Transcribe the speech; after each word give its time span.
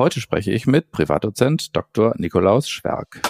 Heute 0.00 0.22
spreche 0.22 0.50
ich 0.50 0.66
mit 0.66 0.92
Privatdozent 0.92 1.76
Dr. 1.76 2.14
Nikolaus 2.16 2.70
Schwerk. 2.70 3.20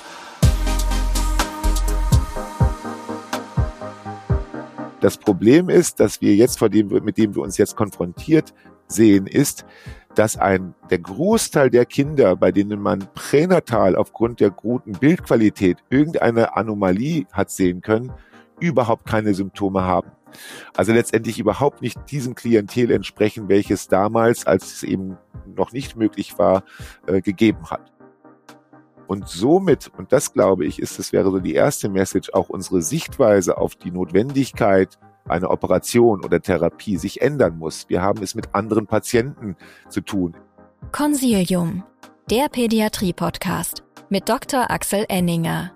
Das 5.00 5.18
Problem 5.18 5.68
ist, 5.68 5.98
dass 5.98 6.20
wir 6.20 6.36
jetzt, 6.36 6.60
vor 6.60 6.68
dem, 6.68 6.86
mit 7.02 7.18
dem 7.18 7.34
wir 7.34 7.42
uns 7.42 7.58
jetzt 7.58 7.74
konfrontiert 7.74 8.54
sehen, 8.86 9.26
ist, 9.26 9.66
dass 10.14 10.36
ein, 10.36 10.76
der 10.90 11.00
Großteil 11.00 11.70
der 11.70 11.86
Kinder, 11.86 12.36
bei 12.36 12.52
denen 12.52 12.80
man 12.80 13.00
pränatal 13.14 13.96
aufgrund 13.96 14.38
der 14.38 14.50
guten 14.50 14.92
Bildqualität 14.92 15.78
irgendeine 15.90 16.56
Anomalie 16.56 17.26
hat 17.32 17.50
sehen 17.50 17.80
können, 17.80 18.12
überhaupt 18.60 19.06
keine 19.06 19.34
Symptome 19.34 19.82
haben. 19.82 20.12
Also 20.76 20.92
letztendlich 20.92 21.38
überhaupt 21.38 21.82
nicht 21.82 21.98
diesem 22.10 22.34
Klientel 22.34 22.90
entsprechen, 22.90 23.48
welches 23.48 23.88
damals, 23.88 24.46
als 24.46 24.72
es 24.74 24.82
eben 24.82 25.16
noch 25.46 25.72
nicht 25.72 25.96
möglich 25.96 26.38
war, 26.38 26.64
äh, 27.06 27.20
gegeben 27.20 27.70
hat. 27.70 27.92
Und 29.06 29.28
somit, 29.28 29.90
und 29.98 30.12
das 30.12 30.32
glaube 30.32 30.64
ich, 30.64 30.78
ist, 30.78 30.98
das 31.00 31.12
wäre 31.12 31.30
so 31.30 31.40
die 31.40 31.54
erste 31.54 31.88
Message, 31.88 32.30
auch 32.32 32.48
unsere 32.48 32.80
Sichtweise 32.80 33.58
auf 33.58 33.74
die 33.74 33.90
Notwendigkeit 33.90 34.98
einer 35.28 35.50
Operation 35.50 36.24
oder 36.24 36.40
Therapie 36.40 36.96
sich 36.96 37.20
ändern 37.20 37.58
muss. 37.58 37.88
Wir 37.88 38.02
haben 38.02 38.22
es 38.22 38.34
mit 38.34 38.54
anderen 38.54 38.86
Patienten 38.86 39.56
zu 39.88 40.00
tun. 40.00 40.36
Consilium, 40.92 41.82
der 42.30 42.48
Pädiatrie-Podcast 42.48 43.82
mit 44.08 44.28
Dr. 44.28 44.70
Axel 44.70 45.04
Enninger. 45.08 45.72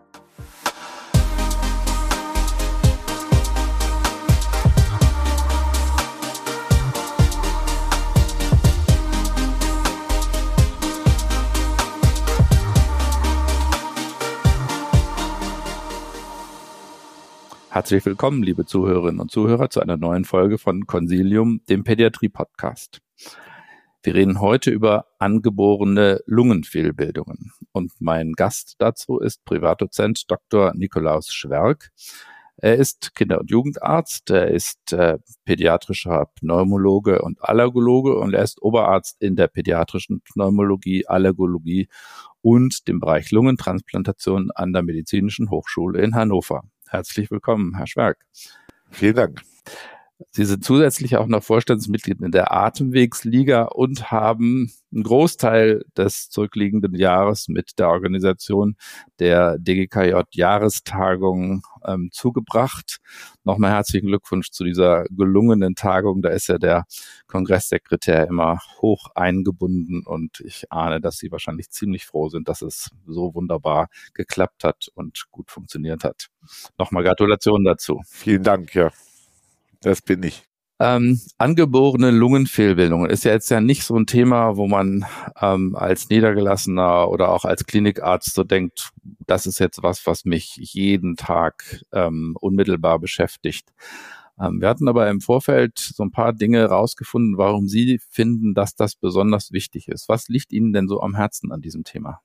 Herzlich 17.74 18.06
willkommen, 18.06 18.44
liebe 18.44 18.64
Zuhörerinnen 18.64 19.20
und 19.20 19.32
Zuhörer, 19.32 19.68
zu 19.68 19.80
einer 19.80 19.96
neuen 19.96 20.24
Folge 20.24 20.58
von 20.58 20.86
Consilium, 20.86 21.60
dem 21.68 21.82
Pädiatrie-Podcast. 21.82 23.00
Wir 24.04 24.14
reden 24.14 24.40
heute 24.40 24.70
über 24.70 25.06
angeborene 25.18 26.20
Lungenfehlbildungen. 26.24 27.50
Und 27.72 27.90
mein 27.98 28.34
Gast 28.34 28.76
dazu 28.78 29.18
ist 29.18 29.44
Privatdozent 29.44 30.30
Dr. 30.30 30.72
Nikolaus 30.76 31.32
Schwerk. 31.32 31.90
Er 32.58 32.76
ist 32.76 33.12
Kinder- 33.16 33.40
und 33.40 33.50
Jugendarzt, 33.50 34.30
er 34.30 34.52
ist 34.52 34.92
äh, 34.92 35.18
pädiatrischer 35.44 36.26
Pneumologe 36.36 37.22
und 37.22 37.42
Allergologe 37.42 38.16
und 38.16 38.34
er 38.34 38.44
ist 38.44 38.62
Oberarzt 38.62 39.20
in 39.20 39.34
der 39.34 39.48
pädiatrischen 39.48 40.20
Pneumologie, 40.20 41.08
Allergologie 41.08 41.88
und 42.40 42.86
dem 42.86 43.00
Bereich 43.00 43.32
Lungentransplantation 43.32 44.52
an 44.52 44.72
der 44.72 44.84
Medizinischen 44.84 45.50
Hochschule 45.50 46.00
in 46.00 46.14
Hannover. 46.14 46.62
Herzlich 46.94 47.28
willkommen, 47.32 47.76
Herr 47.76 47.88
Schwerk. 47.88 48.18
Vielen 48.92 49.16
Dank. 49.16 49.42
Sie 50.30 50.44
sind 50.44 50.64
zusätzlich 50.64 51.16
auch 51.16 51.26
noch 51.26 51.42
Vorstandsmitglied 51.42 52.20
in 52.20 52.32
der 52.32 52.52
Atemwegsliga 52.52 53.62
und 53.64 54.10
haben 54.10 54.72
einen 54.92 55.02
Großteil 55.02 55.84
des 55.96 56.28
zurückliegenden 56.30 56.94
Jahres 56.94 57.48
mit 57.48 57.78
der 57.78 57.88
Organisation 57.88 58.76
der 59.18 59.58
DGKJ 59.58 60.22
Jahrestagung 60.32 61.62
ähm, 61.84 62.10
zugebracht. 62.12 62.98
Nochmal 63.44 63.72
herzlichen 63.72 64.06
Glückwunsch 64.06 64.50
zu 64.50 64.64
dieser 64.64 65.04
gelungenen 65.10 65.74
Tagung. 65.74 66.22
Da 66.22 66.30
ist 66.30 66.48
ja 66.48 66.58
der 66.58 66.84
Kongresssekretär 67.26 68.26
immer 68.26 68.58
hoch 68.80 69.08
eingebunden 69.14 70.02
und 70.04 70.40
ich 70.40 70.70
ahne, 70.70 71.00
dass 71.00 71.18
Sie 71.18 71.30
wahrscheinlich 71.30 71.70
ziemlich 71.70 72.06
froh 72.06 72.28
sind, 72.28 72.48
dass 72.48 72.62
es 72.62 72.90
so 73.06 73.34
wunderbar 73.34 73.88
geklappt 74.14 74.64
hat 74.64 74.88
und 74.94 75.24
gut 75.30 75.50
funktioniert 75.50 76.04
hat. 76.04 76.28
Nochmal 76.78 77.04
Gratulation 77.04 77.64
dazu. 77.64 78.00
Vielen 78.06 78.42
Dank, 78.42 78.74
ja. 78.74 78.90
Das 79.84 80.00
bin 80.00 80.22
ich. 80.22 80.42
Ähm, 80.80 81.20
angeborene 81.38 82.10
Lungenfehlbildung 82.10 83.06
ist 83.06 83.24
ja 83.24 83.32
jetzt 83.32 83.50
ja 83.50 83.60
nicht 83.60 83.84
so 83.84 83.96
ein 83.96 84.06
Thema, 84.06 84.56
wo 84.56 84.66
man 84.66 85.04
ähm, 85.40 85.76
als 85.76 86.08
Niedergelassener 86.08 87.08
oder 87.10 87.28
auch 87.28 87.44
als 87.44 87.66
Klinikarzt 87.66 88.34
so 88.34 88.44
denkt, 88.44 88.90
das 89.26 89.46
ist 89.46 89.60
jetzt 89.60 89.82
was, 89.82 90.06
was 90.06 90.24
mich 90.24 90.56
jeden 90.56 91.16
Tag 91.16 91.82
ähm, 91.92 92.34
unmittelbar 92.40 92.98
beschäftigt. 92.98 93.72
Ähm, 94.40 94.60
wir 94.60 94.68
hatten 94.68 94.88
aber 94.88 95.08
im 95.10 95.20
Vorfeld 95.20 95.78
so 95.78 96.02
ein 96.02 96.10
paar 96.10 96.32
Dinge 96.32 96.64
rausgefunden, 96.64 97.36
warum 97.36 97.68
Sie 97.68 98.00
finden, 98.10 98.54
dass 98.54 98.74
das 98.74 98.96
besonders 98.96 99.52
wichtig 99.52 99.88
ist. 99.88 100.08
Was 100.08 100.28
liegt 100.28 100.50
Ihnen 100.52 100.72
denn 100.72 100.88
so 100.88 101.02
am 101.02 101.14
Herzen 101.14 101.52
an 101.52 101.60
diesem 101.60 101.84
Thema? 101.84 102.20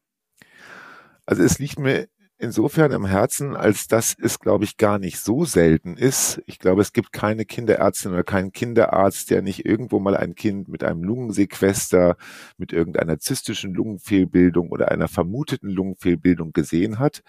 Also 1.26 1.44
es 1.44 1.60
liegt 1.60 1.78
mir 1.78 2.08
insofern 2.40 2.92
im 2.92 3.06
Herzen, 3.06 3.56
als 3.56 3.88
dass 3.88 4.16
es, 4.20 4.40
glaube 4.40 4.64
ich, 4.64 4.78
gar 4.78 4.98
nicht 4.98 5.20
so 5.20 5.46
selten 5.46 5.98
ist. 5.98 6.42
Ich 6.48 6.58
glaube, 6.58 6.82
es 6.82 6.94
gibt 6.94 7.12
keine 7.12 7.46
Kinderärztin 7.46 8.14
oder 8.14 8.24
keinen 8.24 8.52
Kinderarzt, 8.52 9.30
der 9.30 9.42
nicht 9.42 9.66
irgendwo 9.66 10.00
mal 10.00 10.16
ein 10.18 10.36
Kind 10.36 10.70
mit 10.70 10.84
einem 10.84 11.04
Lungensequester, 11.04 12.16
mit 12.58 12.74
irgendeiner 12.74 13.20
zystischen 13.20 13.74
Lungenfehlbildung 13.74 14.70
oder 14.70 14.90
einer 14.90 15.10
vermuteten 15.10 15.70
Lungenfehlbildung 15.70 16.54
gesehen 16.54 16.98
hat. 16.98 17.22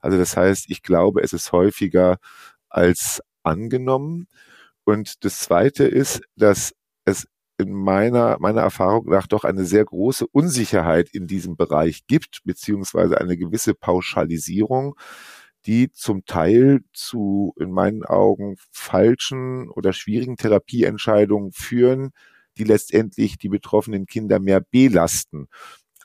Also 0.00 0.18
das 0.18 0.36
heißt, 0.36 0.66
ich 0.68 0.82
glaube, 0.82 1.22
es 1.22 1.32
ist 1.32 1.52
häufiger 1.52 2.18
als 2.68 3.22
angenommen. 3.44 4.28
Und 4.84 5.24
das 5.24 5.40
Zweite 5.40 5.84
ist, 5.84 6.22
dass 6.36 6.74
es 7.04 7.26
in 7.58 7.72
meiner, 7.72 8.36
meiner 8.38 8.60
Erfahrung 8.62 9.08
nach 9.08 9.26
doch 9.26 9.44
eine 9.44 9.64
sehr 9.64 9.84
große 9.84 10.26
Unsicherheit 10.26 11.08
in 11.10 11.26
diesem 11.26 11.56
Bereich 11.56 12.06
gibt, 12.06 12.40
beziehungsweise 12.44 13.20
eine 13.20 13.36
gewisse 13.36 13.74
Pauschalisierung, 13.74 14.94
die 15.66 15.90
zum 15.90 16.24
Teil 16.24 16.80
zu, 16.92 17.54
in 17.58 17.72
meinen 17.72 18.04
Augen, 18.04 18.56
falschen 18.70 19.68
oder 19.70 19.92
schwierigen 19.92 20.36
Therapieentscheidungen 20.36 21.52
führen, 21.52 22.10
die 22.58 22.64
letztendlich 22.64 23.38
die 23.38 23.48
betroffenen 23.48 24.06
Kinder 24.06 24.38
mehr 24.38 24.60
belasten, 24.60 25.48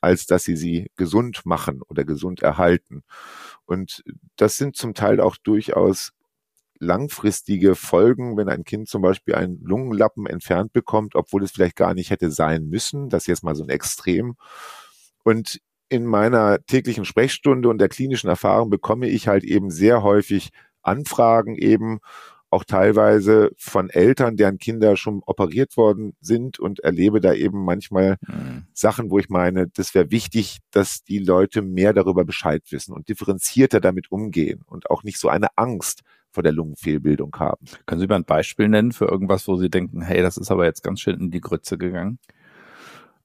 als 0.02 0.26
dass 0.26 0.44
sie 0.44 0.56
sie 0.56 0.90
gesund 0.96 1.46
machen 1.46 1.82
oder 1.84 2.06
gesund 2.06 2.42
erhalten. 2.42 3.04
Und 3.66 4.04
das 4.36 4.58
sind 4.58 4.76
zum 4.76 4.94
Teil 4.94 5.20
auch 5.22 5.38
durchaus 5.38 6.12
langfristige 6.81 7.75
Folgen, 7.75 8.38
wenn 8.38 8.50
ein 8.50 8.64
Kind 8.64 8.90
zum 8.90 9.02
Beispiel 9.02 9.36
einen 9.36 9.62
Lungenlappen 9.64 10.25
entfernt 10.25 10.74
bekommt, 10.74 11.16
obwohl 11.16 11.44
es 11.44 11.52
vielleicht 11.52 11.75
gar 11.75 11.94
nicht 11.94 12.09
hätte 12.09 12.31
sein 12.31 12.68
müssen. 12.68 13.09
Das 13.09 13.24
ist 13.24 13.28
jetzt 13.28 13.44
mal 13.44 13.56
so 13.56 13.64
ein 13.64 13.69
Extrem. 13.69 14.36
Und 15.24 15.62
in 15.90 16.06
meiner 16.06 16.64
täglichen 16.66 17.06
Sprechstunde 17.06 17.70
und 17.70 17.78
der 17.78 17.90
klinischen 17.90 18.30
Erfahrung 18.30 18.70
bekomme 18.70 19.08
ich 19.08 19.28
halt 19.28 19.44
eben 19.44 19.70
sehr 19.70 20.03
häufig 20.03 20.50
Anfragen 20.81 21.56
eben, 21.56 22.00
auch 22.52 22.66
teilweise 22.66 23.52
von 23.58 23.90
Eltern, 23.90 24.36
deren 24.36 24.58
Kinder 24.58 24.97
schon 24.97 25.22
operiert 25.25 25.78
worden 25.78 26.14
sind 26.20 26.59
und 26.59 26.81
erlebe 26.81 27.22
da 27.22 27.34
eben 27.34 27.64
manchmal 27.64 28.18
mhm. 28.28 28.66
Sachen, 28.74 29.09
wo 29.09 29.20
ich 29.20 29.30
meine, 29.30 29.68
das 29.70 29.96
wäre 29.96 30.12
wichtig, 30.12 30.59
dass 30.70 31.03
die 31.03 31.20
Leute 31.20 31.62
mehr 31.62 31.94
darüber 31.94 32.25
Bescheid 32.25 32.62
wissen 32.70 32.94
und 32.94 33.08
differenzierter 33.08 33.80
damit 33.80 34.12
umgehen 34.12 34.64
und 34.66 34.90
auch 34.90 35.03
nicht 35.03 35.18
so 35.18 35.30
eine 35.30 35.47
Angst 35.56 36.02
vor 36.31 36.44
der 36.44 36.53
Lungenfehlbildung 36.53 37.36
haben. 37.38 37.66
Können 37.86 38.02
Sie 38.02 38.08
mal 38.08 38.16
ein 38.16 38.25
Beispiel 38.25 38.68
nennen 38.68 38.92
für 38.92 39.06
irgendwas, 39.06 39.47
wo 39.47 39.58
Sie 39.58 39.69
denken, 39.69 40.02
hey, 40.02 40.22
das 40.22 40.38
ist 40.38 40.52
aber 40.52 40.66
jetzt 40.66 40.84
ganz 40.84 41.00
schön 41.02 41.19
in 41.19 41.31
die 41.31 41.42
Grütze 41.42 41.78
gegangen? 41.78 42.19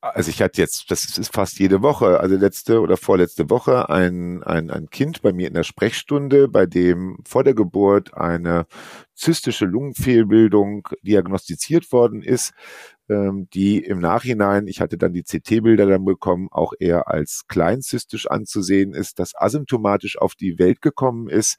Also 0.00 0.31
ich 0.31 0.43
hatte 0.43 0.61
jetzt, 0.61 0.91
das 0.91 1.19
ist 1.19 1.34
fast 1.34 1.59
jede 1.59 1.83
Woche, 1.83 2.21
also 2.21 2.37
letzte 2.37 2.81
oder 2.81 2.97
vorletzte 2.97 3.50
Woche 3.50 3.89
ein, 3.89 4.43
ein, 4.43 4.71
ein 4.71 4.89
Kind 4.91 5.22
bei 5.22 5.33
mir 5.33 5.49
in 5.49 5.55
der 5.55 5.65
Sprechstunde, 5.65 6.49
bei 6.49 6.66
dem 6.66 7.19
vor 7.27 7.45
der 7.45 7.55
Geburt 7.55 8.15
eine 8.15 8.66
zystische 9.15 9.65
Lungenfehlbildung 9.65 10.89
diagnostiziert 11.03 11.91
worden 11.93 12.22
ist, 12.22 12.53
ähm, 13.09 13.49
die 13.53 13.78
im 13.78 13.99
Nachhinein, 13.99 14.69
ich 14.69 14.81
hatte 14.81 14.99
dann 14.99 15.12
die 15.12 15.22
CT-Bilder 15.22 15.87
dann 15.87 16.05
bekommen, 16.05 16.49
auch 16.50 16.72
eher 16.78 17.09
als 17.09 17.45
kleinzystisch 17.48 18.28
anzusehen 18.28 18.92
ist, 18.92 19.19
das 19.19 19.33
asymptomatisch 19.34 20.19
auf 20.19 20.34
die 20.34 20.59
Welt 20.59 20.83
gekommen 20.83 21.28
ist 21.28 21.57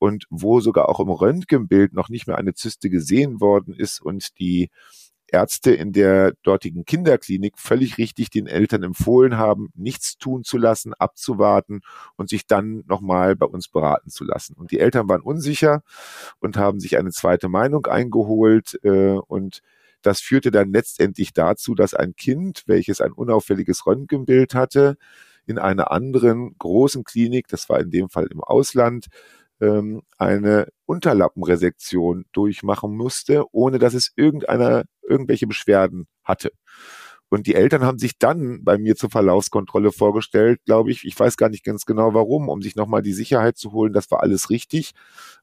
und 0.00 0.24
wo 0.30 0.60
sogar 0.60 0.88
auch 0.88 0.98
im 0.98 1.10
Röntgenbild 1.10 1.92
noch 1.92 2.08
nicht 2.08 2.26
mehr 2.26 2.38
eine 2.38 2.54
Zyste 2.54 2.88
gesehen 2.88 3.40
worden 3.40 3.74
ist 3.74 4.00
und 4.00 4.38
die 4.40 4.70
Ärzte 5.28 5.72
in 5.72 5.92
der 5.92 6.32
dortigen 6.42 6.86
Kinderklinik 6.86 7.58
völlig 7.58 7.98
richtig 7.98 8.30
den 8.30 8.46
Eltern 8.46 8.82
empfohlen 8.82 9.36
haben, 9.36 9.68
nichts 9.74 10.16
tun 10.16 10.42
zu 10.42 10.56
lassen, 10.56 10.94
abzuwarten 10.94 11.82
und 12.16 12.30
sich 12.30 12.46
dann 12.46 12.82
nochmal 12.88 13.36
bei 13.36 13.46
uns 13.46 13.68
beraten 13.68 14.08
zu 14.08 14.24
lassen. 14.24 14.54
Und 14.54 14.70
die 14.70 14.80
Eltern 14.80 15.08
waren 15.08 15.20
unsicher 15.20 15.82
und 16.40 16.56
haben 16.56 16.80
sich 16.80 16.96
eine 16.96 17.10
zweite 17.10 17.48
Meinung 17.50 17.86
eingeholt 17.86 18.80
äh, 18.82 19.18
und 19.18 19.60
das 20.00 20.20
führte 20.20 20.50
dann 20.50 20.72
letztendlich 20.72 21.34
dazu, 21.34 21.74
dass 21.74 21.92
ein 21.92 22.16
Kind, 22.16 22.62
welches 22.66 23.02
ein 23.02 23.12
unauffälliges 23.12 23.84
Röntgenbild 23.84 24.54
hatte, 24.54 24.96
in 25.46 25.58
einer 25.58 25.90
anderen 25.90 26.56
großen 26.58 27.04
Klinik, 27.04 27.48
das 27.48 27.68
war 27.68 27.80
in 27.80 27.90
dem 27.90 28.08
Fall 28.08 28.26
im 28.30 28.40
Ausland, 28.40 29.06
ähm, 29.60 30.02
eine 30.18 30.68
Unterlappenresektion 30.86 32.24
durchmachen 32.32 32.96
musste, 32.96 33.44
ohne 33.52 33.78
dass 33.78 33.94
es 33.94 34.12
irgendeiner 34.16 34.84
irgendwelche 35.02 35.46
Beschwerden 35.46 36.06
hatte. 36.24 36.52
Und 37.30 37.46
die 37.46 37.54
Eltern 37.54 37.82
haben 37.84 37.98
sich 37.98 38.18
dann 38.18 38.64
bei 38.64 38.76
mir 38.76 38.96
zur 38.96 39.08
Verlaufskontrolle 39.08 39.92
vorgestellt, 39.92 40.60
glaube 40.64 40.90
ich. 40.90 41.04
Ich 41.04 41.18
weiß 41.18 41.36
gar 41.36 41.48
nicht 41.48 41.64
ganz 41.64 41.86
genau 41.86 42.12
warum, 42.12 42.48
um 42.48 42.60
sich 42.60 42.74
nochmal 42.74 43.02
die 43.02 43.12
Sicherheit 43.12 43.56
zu 43.56 43.70
holen, 43.70 43.92
das 43.92 44.10
war 44.10 44.20
alles 44.20 44.50
richtig. 44.50 44.92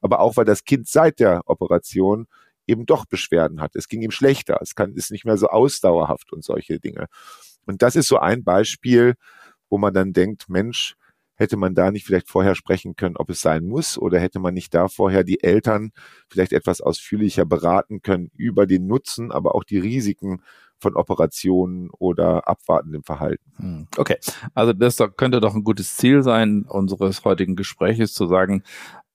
Aber 0.01 0.19
auch 0.19 0.35
weil 0.35 0.43
das 0.43 0.65
Kind 0.65 0.87
seit 0.87 1.19
der 1.19 1.43
Operation 1.45 2.27
eben 2.67 2.85
doch 2.85 3.05
Beschwerden 3.05 3.61
hat. 3.61 3.75
Es 3.77 3.87
ging 3.87 4.01
ihm 4.01 4.11
schlechter. 4.11 4.59
Es 4.61 4.75
kann, 4.75 4.93
ist 4.95 5.11
nicht 5.11 5.23
mehr 5.23 5.37
so 5.37 5.47
ausdauerhaft 5.47 6.33
und 6.33 6.43
solche 6.43 6.79
Dinge. 6.79 7.07
Und 7.65 7.81
das 7.81 7.95
ist 7.95 8.09
so 8.09 8.17
ein 8.17 8.43
Beispiel, 8.43 9.15
wo 9.69 9.77
man 9.77 9.93
dann 9.93 10.11
denkt, 10.11 10.49
Mensch, 10.49 10.95
hätte 11.37 11.55
man 11.55 11.75
da 11.75 11.91
nicht 11.91 12.05
vielleicht 12.05 12.29
vorher 12.29 12.55
sprechen 12.55 12.95
können, 12.95 13.15
ob 13.15 13.29
es 13.29 13.41
sein 13.41 13.65
muss 13.65 13.97
oder 13.97 14.19
hätte 14.19 14.39
man 14.39 14.53
nicht 14.53 14.73
da 14.73 14.87
vorher 14.87 15.23
die 15.23 15.41
Eltern 15.43 15.91
vielleicht 16.27 16.51
etwas 16.51 16.81
ausführlicher 16.81 17.45
beraten 17.45 18.01
können 18.01 18.31
über 18.35 18.65
den 18.65 18.87
Nutzen, 18.87 19.31
aber 19.31 19.55
auch 19.55 19.63
die 19.63 19.77
Risiken 19.77 20.41
von 20.79 20.95
Operationen 20.95 21.89
oder 21.97 22.47
abwartendem 22.47 23.03
Verhalten. 23.03 23.51
Hm, 23.57 23.87
okay, 23.97 24.17
also 24.53 24.73
das 24.73 24.97
könnte 25.15 25.39
doch 25.39 25.55
ein 25.55 25.63
gutes 25.63 25.95
Ziel 25.95 26.23
sein 26.23 26.65
unseres 26.67 27.23
heutigen 27.23 27.55
Gespräches 27.55 28.13
zu 28.13 28.27
sagen, 28.27 28.63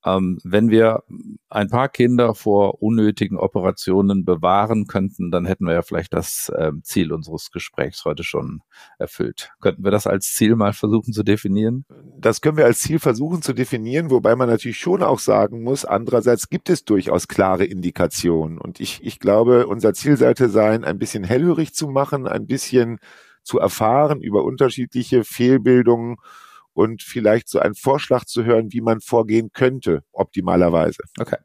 ähm, 0.05 0.39
wenn 0.43 0.71
wir 0.71 1.05
ein 1.49 1.69
paar 1.69 1.89
Kinder 1.89 2.35
vor 2.35 2.83
unnötigen 2.83 3.37
Operationen 3.37 4.25
bewahren 4.25 4.87
könnten, 4.87 5.31
dann 5.31 5.45
hätten 5.45 5.67
wir 5.67 5.75
ja 5.75 5.83
vielleicht 5.83 6.13
das 6.13 6.49
äh, 6.49 6.73
Ziel 6.83 7.13
unseres 7.13 7.51
Gesprächs 7.51 8.05
heute 8.05 8.25
schon 8.25 8.63
erfüllt. 8.99 9.53
Könnten 9.61 9.85
wir 9.85 9.91
das 9.91 10.07
als 10.07 10.35
Ziel 10.35 10.57
mal 10.57 10.73
versuchen 10.73 11.13
zu 11.13 11.23
definieren? 11.23 11.85
Das 12.19 12.41
können 12.41 12.57
wir 12.57 12.65
als 12.65 12.81
Ziel 12.81 12.99
versuchen 12.99 13.43
zu 13.43 13.53
definieren, 13.53 14.11
wobei 14.11 14.35
man 14.35 14.49
natürlich 14.49 14.79
schon 14.79 15.03
auch 15.03 15.19
sagen 15.19 15.63
muss, 15.63 15.85
andererseits 15.85 16.49
gibt 16.49 16.71
es 16.71 16.85
durchaus 16.85 17.29
klare 17.29 17.65
Indikationen. 17.65 18.59
Und 18.59 18.81
ich, 18.81 19.01
ich 19.05 19.21
glaube, 19.21 19.67
unser 19.67 19.95
Ziel 19.95 20.17
sollte 20.17 20.49
sein, 20.49 20.85
ein 20.85 20.99
bisschen 20.99 21.25
hellhörig 21.25 21.75
zu 21.75 21.89
machen, 21.89 22.27
ein 22.27 22.47
bisschen 22.47 22.99
zu 23.45 23.59
erfahren 23.59 24.21
über 24.21 24.45
unterschiedliche 24.45 25.25
Fehlbildungen 25.25 26.17
und 26.75 27.03
vielleicht 27.03 27.49
so 27.49 27.59
einen 27.59 27.75
Vorschlag 27.75 28.25
zu 28.25 28.45
hören, 28.45 28.73
wie 28.73 28.81
man 28.81 29.01
vorgehen 29.01 29.51
könnte, 29.53 30.03
optimalerweise. 30.13 31.03
Okay. 31.19 31.37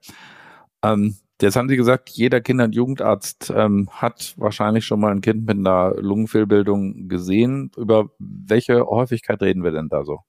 Ähm, 0.84 1.16
jetzt 1.42 1.56
haben 1.56 1.70
Sie 1.70 1.78
gesagt, 1.78 2.10
jeder 2.10 2.42
Kinder- 2.42 2.66
und 2.66 2.76
Jugendarzt 2.76 3.52
ähm, 3.56 3.90
hat 3.92 4.34
wahrscheinlich 4.38 4.86
schon 4.86 5.00
mal 5.00 5.12
ein 5.12 5.22
Kind 5.22 5.46
mit 5.46 5.58
einer 5.58 5.94
Lungenfehlbildung 5.96 7.08
gesehen. 7.08 7.72
Über 7.78 8.10
welche 8.20 8.86
Häufigkeit 8.86 9.42
reden 9.42 9.64
wir 9.64 9.72
denn 9.72 9.90
da 9.90 10.04
so? 10.04 10.20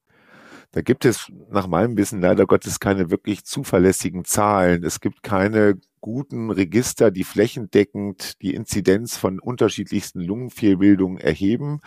Da 0.73 0.83
gibt 0.83 1.06
es 1.06 1.33
nach 1.50 1.67
meinem 1.67 1.97
Wissen 1.97 2.21
leider 2.21 2.47
Gottes 2.47 2.79
keine 2.79 3.11
wirklich 3.11 3.45
zuverlässigen 3.45 4.25
Zahlen. 4.25 4.85
Es 4.85 5.00
gibt 5.00 5.23
keine 5.23 5.79
guten 6.00 6.50
Register, 6.50 7.11
die 7.11 7.25
flächendeckend 7.25 8.41
die 8.43 8.55
Inzidenz 8.55 9.17
von 9.17 9.41
unterschiedlichsten 9.41 10.21
Lungenfehlbildungen 10.21 11.19
erheben. 11.19 11.81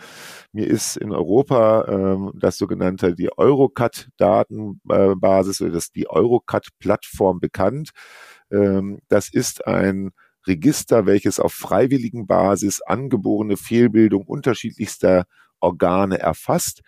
Mir 0.52 0.66
ist 0.66 0.96
in 0.96 1.12
Europa 1.12 1.86
ähm, 1.88 2.32
das 2.34 2.58
sogenannte 2.58 3.14
die 3.14 3.30
Eurocat-Datenbasis 3.36 5.60
oder 5.60 5.72
das 5.72 5.92
die 5.92 6.08
Eurocat-Plattform 6.08 7.40
bekannt. 7.40 7.90
Ähm, 8.50 9.00
das 9.08 9.28
ist 9.28 9.66
ein 9.66 10.12
Register, 10.46 11.06
welches 11.06 11.40
auf 11.40 11.52
freiwilligen 11.52 12.26
Basis 12.26 12.80
angeborene 12.82 13.56
Fehlbildung 13.56 14.26
unterschiedlichster 14.26 15.24
Organe 15.60 16.18
erfasst. 16.18 16.82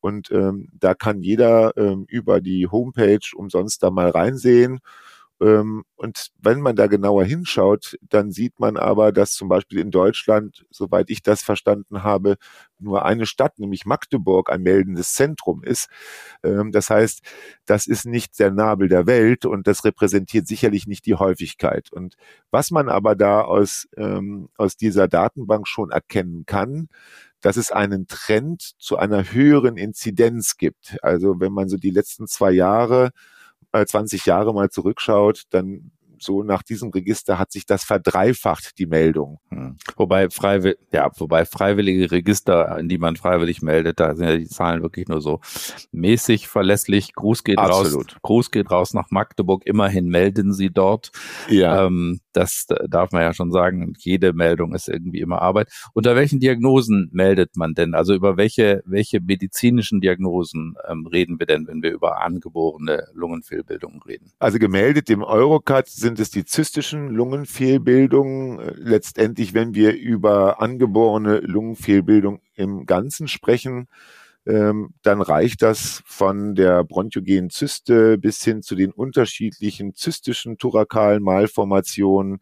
Und 0.00 0.30
ähm, 0.30 0.68
da 0.72 0.94
kann 0.94 1.22
jeder 1.22 1.76
ähm, 1.76 2.04
über 2.08 2.40
die 2.40 2.68
Homepage 2.68 3.18
umsonst 3.34 3.82
da 3.82 3.90
mal 3.90 4.10
reinsehen. 4.10 4.80
Ähm, 5.40 5.84
und 5.96 6.28
wenn 6.38 6.60
man 6.60 6.76
da 6.76 6.86
genauer 6.86 7.24
hinschaut, 7.24 7.96
dann 8.02 8.30
sieht 8.30 8.60
man 8.60 8.76
aber, 8.76 9.12
dass 9.12 9.32
zum 9.32 9.48
Beispiel 9.48 9.78
in 9.78 9.90
Deutschland, 9.90 10.66
soweit 10.70 11.10
ich 11.10 11.22
das 11.22 11.42
verstanden 11.42 12.02
habe, 12.02 12.36
nur 12.78 13.04
eine 13.04 13.26
Stadt, 13.26 13.58
nämlich 13.58 13.86
Magdeburg, 13.86 14.50
ein 14.50 14.62
meldendes 14.62 15.14
Zentrum 15.14 15.62
ist. 15.64 15.88
Ähm, 16.42 16.72
das 16.72 16.90
heißt, 16.90 17.22
das 17.66 17.86
ist 17.86 18.06
nicht 18.06 18.38
der 18.38 18.50
Nabel 18.50 18.88
der 18.88 19.06
Welt 19.06 19.46
und 19.46 19.66
das 19.66 19.84
repräsentiert 19.84 20.46
sicherlich 20.46 20.86
nicht 20.86 21.06
die 21.06 21.14
Häufigkeit. 21.14 21.90
Und 21.92 22.16
was 22.50 22.70
man 22.70 22.88
aber 22.88 23.14
da 23.16 23.42
aus, 23.42 23.88
ähm, 23.96 24.48
aus 24.56 24.76
dieser 24.76 25.08
Datenbank 25.08 25.66
schon 25.66 25.90
erkennen 25.90 26.44
kann, 26.46 26.88
dass 27.40 27.56
es 27.56 27.70
einen 27.72 28.06
Trend 28.06 28.72
zu 28.78 28.98
einer 28.98 29.32
höheren 29.32 29.76
Inzidenz 29.76 30.56
gibt. 30.58 30.98
Also 31.02 31.40
wenn 31.40 31.52
man 31.52 31.68
so 31.68 31.76
die 31.78 31.90
letzten 31.90 32.26
zwei 32.26 32.50
Jahre, 32.50 33.10
äh, 33.72 33.84
20 33.84 34.26
Jahre 34.26 34.52
mal 34.54 34.70
zurückschaut, 34.70 35.44
dann 35.50 35.92
so 36.22 36.42
nach 36.42 36.62
diesem 36.62 36.90
Register 36.90 37.38
hat 37.38 37.52
sich 37.52 37.66
das 37.66 37.84
verdreifacht, 37.84 38.78
die 38.78 38.86
Meldung. 38.86 39.38
Hm. 39.50 39.76
Wobei 39.96 40.30
freiwillig, 40.30 40.78
ja, 40.92 41.10
wobei 41.16 41.44
freiwillige 41.44 42.10
Register, 42.10 42.78
in 42.78 42.88
die 42.88 42.98
man 42.98 43.16
freiwillig 43.16 43.62
meldet, 43.62 44.00
da 44.00 44.14
sind 44.14 44.28
ja 44.28 44.36
die 44.36 44.48
Zahlen 44.48 44.82
wirklich 44.82 45.08
nur 45.08 45.20
so 45.20 45.40
mäßig 45.92 46.48
verlässlich. 46.48 47.14
Gruß 47.14 47.44
geht 47.44 47.58
Absolut. 47.58 48.12
raus. 48.12 48.20
Gruß 48.22 48.50
geht 48.50 48.70
raus 48.70 48.94
nach 48.94 49.10
Magdeburg. 49.10 49.66
Immerhin 49.66 50.08
melden 50.08 50.52
Sie 50.52 50.70
dort. 50.70 51.10
Ja. 51.48 51.86
Ähm, 51.86 52.20
das 52.32 52.66
darf 52.88 53.12
man 53.12 53.22
ja 53.22 53.34
schon 53.34 53.50
sagen. 53.50 53.94
Jede 53.98 54.32
Meldung 54.32 54.74
ist 54.74 54.88
irgendwie 54.88 55.20
immer 55.20 55.42
Arbeit. 55.42 55.68
Unter 55.94 56.16
welchen 56.16 56.40
Diagnosen 56.40 57.10
meldet 57.12 57.56
man 57.56 57.74
denn? 57.74 57.94
Also 57.94 58.14
über 58.14 58.36
welche, 58.36 58.82
welche 58.84 59.20
medizinischen 59.20 60.00
Diagnosen 60.00 60.74
ähm, 60.88 61.06
reden 61.06 61.38
wir 61.38 61.46
denn, 61.46 61.66
wenn 61.66 61.82
wir 61.82 61.92
über 61.92 62.22
angeborene 62.22 63.06
Lungenfehlbildungen 63.14 64.02
reden? 64.02 64.32
Also 64.38 64.58
gemeldet 64.58 65.10
im 65.10 65.22
Eurocat 65.22 65.88
sind 65.88 66.09
sind 66.10 66.18
es 66.18 66.30
die 66.30 66.44
zystischen 66.44 67.08
Lungenfehlbildungen. 67.08 68.58
Letztendlich, 68.74 69.54
wenn 69.54 69.76
wir 69.76 69.94
über 69.94 70.60
angeborene 70.60 71.38
Lungenfehlbildung 71.38 72.40
im 72.56 72.84
Ganzen 72.84 73.28
sprechen, 73.28 73.86
ähm, 74.44 74.92
dann 75.02 75.22
reicht 75.22 75.62
das 75.62 76.02
von 76.06 76.56
der 76.56 76.82
bronchiogenen 76.82 77.50
Zyste 77.50 78.18
bis 78.18 78.42
hin 78.42 78.62
zu 78.62 78.74
den 78.74 78.90
unterschiedlichen 78.90 79.94
zystischen 79.94 80.58
thorakalen 80.58 81.22
Malformationen 81.22 82.40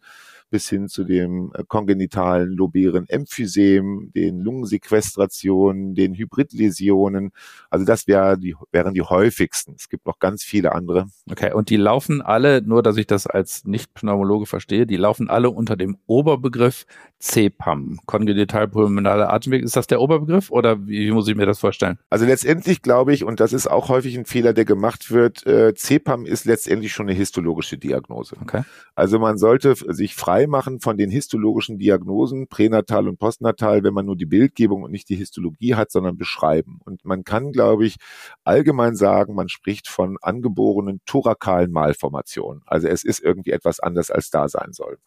bis 0.49 0.69
hin 0.69 0.87
zu 0.87 1.03
dem 1.03 1.51
äh, 1.53 1.63
kongenitalen 1.67 2.51
lobären 2.51 3.07
Emphysem, 3.07 4.11
den 4.15 4.39
Lungensequestrationen, 4.39 5.95
den 5.95 6.15
Hybridläsionen. 6.15 7.31
Also 7.69 7.85
das 7.85 8.07
wär 8.07 8.37
die, 8.37 8.55
wären 8.71 8.93
die 8.93 9.01
häufigsten. 9.01 9.75
Es 9.77 9.89
gibt 9.89 10.05
noch 10.05 10.19
ganz 10.19 10.43
viele 10.43 10.73
andere. 10.73 11.07
Okay, 11.29 11.53
und 11.53 11.69
die 11.69 11.77
laufen 11.77 12.21
alle, 12.21 12.61
nur 12.61 12.83
dass 12.83 12.97
ich 12.97 13.07
das 13.07 13.27
als 13.27 13.65
Nicht-Pneumologe 13.65 14.45
verstehe, 14.45 14.85
die 14.85 14.97
laufen 14.97 15.29
alle 15.29 15.49
unter 15.49 15.75
dem 15.75 15.97
Oberbegriff 16.07 16.85
CPAM, 17.19 17.99
kongenitalpulmonale 18.05 19.29
Atemweg. 19.29 19.61
Ist 19.61 19.75
das 19.75 19.87
der 19.87 19.99
Oberbegriff 19.99 20.51
oder 20.51 20.87
wie 20.87 21.11
muss 21.11 21.27
ich 21.27 21.35
mir 21.35 21.45
das 21.45 21.59
vorstellen? 21.59 21.99
Also 22.09 22.25
letztendlich 22.25 22.81
glaube 22.81 23.13
ich, 23.13 23.25
und 23.25 23.41
das 23.41 23.51
ist 23.51 23.67
auch 23.67 23.89
häufig 23.89 24.17
ein 24.17 24.25
Fehler, 24.25 24.53
der 24.53 24.63
gemacht 24.63 25.11
wird, 25.11 25.45
äh, 25.45 25.73
CPAM 25.73 26.25
ist 26.25 26.45
letztendlich 26.45 26.93
schon 26.93 27.09
eine 27.09 27.17
histologische 27.17 27.77
Diagnose. 27.77 28.37
Okay. 28.41 28.63
Also 28.95 29.19
man 29.19 29.37
sollte 29.37 29.75
sich 29.75 30.15
frei 30.15 30.47
machen 30.47 30.79
von 30.79 30.97
den 30.97 31.11
histologischen 31.11 31.77
Diagnosen, 31.77 32.47
pränatal 32.47 33.09
und 33.09 33.19
postnatal, 33.19 33.83
wenn 33.83 33.93
man 33.93 34.05
nur 34.05 34.15
die 34.15 34.25
Bildgebung 34.25 34.83
und 34.83 34.91
nicht 34.91 35.09
die 35.09 35.15
Histologie 35.15 35.75
hat, 35.75 35.91
sondern 35.91 36.15
beschreiben. 36.15 36.79
Und 36.85 37.03
man 37.03 37.25
kann, 37.25 37.51
glaube 37.51 37.85
ich, 37.85 37.97
allgemein 38.45 38.95
sagen, 38.95 39.35
man 39.35 39.49
spricht 39.49 39.89
von 39.89 40.17
angeborenen 40.21 41.01
thorakalen 41.05 41.71
Malformationen. 41.71 42.63
Also 42.65 42.87
es 42.87 43.03
ist 43.03 43.19
irgendwie 43.19 43.51
etwas 43.51 43.81
anders, 43.81 44.09
als 44.09 44.29
da 44.29 44.47
sein 44.47 44.71
soll. 44.71 44.99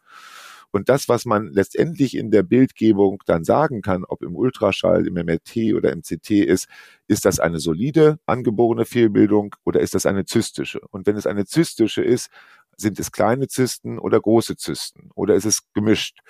Und 0.72 0.88
das, 0.88 1.08
was 1.08 1.24
man 1.26 1.48
letztendlich 1.52 2.16
in 2.16 2.30
der 2.30 2.42
Bildgebung 2.42 3.22
dann 3.26 3.44
sagen 3.44 3.82
kann, 3.82 4.04
ob 4.04 4.22
im 4.22 4.34
Ultraschall, 4.36 5.06
im 5.06 5.14
MRT 5.14 5.74
oder 5.76 5.92
im 5.92 6.02
CT 6.02 6.30
ist, 6.30 6.68
ist 7.06 7.24
das 7.26 7.38
eine 7.40 7.60
solide 7.60 8.18
angeborene 8.26 8.84
Fehlbildung 8.86 9.54
oder 9.64 9.80
ist 9.80 9.94
das 9.94 10.06
eine 10.06 10.24
zystische? 10.24 10.80
Und 10.90 11.06
wenn 11.06 11.16
es 11.16 11.26
eine 11.26 11.44
zystische 11.46 12.02
ist, 12.02 12.30
sind 12.76 12.98
es 12.98 13.12
kleine 13.12 13.48
Zysten 13.48 13.98
oder 13.98 14.20
große 14.20 14.56
Zysten 14.56 15.10
oder 15.14 15.34
ist 15.34 15.44
es 15.44 15.62
gemischt? 15.74 16.20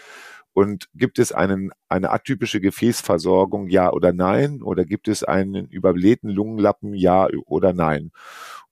Und 0.55 0.89
gibt 0.95 1.19
es 1.19 1.33
einen, 1.33 1.71
eine 1.89 2.11
atypische 2.11 2.61
Gefäßversorgung, 2.61 3.69
ja 3.69 3.91
oder 3.91 4.13
nein? 4.13 4.61
Oder 4.63 4.85
gibt 4.85 5.09
es 5.09 5.25
einen 5.25 5.67
überblähten 5.69 6.29
Lungenlappen, 6.29 6.93
ja 6.95 7.27
oder 7.47 7.73
nein? 7.73 8.11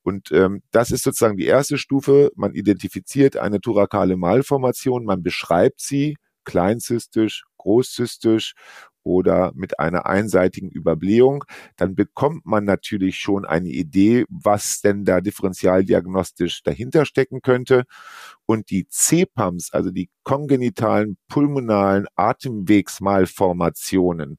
Und 0.02 0.32
ähm, 0.32 0.62
das 0.70 0.90
ist 0.90 1.04
sozusagen 1.04 1.36
die 1.36 1.46
erste 1.46 1.78
Stufe. 1.78 2.30
Man 2.34 2.54
identifiziert 2.54 3.36
eine 3.36 3.60
thorakale 3.60 4.16
Malformation, 4.16 5.04
man 5.04 5.22
beschreibt 5.22 5.80
sie, 5.80 6.16
kleinzystisch, 6.44 7.44
großzystisch 7.58 8.54
oder 9.02 9.52
mit 9.54 9.78
einer 9.78 10.06
einseitigen 10.06 10.70
Überblähung, 10.70 11.44
dann 11.76 11.94
bekommt 11.94 12.46
man 12.46 12.64
natürlich 12.64 13.18
schon 13.18 13.44
eine 13.44 13.68
Idee, 13.68 14.24
was 14.28 14.80
denn 14.80 15.04
da 15.04 15.20
differentialdiagnostisch 15.20 16.62
dahinter 16.62 17.04
stecken 17.06 17.42
könnte. 17.42 17.84
Und 18.46 18.70
die 18.70 18.86
CPAMs, 18.88 19.72
also 19.72 19.90
die 19.90 20.08
kongenitalen 20.22 21.18
pulmonalen 21.28 22.06
Atemwegsmalformationen, 22.14 24.38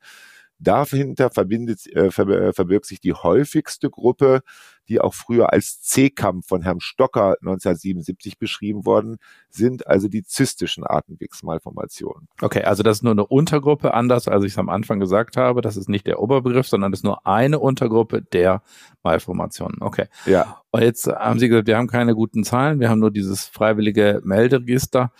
Dahinter 0.61 1.31
verbindet, 1.31 1.87
äh, 1.87 2.11
verbirgt 2.11 2.85
sich 2.85 3.01
die 3.01 3.13
häufigste 3.13 3.89
Gruppe, 3.89 4.41
die 4.87 4.99
auch 4.99 5.13
früher 5.13 5.53
als 5.53 5.81
C-Kampf 5.81 6.47
von 6.47 6.61
Herrn 6.61 6.81
Stocker 6.81 7.35
1977 7.41 8.37
beschrieben 8.37 8.85
worden 8.85 9.17
sind, 9.49 9.87
also 9.87 10.07
die 10.07 10.23
zystischen 10.23 10.83
Atemwegsmalformationen. 10.85 12.27
Okay, 12.41 12.63
also 12.63 12.83
das 12.83 12.97
ist 12.97 13.03
nur 13.03 13.13
eine 13.13 13.25
Untergruppe, 13.25 13.93
anders 13.93 14.27
als 14.27 14.43
ich 14.43 14.51
es 14.51 14.57
am 14.57 14.69
Anfang 14.69 14.99
gesagt 14.99 15.37
habe. 15.37 15.61
Das 15.61 15.77
ist 15.77 15.89
nicht 15.89 16.07
der 16.07 16.19
Oberbegriff, 16.19 16.67
sondern 16.67 16.91
das 16.91 16.99
ist 16.99 17.05
nur 17.05 17.25
eine 17.25 17.59
Untergruppe 17.59 18.21
der 18.21 18.61
Malformationen. 19.03 19.81
Okay. 19.81 20.07
Ja. 20.25 20.61
Und 20.71 20.81
jetzt 20.81 21.07
haben 21.07 21.39
Sie 21.39 21.47
gesagt, 21.47 21.67
wir 21.67 21.77
haben 21.77 21.87
keine 21.87 22.13
guten 22.13 22.43
Zahlen, 22.43 22.79
wir 22.79 22.89
haben 22.89 22.99
nur 22.99 23.11
dieses 23.11 23.45
freiwillige 23.45 24.21
Melderegister. 24.23 25.11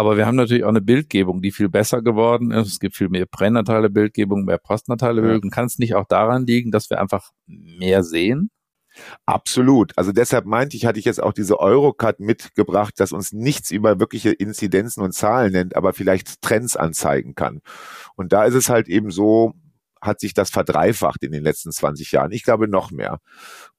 Aber 0.00 0.16
wir 0.16 0.24
haben 0.24 0.36
natürlich 0.36 0.64
auch 0.64 0.70
eine 0.70 0.80
Bildgebung, 0.80 1.42
die 1.42 1.50
viel 1.50 1.68
besser 1.68 2.00
geworden 2.00 2.52
ist. 2.52 2.68
Es 2.68 2.80
gibt 2.80 2.96
viel 2.96 3.10
mehr 3.10 3.26
pränatale 3.26 3.90
Bildgebung, 3.90 4.46
mehr 4.46 4.56
postnatale 4.56 5.20
Bildgebung. 5.20 5.50
Kann 5.50 5.66
es 5.66 5.78
nicht 5.78 5.94
auch 5.94 6.06
daran 6.06 6.46
liegen, 6.46 6.70
dass 6.70 6.88
wir 6.88 7.02
einfach 7.02 7.32
mehr 7.46 8.02
sehen? 8.02 8.48
Absolut. 9.26 9.92
Also 9.98 10.12
deshalb 10.12 10.46
meinte 10.46 10.74
ich, 10.74 10.86
hatte 10.86 10.98
ich 10.98 11.04
jetzt 11.04 11.22
auch 11.22 11.34
diese 11.34 11.60
Eurocard 11.60 12.18
mitgebracht, 12.18 12.94
dass 12.96 13.12
uns 13.12 13.34
nichts 13.34 13.70
über 13.70 14.00
wirkliche 14.00 14.30
Inzidenzen 14.30 15.02
und 15.02 15.12
Zahlen 15.12 15.52
nennt, 15.52 15.76
aber 15.76 15.92
vielleicht 15.92 16.40
Trends 16.40 16.76
anzeigen 16.76 17.34
kann. 17.34 17.60
Und 18.16 18.32
da 18.32 18.44
ist 18.44 18.54
es 18.54 18.70
halt 18.70 18.88
eben 18.88 19.10
so, 19.10 19.52
hat 20.00 20.20
sich 20.20 20.34
das 20.34 20.50
verdreifacht 20.50 21.22
in 21.22 21.32
den 21.32 21.42
letzten 21.42 21.72
20 21.72 22.12
Jahren. 22.12 22.32
Ich 22.32 22.42
glaube 22.42 22.68
noch 22.68 22.90
mehr. 22.90 23.18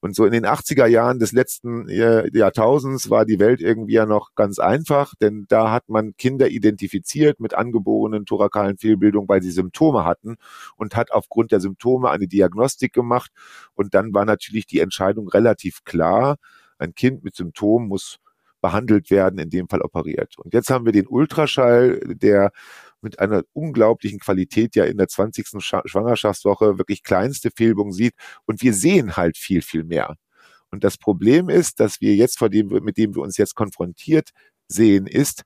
Und 0.00 0.14
so 0.14 0.24
in 0.24 0.32
den 0.32 0.46
80er 0.46 0.86
Jahren 0.86 1.18
des 1.18 1.32
letzten 1.32 1.88
Jahrtausends 1.88 3.10
war 3.10 3.24
die 3.24 3.40
Welt 3.40 3.60
irgendwie 3.60 3.94
ja 3.94 4.06
noch 4.06 4.34
ganz 4.34 4.58
einfach, 4.58 5.14
denn 5.20 5.46
da 5.48 5.70
hat 5.70 5.88
man 5.88 6.16
Kinder 6.16 6.48
identifiziert 6.48 7.40
mit 7.40 7.54
angeborenen 7.54 8.24
thorakalen 8.24 8.78
Fehlbildungen, 8.78 9.28
weil 9.28 9.42
sie 9.42 9.50
Symptome 9.50 10.04
hatten 10.04 10.36
und 10.76 10.94
hat 10.96 11.10
aufgrund 11.12 11.52
der 11.52 11.60
Symptome 11.60 12.10
eine 12.10 12.28
Diagnostik 12.28 12.92
gemacht. 12.92 13.30
Und 13.74 13.94
dann 13.94 14.14
war 14.14 14.24
natürlich 14.24 14.66
die 14.66 14.80
Entscheidung 14.80 15.28
relativ 15.28 15.84
klar. 15.84 16.36
Ein 16.78 16.94
Kind 16.94 17.24
mit 17.24 17.34
Symptomen 17.34 17.88
muss 17.88 18.18
behandelt 18.62 19.10
werden, 19.10 19.38
in 19.38 19.50
dem 19.50 19.68
Fall 19.68 19.82
operiert. 19.82 20.38
Und 20.38 20.54
jetzt 20.54 20.70
haben 20.70 20.86
wir 20.86 20.92
den 20.92 21.08
Ultraschall, 21.08 22.00
der 22.06 22.52
mit 23.02 23.18
einer 23.18 23.42
unglaublichen 23.52 24.18
Qualität 24.18 24.76
ja 24.76 24.84
in 24.84 24.98
der 24.98 25.08
20. 25.08 25.46
Schwangerschaftswoche 25.60 26.78
wirklich 26.78 27.02
kleinste 27.02 27.50
Fehlbungen 27.50 27.92
sieht. 27.92 28.14
Und 28.46 28.62
wir 28.62 28.74
sehen 28.74 29.16
halt 29.16 29.36
viel, 29.36 29.62
viel 29.62 29.84
mehr. 29.84 30.16
Und 30.70 30.84
das 30.84 30.96
Problem 30.96 31.48
ist, 31.48 31.80
dass 31.80 32.00
wir 32.00 32.14
jetzt, 32.14 32.38
vor 32.38 32.48
dem, 32.48 32.68
mit 32.68 32.96
dem 32.96 33.14
wir 33.14 33.22
uns 33.22 33.36
jetzt 33.36 33.54
konfrontiert 33.54 34.30
sehen, 34.68 35.06
ist, 35.06 35.44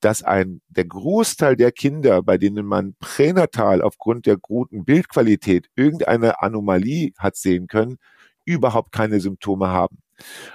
dass 0.00 0.22
ein, 0.22 0.60
der 0.68 0.84
Großteil 0.84 1.56
der 1.56 1.72
Kinder, 1.72 2.22
bei 2.22 2.38
denen 2.38 2.64
man 2.64 2.94
pränatal 3.00 3.82
aufgrund 3.82 4.26
der 4.26 4.36
guten 4.36 4.84
Bildqualität 4.84 5.68
irgendeine 5.74 6.40
Anomalie 6.40 7.10
hat 7.18 7.36
sehen 7.36 7.66
können, 7.66 7.96
überhaupt 8.44 8.92
keine 8.92 9.20
Symptome 9.20 9.68
haben. 9.68 9.98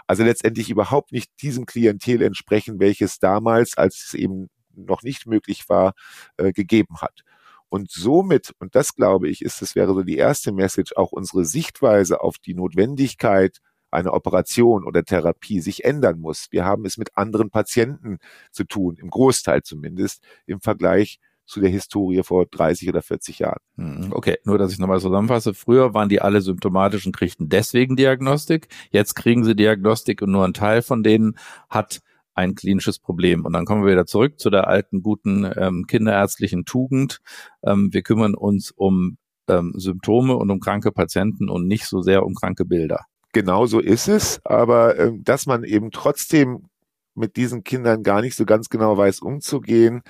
Also 0.07 0.23
letztendlich 0.23 0.69
überhaupt 0.69 1.11
nicht 1.11 1.31
diesem 1.41 1.65
Klientel 1.65 2.21
entsprechen, 2.21 2.79
welches 2.79 3.19
damals, 3.19 3.77
als 3.77 4.05
es 4.07 4.13
eben 4.13 4.49
noch 4.75 5.03
nicht 5.03 5.25
möglich 5.27 5.69
war, 5.69 5.93
äh, 6.37 6.51
gegeben 6.51 7.01
hat. 7.01 7.23
Und 7.69 7.89
somit, 7.89 8.53
und 8.59 8.75
das 8.75 8.95
glaube 8.95 9.29
ich, 9.29 9.41
ist, 9.41 9.61
das 9.61 9.75
wäre 9.75 9.93
so 9.93 10.03
die 10.03 10.17
erste 10.17 10.51
Message, 10.51 10.93
auch 10.95 11.11
unsere 11.11 11.43
Sichtweise 11.43 12.21
auf 12.21 12.37
die 12.37 12.53
Notwendigkeit 12.53 13.59
einer 13.89 14.13
Operation 14.13 14.83
oder 14.83 15.03
Therapie 15.03 15.59
sich 15.59 15.83
ändern 15.83 16.19
muss. 16.19 16.47
Wir 16.51 16.65
haben 16.65 16.85
es 16.85 16.97
mit 16.97 17.15
anderen 17.17 17.49
Patienten 17.49 18.17
zu 18.51 18.63
tun, 18.63 18.97
im 18.99 19.09
Großteil 19.09 19.63
zumindest, 19.63 20.23
im 20.45 20.61
Vergleich 20.61 21.19
zu 21.45 21.59
der 21.59 21.69
Historie 21.69 22.21
vor 22.23 22.45
30 22.45 22.89
oder 22.89 23.01
40 23.01 23.39
Jahren. 23.39 23.59
Hm, 23.77 24.09
okay, 24.11 24.37
nur 24.45 24.57
dass 24.57 24.71
ich 24.71 24.79
nochmal 24.79 25.01
zusammenfasse. 25.01 25.53
Früher 25.53 25.93
waren 25.93 26.09
die 26.09 26.21
alle 26.21 26.41
symptomatisch 26.41 27.05
und 27.05 27.15
kriegten 27.15 27.49
deswegen 27.49 27.95
Diagnostik. 27.95 28.67
Jetzt 28.91 29.15
kriegen 29.15 29.43
sie 29.43 29.55
Diagnostik 29.55 30.21
und 30.21 30.31
nur 30.31 30.45
ein 30.45 30.53
Teil 30.53 30.81
von 30.81 31.03
denen 31.03 31.37
hat 31.69 32.01
ein 32.35 32.55
klinisches 32.55 32.99
Problem. 32.99 33.45
Und 33.45 33.53
dann 33.53 33.65
kommen 33.65 33.83
wir 33.83 33.91
wieder 33.91 34.05
zurück 34.05 34.39
zu 34.39 34.49
der 34.49 34.67
alten, 34.67 35.03
guten 35.03 35.49
ähm, 35.55 35.85
kinderärztlichen 35.87 36.65
Tugend. 36.65 37.19
Ähm, 37.63 37.89
wir 37.91 38.01
kümmern 38.01 38.35
uns 38.35 38.71
um 38.71 39.17
ähm, 39.47 39.73
Symptome 39.75 40.35
und 40.35 40.49
um 40.49 40.59
kranke 40.59 40.91
Patienten 40.91 41.49
und 41.49 41.67
nicht 41.67 41.85
so 41.85 42.01
sehr 42.01 42.25
um 42.25 42.33
kranke 42.33 42.65
Bilder. 42.65 43.05
Genau 43.33 43.65
so 43.65 43.79
ist 43.79 44.07
es, 44.07 44.39
aber 44.45 44.97
äh, 44.97 45.11
dass 45.17 45.45
man 45.45 45.63
eben 45.63 45.91
trotzdem 45.91 46.67
mit 47.15 47.35
diesen 47.35 47.63
Kindern 47.63 48.03
gar 48.03 48.21
nicht 48.21 48.35
so 48.35 48.45
ganz 48.45 48.69
genau 48.69 48.97
weiß, 48.97 49.19
umzugehen, 49.19 50.01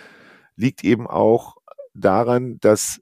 liegt 0.55 0.83
eben 0.83 1.07
auch 1.07 1.55
daran, 1.93 2.57
dass 2.59 3.01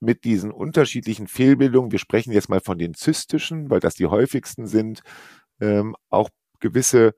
mit 0.00 0.24
diesen 0.24 0.50
unterschiedlichen 0.50 1.28
Fehlbildungen, 1.28 1.92
wir 1.92 1.98
sprechen 1.98 2.32
jetzt 2.32 2.48
mal 2.48 2.60
von 2.60 2.78
den 2.78 2.94
zystischen, 2.94 3.70
weil 3.70 3.80
das 3.80 3.94
die 3.94 4.06
häufigsten 4.06 4.66
sind, 4.66 5.02
ähm, 5.60 5.96
auch 6.10 6.28
gewisse 6.60 7.14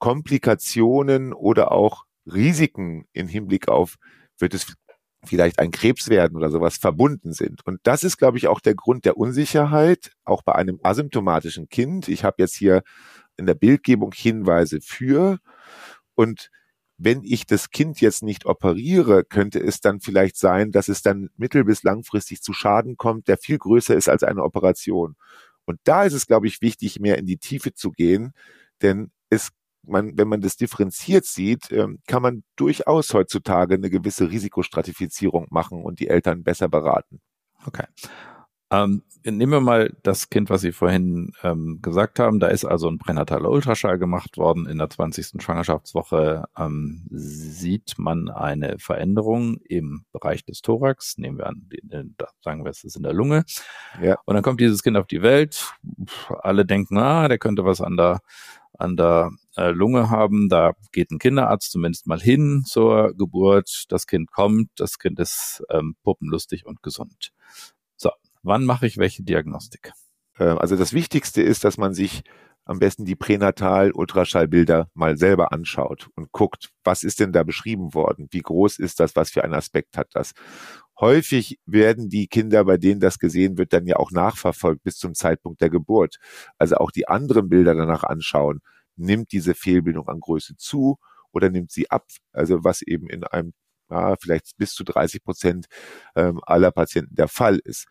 Komplikationen 0.00 1.32
oder 1.32 1.70
auch 1.70 2.06
Risiken 2.26 3.06
im 3.12 3.28
Hinblick 3.28 3.68
auf, 3.68 3.96
wird 4.38 4.54
es 4.54 4.74
vielleicht 5.24 5.58
ein 5.58 5.70
Krebs 5.70 6.08
werden 6.08 6.36
oder 6.36 6.50
sowas 6.50 6.78
verbunden 6.78 7.32
sind. 7.32 7.64
Und 7.66 7.80
das 7.84 8.04
ist, 8.04 8.16
glaube 8.16 8.38
ich, 8.38 8.48
auch 8.48 8.60
der 8.60 8.74
Grund 8.74 9.04
der 9.04 9.16
Unsicherheit, 9.16 10.12
auch 10.24 10.42
bei 10.42 10.54
einem 10.54 10.80
asymptomatischen 10.82 11.68
Kind. 11.68 12.08
Ich 12.08 12.24
habe 12.24 12.36
jetzt 12.38 12.56
hier 12.56 12.82
in 13.36 13.46
der 13.46 13.54
Bildgebung 13.54 14.12
Hinweise 14.12 14.80
für. 14.80 15.38
Und 16.14 16.50
wenn 16.96 17.22
ich 17.22 17.46
das 17.46 17.70
Kind 17.70 18.00
jetzt 18.00 18.22
nicht 18.22 18.46
operiere, 18.46 19.24
könnte 19.24 19.58
es 19.60 19.80
dann 19.80 20.00
vielleicht 20.00 20.36
sein, 20.36 20.70
dass 20.72 20.88
es 20.88 21.02
dann 21.02 21.30
mittel- 21.36 21.64
bis 21.64 21.82
langfristig 21.82 22.42
zu 22.42 22.52
Schaden 22.52 22.96
kommt, 22.96 23.28
der 23.28 23.38
viel 23.38 23.58
größer 23.58 23.94
ist 23.94 24.08
als 24.08 24.22
eine 24.22 24.42
Operation. 24.42 25.16
Und 25.66 25.80
da 25.84 26.04
ist 26.04 26.14
es, 26.14 26.26
glaube 26.26 26.46
ich, 26.46 26.62
wichtig, 26.62 27.00
mehr 27.00 27.18
in 27.18 27.26
die 27.26 27.38
Tiefe 27.38 27.74
zu 27.74 27.90
gehen, 27.90 28.32
denn 28.82 29.10
es 29.30 29.50
man, 29.82 30.16
wenn 30.16 30.28
man 30.28 30.40
das 30.40 30.56
differenziert 30.56 31.24
sieht, 31.24 31.70
ähm, 31.72 32.00
kann 32.06 32.22
man 32.22 32.44
durchaus 32.56 33.14
heutzutage 33.14 33.74
eine 33.74 33.90
gewisse 33.90 34.30
Risikostratifizierung 34.30 35.46
machen 35.50 35.82
und 35.82 36.00
die 36.00 36.08
Eltern 36.08 36.42
besser 36.42 36.68
beraten. 36.68 37.20
Okay. 37.66 37.84
Ähm, 38.72 39.02
nehmen 39.24 39.50
wir 39.50 39.60
mal 39.60 39.96
das 40.04 40.30
Kind, 40.30 40.48
was 40.48 40.60
Sie 40.60 40.70
vorhin 40.70 41.32
ähm, 41.42 41.80
gesagt 41.82 42.20
haben. 42.20 42.38
Da 42.38 42.46
ist 42.46 42.64
also 42.64 42.88
ein 42.88 42.98
pränataler 42.98 43.50
Ultraschall 43.50 43.98
gemacht 43.98 44.38
worden. 44.38 44.66
In 44.66 44.78
der 44.78 44.88
20. 44.88 45.42
Schwangerschaftswoche 45.42 46.44
ähm, 46.56 47.04
sieht 47.10 47.94
man 47.98 48.30
eine 48.30 48.78
Veränderung 48.78 49.58
im 49.68 50.04
Bereich 50.12 50.44
des 50.44 50.62
Thorax. 50.62 51.18
Nehmen 51.18 51.38
wir 51.38 51.48
an, 51.48 51.68
da 52.16 52.28
sagen 52.42 52.64
wir, 52.64 52.70
es 52.70 52.84
ist 52.84 52.96
in 52.96 53.02
der 53.02 53.12
Lunge. 53.12 53.44
Ja. 54.00 54.18
Und 54.24 54.34
dann 54.34 54.44
kommt 54.44 54.60
dieses 54.60 54.84
Kind 54.84 54.96
auf 54.96 55.08
die 55.08 55.22
Welt. 55.22 55.74
Alle 56.40 56.64
denken, 56.64 56.96
ah, 56.96 57.26
der 57.26 57.38
könnte 57.38 57.64
was 57.64 57.80
an 57.80 57.96
der 57.96 58.20
an 58.80 58.96
der 58.96 59.30
äh, 59.56 59.70
Lunge 59.70 60.10
haben. 60.10 60.48
Da 60.48 60.72
geht 60.92 61.10
ein 61.10 61.18
Kinderarzt 61.18 61.70
zumindest 61.70 62.06
mal 62.06 62.20
hin 62.20 62.64
zur 62.66 63.14
Geburt. 63.14 63.84
Das 63.88 64.06
Kind 64.06 64.30
kommt, 64.30 64.70
das 64.76 64.98
Kind 64.98 65.18
ist 65.20 65.62
ähm, 65.70 65.96
puppenlustig 66.02 66.66
und 66.66 66.82
gesund. 66.82 67.32
So, 67.96 68.10
wann 68.42 68.64
mache 68.64 68.86
ich 68.86 68.98
welche 68.98 69.22
Diagnostik? 69.22 69.92
Ähm, 70.38 70.58
also 70.58 70.76
das 70.76 70.92
Wichtigste 70.92 71.42
ist, 71.42 71.64
dass 71.64 71.78
man 71.78 71.94
sich 71.94 72.22
am 72.64 72.78
besten 72.78 73.04
die 73.04 73.16
Pränatal-Ultraschallbilder 73.16 74.90
mal 74.94 75.16
selber 75.16 75.52
anschaut 75.52 76.08
und 76.14 76.30
guckt, 76.30 76.70
was 76.84 77.02
ist 77.02 77.18
denn 77.18 77.32
da 77.32 77.42
beschrieben 77.42 77.94
worden? 77.94 78.28
Wie 78.30 78.42
groß 78.42 78.78
ist 78.78 79.00
das? 79.00 79.16
Was 79.16 79.30
für 79.30 79.42
einen 79.42 79.54
Aspekt 79.54 79.96
hat 79.96 80.08
das? 80.12 80.32
Häufig 81.00 81.58
werden 81.64 82.10
die 82.10 82.28
Kinder, 82.28 82.64
bei 82.64 82.76
denen 82.76 83.00
das 83.00 83.18
gesehen 83.18 83.56
wird, 83.56 83.72
dann 83.72 83.86
ja 83.86 83.96
auch 83.96 84.10
nachverfolgt 84.10 84.82
bis 84.82 84.98
zum 84.98 85.14
Zeitpunkt 85.14 85.60
der 85.62 85.70
Geburt. 85.70 86.16
Also 86.58 86.76
auch 86.76 86.90
die 86.90 87.08
anderen 87.08 87.48
Bilder 87.48 87.74
danach 87.74 88.04
anschauen. 88.04 88.60
Nimmt 88.96 89.32
diese 89.32 89.54
Fehlbildung 89.54 90.08
an 90.08 90.20
Größe 90.20 90.56
zu 90.56 90.98
oder 91.32 91.48
nimmt 91.48 91.70
sie 91.70 91.90
ab? 91.90 92.06
Also 92.32 92.64
was 92.64 92.82
eben 92.82 93.08
in 93.08 93.24
einem 93.24 93.54
ja, 93.90 94.14
vielleicht 94.20 94.56
bis 94.56 94.74
zu 94.74 94.84
30 94.84 95.24
Prozent 95.24 95.66
ähm, 96.14 96.40
aller 96.46 96.70
Patienten 96.70 97.14
der 97.14 97.28
Fall 97.28 97.58
ist. 97.64 97.86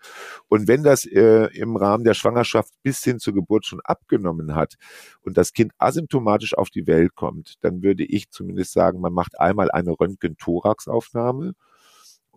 Und 0.48 0.68
wenn 0.68 0.84
das 0.84 1.06
äh, 1.06 1.48
im 1.54 1.76
Rahmen 1.76 2.06
der 2.06 2.14
Schwangerschaft 2.14 2.74
bis 2.84 3.04
hin 3.04 3.20
zur 3.20 3.34
Geburt 3.34 3.66
schon 3.66 3.82
abgenommen 3.84 4.56
hat 4.56 4.76
und 5.22 5.38
das 5.38 5.52
Kind 5.54 5.74
asymptomatisch 5.78 6.58
auf 6.58 6.70
die 6.70 6.88
Welt 6.88 7.16
kommt, 7.16 7.56
dann 7.62 7.84
würde 7.84 8.06
ich 8.06 8.30
zumindest 8.30 8.72
sagen, 8.72 9.02
man 9.02 9.14
macht 9.14 9.40
einmal 9.40 9.70
eine 9.72 9.92
Röntgen-Thorax-Aufnahme 9.92 11.54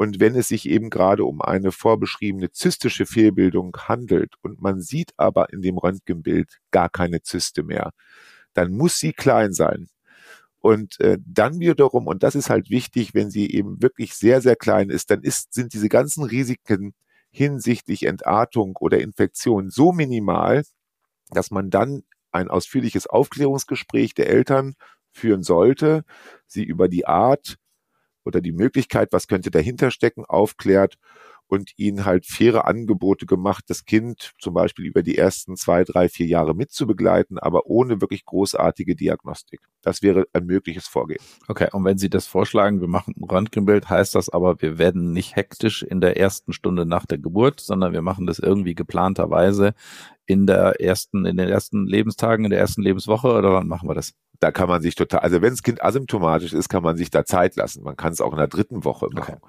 und 0.03 0.19
wenn 0.19 0.35
es 0.35 0.49
sich 0.49 0.69
eben 0.69 0.91
gerade 0.91 1.25
um 1.25 1.41
eine 1.41 1.71
vorbeschriebene 1.71 2.51
zystische 2.51 3.07
Fehlbildung 3.07 3.77
handelt 3.87 4.35
und 4.43 4.61
man 4.61 4.81
sieht 4.81 5.13
aber 5.17 5.53
in 5.53 5.63
dem 5.63 5.79
Röntgenbild 5.79 6.59
gar 6.73 6.89
keine 6.91 7.23
Zyste 7.23 7.63
mehr, 7.63 7.93
dann 8.53 8.73
muss 8.73 8.99
sie 8.99 9.13
klein 9.13 9.53
sein. 9.53 9.87
Und 10.59 10.99
äh, 10.99 11.19
dann 11.25 11.61
wiederum, 11.61 12.09
und 12.09 12.25
das 12.25 12.35
ist 12.35 12.51
halt 12.51 12.69
wichtig, 12.69 13.15
wenn 13.15 13.31
sie 13.31 13.49
eben 13.53 13.81
wirklich 13.81 14.15
sehr, 14.15 14.41
sehr 14.41 14.57
klein 14.57 14.91
ist, 14.91 15.13
dann 15.13 15.23
ist, 15.23 15.55
sind 15.55 15.73
diese 15.73 15.89
ganzen 15.89 16.25
Risiken 16.25 16.95
hinsichtlich 17.31 18.05
Entartung 18.05 18.77
oder 18.81 19.01
Infektion 19.01 19.71
so 19.71 19.93
minimal, 19.93 20.65
dass 21.31 21.53
man 21.53 21.71
dann 21.71 22.03
ein 22.33 22.49
ausführliches 22.49 23.07
Aufklärungsgespräch 23.07 24.15
der 24.15 24.29
Eltern 24.29 24.75
führen 25.13 25.45
sollte, 25.45 26.03
sie 26.49 26.65
über 26.65 26.89
die 26.89 27.07
Art 27.07 27.57
oder 28.25 28.41
die 28.41 28.53
Möglichkeit, 28.53 29.13
was 29.13 29.29
könnte 29.29 29.51
dahinter 29.51 29.91
stecken, 29.91 30.25
aufklärt 30.25 30.99
und 31.53 31.73
ihnen 31.77 32.07
halt 32.07 32.25
faire 32.25 32.67
Angebote 32.67 33.27
gemacht, 33.27 33.65
das 33.69 33.85
Kind 33.85 34.33
zum 34.41 34.55
Beispiel 34.55 34.87
über 34.87 35.03
die 35.03 35.19
ersten 35.19 35.55
zwei, 35.55 35.85
drei, 35.85 36.09
vier 36.09 36.25
Jahre 36.25 36.55
mitzubegleiten, 36.55 37.39
aber 37.39 37.67
ohne 37.67 38.01
wirklich 38.01 38.25
großartige 38.25 38.97
Diagnostik. 38.97 39.61
Das 39.83 40.01
wäre 40.01 40.27
ein 40.33 40.47
mögliches 40.47 40.87
Vorgehen. 40.87 41.21
Okay, 41.49 41.69
und 41.73 41.85
wenn 41.85 41.99
Sie 41.99 42.09
das 42.09 42.27
vorschlagen, 42.27 42.81
wir 42.81 42.89
machen 42.89 43.15
ein 43.19 43.25
Röntgenbild, 43.25 43.91
heißt 43.91 44.15
das 44.15 44.31
aber, 44.31 44.63
wir 44.63 44.79
werden 44.79 45.13
nicht 45.13 45.37
hektisch 45.37 45.83
in 45.83 46.01
der 46.01 46.17
ersten 46.17 46.55
Stunde 46.55 46.87
nach 46.87 47.05
der 47.05 47.19
Geburt, 47.19 47.61
sondern 47.61 47.93
wir 47.93 48.03
machen 48.03 48.27
das 48.27 48.39
irgendwie 48.39 48.75
geplanterweise 48.75 49.75
in 50.27 50.47
der 50.47 50.81
ersten, 50.81 51.25
in 51.27 51.37
den 51.37 51.49
ersten 51.49 51.87
Lebenstagen, 51.87 52.45
in 52.45 52.51
der 52.51 52.61
ersten 52.61 52.83
Lebenswoche 52.83 53.29
oder 53.29 53.53
wann 53.53 53.69
machen 53.69 53.89
wir 53.89 53.95
das? 53.95 54.15
Da 54.41 54.51
kann 54.51 54.69
man 54.69 54.83
sich 54.83 54.95
total, 54.95 55.21
also 55.21 55.41
wenn 55.41 55.51
das 55.51 55.63
Kind 55.63 55.85
asymptomatisch 55.85 56.53
ist, 56.53 56.69
kann 56.69 56.83
man 56.83 56.97
sich 56.97 57.11
da 57.11 57.25
Zeit 57.25 57.57
lassen. 57.57 57.83
Man 57.85 57.97
kann 57.97 58.13
es 58.13 58.21
auch 58.21 58.33
in 58.33 58.39
der 58.39 58.49
dritten 58.49 58.85
Woche 58.85 59.09
machen. 59.13 59.37
Okay. 59.41 59.47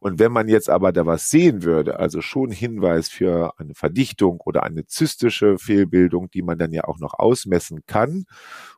Und 0.00 0.18
wenn 0.18 0.32
man 0.32 0.48
jetzt 0.48 0.70
aber 0.70 0.92
da 0.92 1.04
was 1.04 1.28
sehen 1.28 1.62
würde, 1.62 1.98
also 1.98 2.22
schon 2.22 2.50
Hinweis 2.50 3.10
für 3.10 3.52
eine 3.58 3.74
Verdichtung 3.74 4.40
oder 4.40 4.62
eine 4.62 4.86
zystische 4.86 5.58
Fehlbildung, 5.58 6.30
die 6.30 6.42
man 6.42 6.58
dann 6.58 6.72
ja 6.72 6.84
auch 6.84 6.98
noch 6.98 7.14
ausmessen 7.18 7.80
kann 7.86 8.24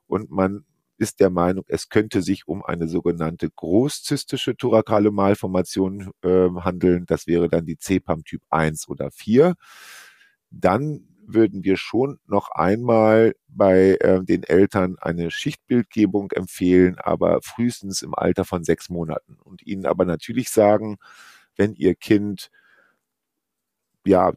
und 0.08 0.30
man 0.30 0.64
ist 0.98 1.20
der 1.20 1.30
Meinung, 1.30 1.64
es 1.68 1.88
könnte 1.88 2.22
sich 2.22 2.46
um 2.46 2.64
eine 2.64 2.88
sogenannte 2.88 3.50
großzystische 3.50 4.56
thorakale 4.56 5.10
Malformation 5.10 6.10
äh, 6.22 6.48
handeln. 6.60 7.06
Das 7.06 7.26
wäre 7.26 7.48
dann 7.48 7.66
die 7.66 7.76
CPAM 7.76 8.24
Typ 8.24 8.42
1 8.50 8.88
oder 8.88 9.10
4. 9.10 9.54
Dann 10.50 11.08
würden 11.34 11.64
wir 11.64 11.76
schon 11.76 12.18
noch 12.26 12.50
einmal 12.50 13.34
bei 13.48 13.96
äh, 14.00 14.22
den 14.24 14.42
Eltern 14.44 14.96
eine 15.00 15.30
Schichtbildgebung 15.30 16.30
empfehlen, 16.32 16.98
aber 16.98 17.40
frühestens 17.42 18.02
im 18.02 18.14
Alter 18.14 18.44
von 18.44 18.64
sechs 18.64 18.88
Monaten. 18.88 19.36
Und 19.42 19.62
ihnen 19.62 19.86
aber 19.86 20.04
natürlich 20.04 20.50
sagen, 20.50 20.98
wenn 21.56 21.74
ihr 21.74 21.94
Kind 21.94 22.50
ja 24.04 24.32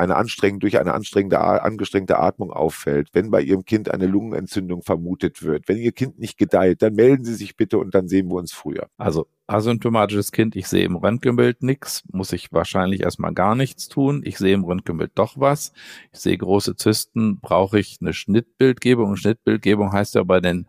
eine 0.00 0.16
anstrengende, 0.16 0.64
durch 0.64 0.78
eine 0.78 0.94
anstrengende, 0.94 1.40
angestrengte 1.40 2.18
Atmung 2.18 2.50
auffällt, 2.50 3.10
wenn 3.12 3.30
bei 3.30 3.42
Ihrem 3.42 3.64
Kind 3.64 3.90
eine 3.90 4.06
Lungenentzündung 4.06 4.82
vermutet 4.82 5.42
wird, 5.42 5.68
wenn 5.68 5.76
Ihr 5.76 5.92
Kind 5.92 6.18
nicht 6.18 6.38
gedeiht, 6.38 6.82
dann 6.82 6.94
melden 6.94 7.24
Sie 7.24 7.34
sich 7.34 7.56
bitte 7.56 7.78
und 7.78 7.94
dann 7.94 8.08
sehen 8.08 8.28
wir 8.28 8.36
uns 8.36 8.52
früher. 8.52 8.88
Also 8.96 9.26
asymptomatisches 9.46 10.32
Kind, 10.32 10.56
ich 10.56 10.68
sehe 10.68 10.84
im 10.84 10.96
Röntgenbild 10.96 11.62
nichts, 11.62 12.02
muss 12.12 12.32
ich 12.32 12.52
wahrscheinlich 12.52 13.02
erstmal 13.02 13.34
gar 13.34 13.54
nichts 13.54 13.88
tun. 13.88 14.22
Ich 14.24 14.38
sehe 14.38 14.54
im 14.54 14.64
Röntgenbild 14.64 15.12
doch 15.16 15.34
was. 15.36 15.72
Ich 16.12 16.20
sehe 16.20 16.38
große 16.38 16.76
Zysten, 16.76 17.40
brauche 17.40 17.78
ich 17.78 17.98
eine 18.00 18.14
Schnittbildgebung. 18.14 19.16
Schnittbildgebung 19.16 19.92
heißt 19.92 20.14
ja 20.14 20.22
bei 20.22 20.40
den 20.40 20.66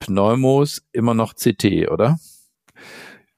Pneumos 0.00 0.82
immer 0.92 1.14
noch 1.14 1.34
CT, 1.34 1.90
oder? 1.90 2.18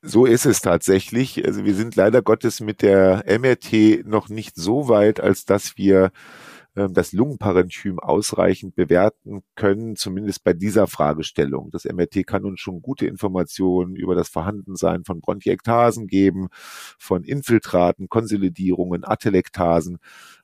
So 0.09 0.25
ist 0.25 0.47
es 0.47 0.61
tatsächlich. 0.61 1.45
Also 1.45 1.65
wir 1.65 1.75
sind 1.75 1.97
leider 1.97 2.23
Gottes 2.23 2.61
mit 2.61 2.81
der 2.81 3.25
MRT 3.27 4.07
noch 4.07 4.29
nicht 4.29 4.55
so 4.55 4.89
weit, 4.89 5.19
als 5.19 5.47
dass 5.47 5.77
wir 5.77 6.13
äh, 6.77 6.89
das 6.89 7.13
Lungenparenchym 7.13 7.99
ausreichend 7.99 8.77
bewerten 8.77 9.43
können, 9.57 9.97
zumindest 9.97 10.45
bei 10.45 10.53
dieser 10.53 10.87
Fragestellung. 10.87 11.71
Das 11.73 11.85
MRT 11.87 12.25
kann 12.25 12.45
uns 12.45 12.61
schon 12.61 12.83
gute 12.83 13.07
Informationen 13.07 13.97
über 13.97 14.15
das 14.15 14.29
Vorhandensein 14.29 15.05
von 15.05 15.21
Bronchiektasen 15.21 16.07
geben, 16.07 16.49
von 16.53 17.25
Infiltraten, 17.25 18.09
Konsolidierungen, 18.09 19.05
Atelektasen 19.05 19.99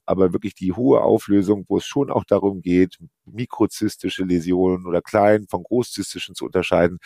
aber 0.07 0.33
wirklich 0.33 0.55
die 0.55 0.73
hohe 0.73 1.03
Auflösung, 1.03 1.65
wo 1.69 1.79
es 1.79 1.87
schon 1.87 2.11
auch 2.11 2.25
darum 2.25 2.63
geht, 2.63 2.99
mikrozystische 3.25 4.25
Läsionen 4.25 4.87
oder 4.87 5.03
klein 5.03 5.47
von 5.49 5.63
großzystischen 5.63 6.35
zu 6.35 6.47
unterscheiden, 6.47 6.99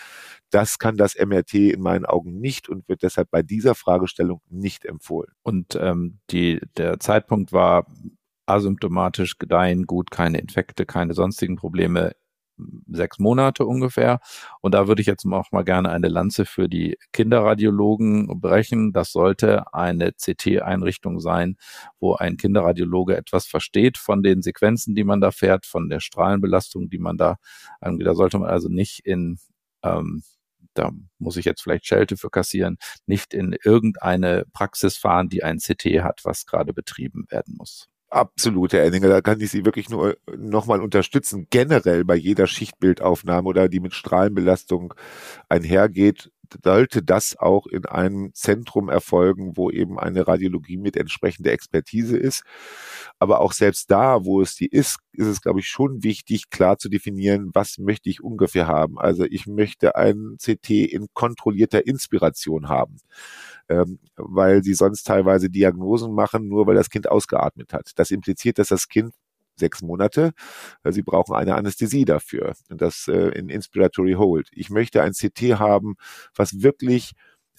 das 0.51 0.79
kann 0.79 0.97
das 0.97 1.17
MRT 1.17 1.55
in 1.55 1.81
meinen 1.81 2.07
Augen 2.07 2.41
nicht 2.41 2.69
und 2.69 2.89
wird 2.89 3.03
deshalb 3.03 3.31
bei 3.31 3.43
dieser 3.43 3.75
Fragestellung 3.75 4.41
nicht 4.49 4.85
empfohlen. 4.85 5.33
Und 5.43 5.77
ähm, 5.81 6.19
die, 6.31 6.61
der 6.77 6.99
Zeitpunkt 7.01 7.53
war 7.53 7.87
asymptomatisch 8.47 9.39
gedeihen, 9.39 9.87
gut, 9.87 10.11
keine 10.11 10.39
Infekte, 10.39 10.87
keine 10.87 11.15
sonstigen 11.15 11.57
Probleme 11.57 12.13
sechs 12.89 13.19
Monate 13.19 13.67
ungefähr. 13.67 14.21
Und 14.61 14.75
da 14.75 14.89
würde 14.89 15.01
ich 15.01 15.07
jetzt 15.07 15.27
auch 15.27 15.53
mal 15.53 15.65
gerne 15.65 15.91
eine 15.91 16.09
Lanze 16.09 16.45
für 16.45 16.69
die 16.69 16.99
Kinderradiologen 17.13 18.41
brechen. 18.41 18.93
Das 18.93 19.13
sollte 19.13 19.73
eine 19.75 20.13
CT-Einrichtung 20.13 21.21
sein, 21.21 21.57
wo 22.01 22.15
ein 22.15 22.37
Kinderradiologe 22.37 23.17
etwas 23.17 23.47
versteht 23.47 23.99
von 23.99 24.23
den 24.23 24.43
Sequenzen, 24.43 24.95
die 24.95 25.05
man 25.05 25.21
da 25.21 25.31
fährt, 25.31 25.67
von 25.67 25.89
der 25.89 26.01
Strahlenbelastung, 26.01 26.91
die 26.91 26.99
man 26.99 27.17
da, 27.17 27.37
da 27.81 28.15
sollte 28.15 28.39
man 28.39 28.49
also 28.49 28.69
nicht 28.69 29.01
in 29.01 29.39
ähm, 29.83 30.23
da 30.75 30.91
muss 31.19 31.37
ich 31.37 31.45
jetzt 31.45 31.63
vielleicht 31.63 31.87
Schelte 31.87 32.17
für 32.17 32.31
kassieren, 32.31 32.79
nicht 33.07 33.35
in 33.35 33.57
irgendeine 33.65 34.45
Praxis 34.53 34.97
fahren, 34.97 35.29
die 35.29 35.43
ein 35.43 35.59
CT 35.59 36.03
hat, 36.03 36.21
was 36.25 36.47
gerade 36.47 36.73
betrieben 36.73 37.25
werden 37.31 37.55
muss. 37.57 37.89
Absolut, 38.17 38.73
Herr 38.73 38.83
Enninger, 38.85 39.11
da 39.11 39.21
kann 39.21 39.43
ich 39.43 39.51
Sie 39.51 39.67
wirklich 39.67 39.91
nur 39.91 40.13
äh, 40.13 40.17
nochmal 40.39 40.81
unterstützen. 40.81 41.49
Generell 41.51 42.03
bei 42.03 42.15
jeder 42.17 42.47
Schichtbildaufnahme 42.47 43.47
oder 43.47 43.69
die 43.69 43.79
mit 43.79 43.93
Strahlenbelastung 43.93 44.95
einhergeht, 45.51 46.33
sollte 46.63 47.03
das 47.03 47.37
auch 47.39 47.67
in 47.67 47.87
einem 47.87 48.33
Zentrum 48.35 48.89
erfolgen, 48.89 49.57
wo 49.57 49.71
eben 49.71 49.99
eine 49.99 50.27
Radiologie 50.27 50.77
mit 50.77 50.97
entsprechender 50.97 51.53
Expertise 51.53 52.17
ist. 52.17 52.43
Aber 53.19 53.41
auch 53.41 53.53
selbst 53.53 53.91
da, 53.91 54.25
wo 54.25 54.41
es 54.41 54.57
die 54.57 54.67
ist, 54.67 54.99
ist 55.13 55.27
es, 55.27 55.41
glaube 55.41 55.61
ich, 55.61 55.69
schon 55.69 56.03
wichtig, 56.03 56.51
klar 56.51 56.79
zu 56.79 56.89
definieren, 56.89 57.51
was 57.55 57.79
möchte 57.79 58.11
ich 58.11 58.23
ungefähr 58.23 58.67
haben. 58.67 58.99
Also 58.99 59.25
ich 59.25 59.47
möchte 59.47 59.97
ein 59.97 60.37
CT 60.43 60.71
in 60.71 61.07
kontrollierter 61.15 61.87
Inspiration 61.87 62.69
haben 62.69 62.99
ähm, 63.69 63.99
weil 64.17 64.63
sie 64.63 64.75
sonst 64.75 65.05
teilweise 65.05 65.51
Diagnosen 65.51 66.13
machen, 66.13 66.49
nur 66.49 66.67
weil 66.67 66.75
das 66.75 66.91
Kind 66.91 67.11
ausgeatmet 67.11 67.73
hat. 67.73 67.93
Das 67.97 68.11
impliziert, 68.11 68.59
dass 68.59 68.69
das 68.69 68.89
Kind 68.89 69.13
sechs 69.59 69.83
Monate. 69.83 70.33
Äh, 70.85 70.93
sie 70.93 71.03
brauchen 71.03 71.35
eine 71.35 71.57
Anästhesie 71.57 72.05
dafür. 72.05 72.55
Und 72.71 72.81
das 72.81 73.09
äh, 73.09 73.29
in 73.29 73.49
Inspiratory 73.49 74.15
Hold. 74.15 74.49
Ich 74.53 74.71
möchte 74.71 75.03
ein 75.03 75.13
CT 75.13 75.59
haben, 75.59 75.97
was 76.35 76.63
wirklich 76.63 77.13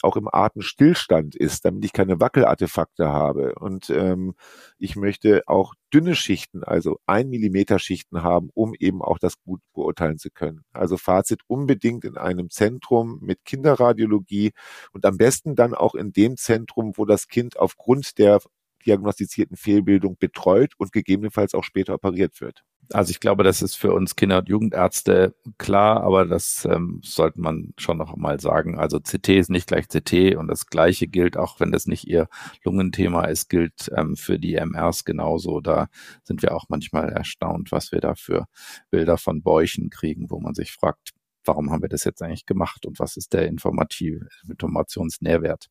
auch 0.03 0.15
im 0.15 0.27
Atemstillstand 0.31 1.35
ist, 1.35 1.65
damit 1.65 1.85
ich 1.85 1.93
keine 1.93 2.19
Wackelartefakte 2.19 3.07
habe. 3.07 3.55
Und 3.55 3.89
ähm, 3.89 4.35
ich 4.77 4.95
möchte 4.95 5.43
auch 5.47 5.73
dünne 5.93 6.15
Schichten, 6.15 6.63
also 6.63 6.99
ein 7.05 7.29
Millimeter 7.29 7.79
Schichten 7.79 8.23
haben, 8.23 8.49
um 8.53 8.73
eben 8.75 9.01
auch 9.01 9.19
das 9.19 9.39
gut 9.41 9.61
beurteilen 9.73 10.17
zu 10.17 10.29
können. 10.29 10.63
Also 10.71 10.97
Fazit 10.97 11.41
unbedingt 11.47 12.05
in 12.05 12.17
einem 12.17 12.49
Zentrum 12.49 13.19
mit 13.21 13.45
Kinderradiologie 13.45 14.51
und 14.91 15.05
am 15.05 15.17
besten 15.17 15.55
dann 15.55 15.73
auch 15.73 15.95
in 15.95 16.11
dem 16.11 16.37
Zentrum, 16.37 16.93
wo 16.95 17.05
das 17.05 17.27
Kind 17.27 17.57
aufgrund 17.57 18.17
der 18.17 18.39
diagnostizierten 18.87 19.57
Fehlbildung 19.57 20.17
betreut 20.17 20.73
und 20.77 20.91
gegebenenfalls 20.91 21.53
auch 21.53 21.63
später 21.63 21.93
operiert 21.93 22.41
wird. 22.41 22.63
Also 22.93 23.11
ich 23.11 23.19
glaube, 23.19 23.43
das 23.43 23.61
ist 23.61 23.75
für 23.75 23.93
uns 23.93 24.15
Kinder- 24.15 24.39
und 24.39 24.47
Jugendärzte 24.47 25.35
klar, 25.57 26.01
aber 26.03 26.25
das 26.25 26.65
ähm, 26.71 27.01
sollte 27.03 27.41
man 27.41 27.73
schon 27.77 27.97
noch 27.97 28.15
mal 28.15 28.39
sagen. 28.39 28.79
Also 28.79 28.99
CT 28.99 29.29
ist 29.29 29.49
nicht 29.49 29.67
gleich 29.67 29.87
CT 29.89 30.37
und 30.37 30.47
das 30.47 30.67
Gleiche 30.67 31.07
gilt, 31.07 31.35
auch 31.35 31.59
wenn 31.59 31.71
das 31.71 31.85
nicht 31.85 32.07
Ihr 32.07 32.29
Lungenthema 32.63 33.25
ist, 33.25 33.49
gilt 33.49 33.91
ähm, 33.95 34.15
für 34.15 34.39
die 34.39 34.55
MRs 34.55 35.03
genauso. 35.03 35.59
Da 35.59 35.87
sind 36.23 36.41
wir 36.41 36.55
auch 36.55 36.65
manchmal 36.69 37.09
erstaunt, 37.09 37.71
was 37.73 37.91
wir 37.91 37.99
da 37.99 38.15
für 38.15 38.45
Bilder 38.89 39.17
von 39.17 39.41
Bäuchen 39.41 39.89
kriegen, 39.89 40.29
wo 40.29 40.39
man 40.39 40.53
sich 40.55 40.71
fragt, 40.71 41.11
warum 41.47 41.71
haben 41.71 41.81
wir 41.81 41.89
das 41.89 42.03
jetzt 42.03 42.21
eigentlich 42.21 42.45
gemacht 42.45 42.85
und 42.85 42.99
was 42.99 43.17
ist 43.17 43.33
der 43.33 43.47
informative 43.47 44.27
Informationsnährwert. 44.47 45.67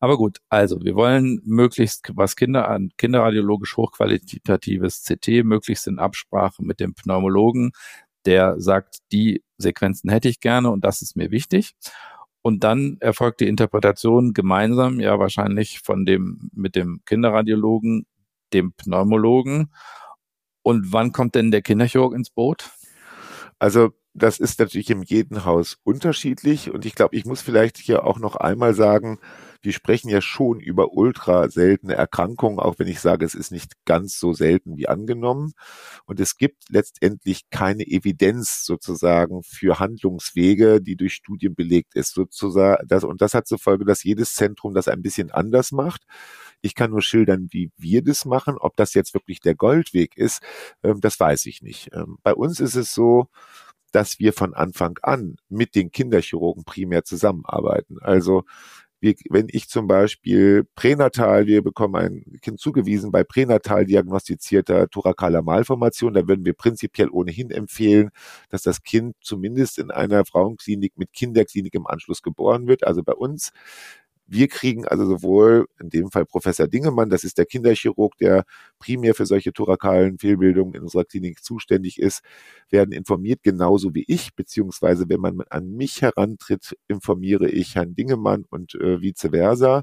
Aber 0.00 0.16
gut, 0.16 0.38
also 0.48 0.80
wir 0.82 0.94
wollen 0.94 1.40
möglichst 1.44 2.10
was 2.14 2.36
Kinder 2.36 2.68
an 2.68 2.90
kinderradiologisch 2.96 3.76
hochqualitatives 3.76 5.04
CT, 5.04 5.44
möglichst 5.44 5.86
in 5.86 5.98
Absprache 5.98 6.62
mit 6.62 6.80
dem 6.80 6.94
Pneumologen, 6.94 7.72
der 8.26 8.60
sagt, 8.60 8.98
die 9.12 9.42
Sequenzen 9.58 10.10
hätte 10.10 10.28
ich 10.28 10.40
gerne 10.40 10.70
und 10.70 10.84
das 10.84 11.02
ist 11.02 11.16
mir 11.16 11.30
wichtig. 11.30 11.74
Und 12.42 12.64
dann 12.64 12.96
erfolgt 13.00 13.40
die 13.40 13.48
Interpretation 13.48 14.32
gemeinsam, 14.32 15.00
ja 15.00 15.18
wahrscheinlich 15.18 15.80
von 15.80 16.06
dem 16.06 16.50
mit 16.52 16.76
dem 16.76 17.00
Kinderradiologen, 17.04 18.06
dem 18.52 18.72
Pneumologen. 18.72 19.72
Und 20.62 20.92
wann 20.92 21.12
kommt 21.12 21.34
denn 21.34 21.50
der 21.50 21.62
Kinderchirurg 21.62 22.14
ins 22.14 22.30
Boot? 22.30 22.70
Also 23.58 23.90
das 24.14 24.38
ist 24.38 24.58
natürlich 24.58 24.90
in 24.90 25.02
jedem 25.02 25.44
Haus 25.44 25.78
unterschiedlich. 25.84 26.70
Und 26.70 26.84
ich 26.86 26.94
glaube, 26.94 27.16
ich 27.16 27.24
muss 27.24 27.40
vielleicht 27.40 27.78
hier 27.78 28.04
auch 28.04 28.18
noch 28.18 28.36
einmal 28.36 28.74
sagen, 28.74 29.20
wir 29.60 29.72
sprechen 29.72 30.08
ja 30.08 30.20
schon 30.20 30.60
über 30.60 30.92
ultra 30.92 31.48
seltene 31.48 31.94
Erkrankungen, 31.94 32.60
auch 32.60 32.78
wenn 32.78 32.86
ich 32.86 33.00
sage, 33.00 33.24
es 33.24 33.34
ist 33.34 33.50
nicht 33.50 33.72
ganz 33.84 34.18
so 34.18 34.32
selten 34.32 34.76
wie 34.76 34.88
angenommen. 34.88 35.52
Und 36.04 36.20
es 36.20 36.36
gibt 36.36 36.64
letztendlich 36.68 37.50
keine 37.50 37.84
Evidenz 37.84 38.64
sozusagen 38.64 39.42
für 39.42 39.80
Handlungswege, 39.80 40.80
die 40.80 40.96
durch 40.96 41.14
Studien 41.14 41.54
belegt 41.54 41.94
ist. 41.94 42.14
Sozusagen, 42.14 42.86
das, 42.86 43.04
und 43.04 43.20
das 43.20 43.34
hat 43.34 43.48
zur 43.48 43.58
Folge, 43.58 43.84
dass 43.84 44.04
jedes 44.04 44.34
Zentrum 44.34 44.74
das 44.74 44.88
ein 44.88 45.02
bisschen 45.02 45.30
anders 45.32 45.72
macht. 45.72 46.04
Ich 46.60 46.74
kann 46.74 46.90
nur 46.90 47.02
schildern, 47.02 47.48
wie 47.50 47.70
wir 47.76 48.02
das 48.02 48.24
machen. 48.24 48.56
Ob 48.58 48.76
das 48.76 48.94
jetzt 48.94 49.14
wirklich 49.14 49.40
der 49.40 49.54
Goldweg 49.54 50.16
ist, 50.16 50.40
ähm, 50.82 51.00
das 51.00 51.18
weiß 51.18 51.46
ich 51.46 51.62
nicht. 51.62 51.90
Ähm, 51.92 52.18
bei 52.22 52.34
uns 52.34 52.60
ist 52.60 52.76
es 52.76 52.94
so, 52.94 53.28
dass 53.92 54.18
wir 54.18 54.32
von 54.32 54.54
Anfang 54.54 54.98
an 55.02 55.36
mit 55.48 55.74
den 55.74 55.90
Kinderchirurgen 55.90 56.64
primär 56.64 57.04
zusammenarbeiten. 57.04 57.98
Also 58.00 58.44
wie, 59.00 59.16
wenn 59.30 59.46
ich 59.50 59.68
zum 59.68 59.86
Beispiel 59.86 60.64
pränatal, 60.74 61.46
wir 61.46 61.62
bekommen 61.62 61.94
ein 61.96 62.40
Kind 62.42 62.58
zugewiesen 62.58 63.12
bei 63.12 63.22
pränatal 63.22 63.84
diagnostizierter 63.86 64.88
thorakaler 64.88 65.42
Malformation, 65.42 66.14
da 66.14 66.26
würden 66.26 66.44
wir 66.44 66.54
prinzipiell 66.54 67.08
ohnehin 67.08 67.50
empfehlen, 67.50 68.10
dass 68.48 68.62
das 68.62 68.82
Kind 68.82 69.14
zumindest 69.20 69.78
in 69.78 69.92
einer 69.92 70.24
Frauenklinik 70.24 70.94
mit 70.98 71.12
Kinderklinik 71.12 71.74
im 71.74 71.86
Anschluss 71.86 72.22
geboren 72.22 72.66
wird. 72.66 72.84
Also 72.84 73.04
bei 73.04 73.14
uns 73.14 73.52
wir 74.28 74.48
kriegen 74.48 74.86
also 74.86 75.06
sowohl 75.06 75.66
in 75.80 75.88
dem 75.88 76.10
Fall 76.10 76.26
Professor 76.26 76.68
Dingemann, 76.68 77.08
das 77.08 77.24
ist 77.24 77.38
der 77.38 77.46
Kinderchirurg, 77.46 78.16
der 78.18 78.44
primär 78.78 79.14
für 79.14 79.24
solche 79.24 79.54
thorakalen 79.54 80.18
Fehlbildungen 80.18 80.74
in 80.74 80.82
unserer 80.82 81.04
Klinik 81.04 81.42
zuständig 81.42 81.98
ist, 81.98 82.20
werden 82.68 82.92
informiert, 82.92 83.42
genauso 83.42 83.94
wie 83.94 84.04
ich, 84.06 84.34
beziehungsweise 84.34 85.08
wenn 85.08 85.20
man 85.20 85.40
an 85.48 85.70
mich 85.70 86.02
herantritt, 86.02 86.76
informiere 86.88 87.48
ich 87.48 87.74
Herrn 87.74 87.94
Dingemann 87.94 88.44
und 88.50 88.74
äh, 88.74 89.00
vice 89.00 89.30
versa. 89.30 89.82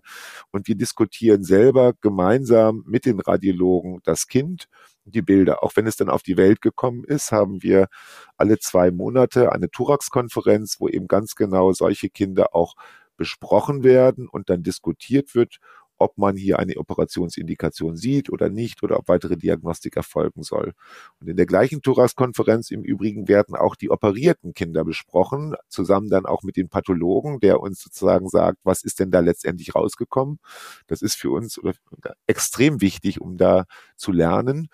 Und 0.51 0.67
wir 0.67 0.75
diskutieren 0.75 1.43
selber 1.43 1.93
gemeinsam 1.99 2.83
mit 2.85 3.05
den 3.05 3.19
Radiologen 3.19 3.99
das 4.03 4.27
Kind 4.27 4.67
die 5.05 5.21
Bilder. 5.21 5.63
Auch 5.63 5.75
wenn 5.75 5.87
es 5.87 5.95
dann 5.95 6.09
auf 6.09 6.23
die 6.23 6.37
Welt 6.37 6.61
gekommen 6.61 7.03
ist, 7.03 7.31
haben 7.31 7.61
wir 7.63 7.87
alle 8.37 8.59
zwei 8.59 8.91
Monate 8.91 9.51
eine 9.51 9.69
Thorax-Konferenz, 9.69 10.77
wo 10.79 10.87
eben 10.87 11.07
ganz 11.07 11.35
genau 11.35 11.73
solche 11.73 12.09
Kinder 12.09 12.55
auch 12.55 12.75
besprochen 13.17 13.83
werden 13.83 14.27
und 14.27 14.49
dann 14.49 14.63
diskutiert 14.63 15.35
wird, 15.35 15.59
ob 15.97 16.17
man 16.17 16.35
hier 16.35 16.59
eine 16.59 16.75
Operationsindikation 16.75 17.95
sieht 17.95 18.29
oder 18.29 18.49
nicht 18.49 18.83
oder 18.83 18.97
ob 18.99 19.07
weitere 19.07 19.37
Diagnostik 19.37 19.95
erfolgen 19.95 20.43
soll. 20.43 20.73
Und 21.19 21.29
in 21.29 21.37
der 21.37 21.45
gleichen 21.45 21.81
Thorax-Konferenz 21.81 22.71
im 22.71 22.83
Übrigen 22.83 23.27
werden 23.27 23.55
auch 23.55 23.75
die 23.75 23.89
operierten 23.89 24.53
Kinder 24.53 24.83
besprochen, 24.83 25.55
zusammen 25.69 26.09
dann 26.09 26.25
auch 26.25 26.43
mit 26.43 26.57
den 26.57 26.69
Pathologen, 26.69 27.39
der 27.39 27.59
uns 27.59 27.81
sozusagen 27.81 28.27
sagt, 28.27 28.59
was 28.63 28.83
ist 28.83 28.99
denn 28.99 29.11
da 29.11 29.19
letztendlich 29.21 29.75
rausgekommen. 29.75 30.39
Das 30.87 31.01
ist 31.01 31.15
für 31.15 31.31
uns 31.31 31.59
extrem 32.27 32.81
wichtig, 32.81 33.21
um 33.21 33.37
da 33.37 33.65
zu 33.95 34.11
lernen 34.11 34.69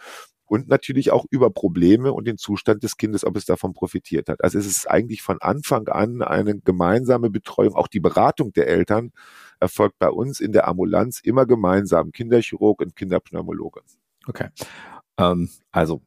und 0.52 0.68
natürlich 0.68 1.12
auch 1.12 1.24
über 1.30 1.50
Probleme 1.50 2.12
und 2.12 2.28
den 2.28 2.38
Zustand 2.38 2.84
des 2.84 2.98
Kindes, 2.98 3.24
ob 3.24 3.38
es 3.38 3.46
davon 3.46 3.72
profitiert 3.72 4.28
hat. 4.28 4.44
Also 4.44 4.60
es 4.60 4.66
ist 4.66 4.86
eigentlich 4.86 5.22
von 5.22 5.42
Anfang 5.42 5.88
an 5.88 6.22
eine 6.22 6.60
gemeinsame 6.60 7.30
Betreuung, 7.30 7.74
auch 7.74 7.88
die 7.88 8.02
Beratung 8.02 8.52
der 8.52 8.68
Eltern 8.68 9.14
erfolgt 9.62 9.98
bei 9.98 10.10
uns 10.10 10.42
in 10.42 10.52
der 10.52 10.68
Ambulanz 10.68 11.22
immer 11.22 11.46
gemeinsam, 11.46 12.12
Kinderchirurg 12.12 12.82
und 12.82 12.98
Kinderpneumologe. 12.98 13.80
Okay. 14.28 14.50
Ähm, 15.18 15.50
also 15.72 16.02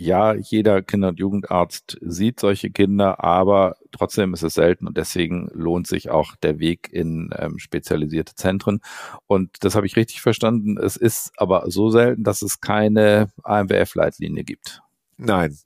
ja, 0.00 0.34
jeder 0.34 0.82
Kinder- 0.82 1.08
und 1.08 1.18
Jugendarzt 1.18 1.98
sieht 2.00 2.38
solche 2.38 2.70
Kinder, 2.70 3.22
aber 3.22 3.76
trotzdem 3.90 4.32
ist 4.32 4.44
es 4.44 4.54
selten 4.54 4.86
und 4.86 4.96
deswegen 4.96 5.50
lohnt 5.52 5.88
sich 5.88 6.08
auch 6.10 6.36
der 6.36 6.60
Weg 6.60 6.88
in 6.92 7.30
ähm, 7.36 7.58
spezialisierte 7.58 8.36
Zentren. 8.36 8.80
Und 9.26 9.64
das 9.64 9.74
habe 9.74 9.86
ich 9.86 9.96
richtig 9.96 10.20
verstanden. 10.20 10.78
Es 10.78 10.96
ist 10.96 11.32
aber 11.36 11.70
so 11.70 11.90
selten, 11.90 12.22
dass 12.22 12.42
es 12.42 12.60
keine 12.60 13.28
AMWF-Leitlinie 13.42 14.44
gibt. 14.44 14.82
Nein. 15.20 15.58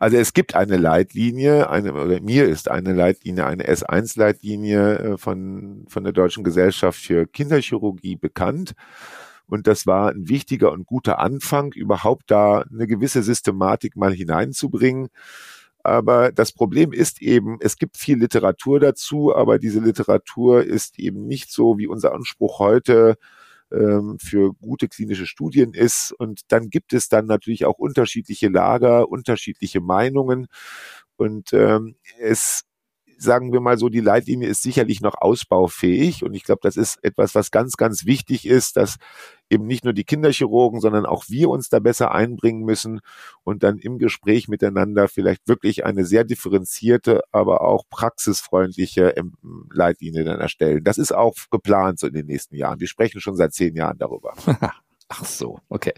Also 0.00 0.16
es 0.16 0.32
gibt 0.32 0.54
eine 0.54 0.78
Leitlinie, 0.78 1.68
eine, 1.68 1.92
oder 1.92 2.22
mir 2.22 2.46
ist 2.46 2.70
eine 2.70 2.94
Leitlinie, 2.94 3.44
eine 3.44 3.64
S1-Leitlinie 3.64 4.98
äh, 4.98 5.16
von, 5.18 5.84
von 5.88 6.04
der 6.04 6.14
Deutschen 6.14 6.42
Gesellschaft 6.42 6.98
für 6.98 7.26
Kinderchirurgie 7.26 8.16
bekannt. 8.16 8.74
Und 9.48 9.66
das 9.66 9.86
war 9.86 10.10
ein 10.10 10.28
wichtiger 10.28 10.72
und 10.72 10.86
guter 10.86 11.18
Anfang, 11.18 11.72
überhaupt 11.72 12.30
da 12.30 12.62
eine 12.62 12.86
gewisse 12.86 13.22
Systematik 13.22 13.96
mal 13.96 14.12
hineinzubringen. 14.12 15.08
Aber 15.82 16.32
das 16.32 16.52
Problem 16.52 16.92
ist 16.92 17.20
eben, 17.20 17.58
es 17.60 17.76
gibt 17.76 17.98
viel 17.98 18.18
Literatur 18.18 18.80
dazu, 18.80 19.34
aber 19.34 19.58
diese 19.58 19.80
Literatur 19.80 20.64
ist 20.64 20.98
eben 20.98 21.26
nicht 21.26 21.52
so, 21.52 21.76
wie 21.76 21.86
unser 21.86 22.14
Anspruch 22.14 22.58
heute 22.58 23.16
ähm, 23.70 24.18
für 24.18 24.54
gute 24.54 24.88
klinische 24.88 25.26
Studien 25.26 25.74
ist. 25.74 26.12
Und 26.12 26.40
dann 26.52 26.70
gibt 26.70 26.94
es 26.94 27.08
dann 27.08 27.26
natürlich 27.26 27.66
auch 27.66 27.78
unterschiedliche 27.78 28.48
Lager, 28.48 29.10
unterschiedliche 29.10 29.80
Meinungen. 29.80 30.46
Und 31.16 31.52
ähm, 31.52 31.96
es 32.18 32.62
sagen 33.24 33.52
wir 33.52 33.60
mal 33.60 33.78
so, 33.78 33.88
die 33.88 34.00
Leitlinie 34.00 34.48
ist 34.48 34.62
sicherlich 34.62 35.00
noch 35.00 35.14
ausbaufähig. 35.16 36.22
Und 36.22 36.34
ich 36.34 36.44
glaube, 36.44 36.60
das 36.62 36.76
ist 36.76 37.02
etwas, 37.02 37.34
was 37.34 37.50
ganz, 37.50 37.76
ganz 37.76 38.06
wichtig 38.06 38.46
ist, 38.46 38.76
dass 38.76 38.96
eben 39.50 39.66
nicht 39.66 39.84
nur 39.84 39.92
die 39.92 40.04
Kinderchirurgen, 40.04 40.80
sondern 40.80 41.06
auch 41.06 41.24
wir 41.28 41.48
uns 41.48 41.68
da 41.68 41.78
besser 41.78 42.12
einbringen 42.12 42.64
müssen 42.64 43.00
und 43.42 43.62
dann 43.62 43.78
im 43.78 43.98
Gespräch 43.98 44.48
miteinander 44.48 45.08
vielleicht 45.08 45.48
wirklich 45.48 45.84
eine 45.84 46.04
sehr 46.04 46.24
differenzierte, 46.24 47.22
aber 47.32 47.62
auch 47.62 47.84
praxisfreundliche 47.90 49.10
ähm, 49.16 49.34
Leitlinie 49.72 50.24
dann 50.24 50.40
erstellen. 50.40 50.84
Das 50.84 50.98
ist 50.98 51.12
auch 51.12 51.34
geplant 51.50 51.98
so 51.98 52.06
in 52.06 52.14
den 52.14 52.26
nächsten 52.26 52.56
Jahren. 52.56 52.80
Wir 52.80 52.88
sprechen 52.88 53.20
schon 53.20 53.36
seit 53.36 53.52
zehn 53.52 53.74
Jahren 53.74 53.98
darüber. 53.98 54.34
Ach 55.08 55.24
so, 55.24 55.60
okay. 55.68 55.92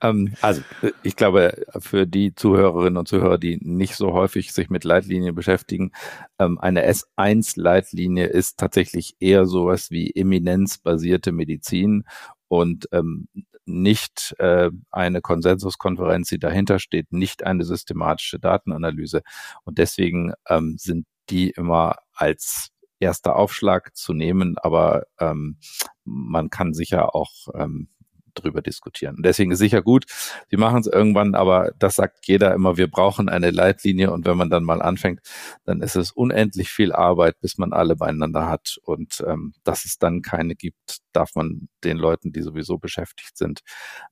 ähm, 0.00 0.34
also 0.40 0.62
ich 1.02 1.16
glaube, 1.16 1.64
für 1.80 2.06
die 2.06 2.34
Zuhörerinnen 2.34 2.96
und 2.96 3.08
Zuhörer, 3.08 3.36
die 3.36 3.58
nicht 3.60 3.96
so 3.96 4.12
häufig 4.12 4.52
sich 4.52 4.70
mit 4.70 4.84
Leitlinien 4.84 5.34
beschäftigen, 5.34 5.90
ähm, 6.38 6.58
eine 6.58 6.88
S1-Leitlinie 6.88 8.26
ist 8.26 8.58
tatsächlich 8.58 9.16
eher 9.18 9.46
sowas 9.46 9.90
wie 9.90 10.12
eminenzbasierte 10.14 11.32
Medizin 11.32 12.04
und 12.48 12.88
ähm, 12.92 13.28
nicht 13.66 14.34
äh, 14.38 14.70
eine 14.90 15.20
Konsensuskonferenz, 15.20 16.28
die 16.28 16.38
dahinter 16.38 16.78
steht, 16.78 17.12
nicht 17.12 17.44
eine 17.44 17.64
systematische 17.64 18.38
Datenanalyse. 18.38 19.22
Und 19.64 19.78
deswegen 19.78 20.32
ähm, 20.48 20.76
sind 20.78 21.06
die 21.30 21.50
immer 21.50 21.96
als 22.12 22.70
erster 23.00 23.36
Aufschlag 23.36 23.96
zu 23.96 24.12
nehmen, 24.12 24.56
aber 24.58 25.04
ähm, 25.18 25.58
man 26.04 26.50
kann 26.50 26.74
sicher 26.74 27.14
auch 27.14 27.32
ähm, 27.54 27.88
drüber 28.34 28.62
diskutieren. 28.62 29.16
deswegen 29.20 29.50
ist 29.50 29.58
sicher 29.58 29.82
gut, 29.82 30.04
sie 30.50 30.56
machen 30.56 30.80
es 30.80 30.86
irgendwann, 30.86 31.34
aber 31.34 31.72
das 31.78 31.96
sagt 31.96 32.26
jeder 32.26 32.54
immer, 32.54 32.76
wir 32.76 32.88
brauchen 32.88 33.28
eine 33.28 33.50
Leitlinie 33.50 34.12
und 34.12 34.26
wenn 34.26 34.36
man 34.36 34.50
dann 34.50 34.64
mal 34.64 34.82
anfängt, 34.82 35.20
dann 35.64 35.80
ist 35.80 35.96
es 35.96 36.10
unendlich 36.12 36.70
viel 36.70 36.92
Arbeit, 36.92 37.40
bis 37.40 37.58
man 37.58 37.72
alle 37.72 37.96
beieinander 37.96 38.48
hat. 38.48 38.76
Und 38.82 39.22
ähm, 39.26 39.54
dass 39.64 39.84
es 39.84 39.98
dann 39.98 40.22
keine 40.22 40.54
gibt, 40.54 40.98
darf 41.12 41.34
man 41.34 41.68
den 41.82 41.96
Leuten, 41.96 42.32
die 42.32 42.42
sowieso 42.42 42.78
beschäftigt 42.78 43.36
sind, 43.36 43.60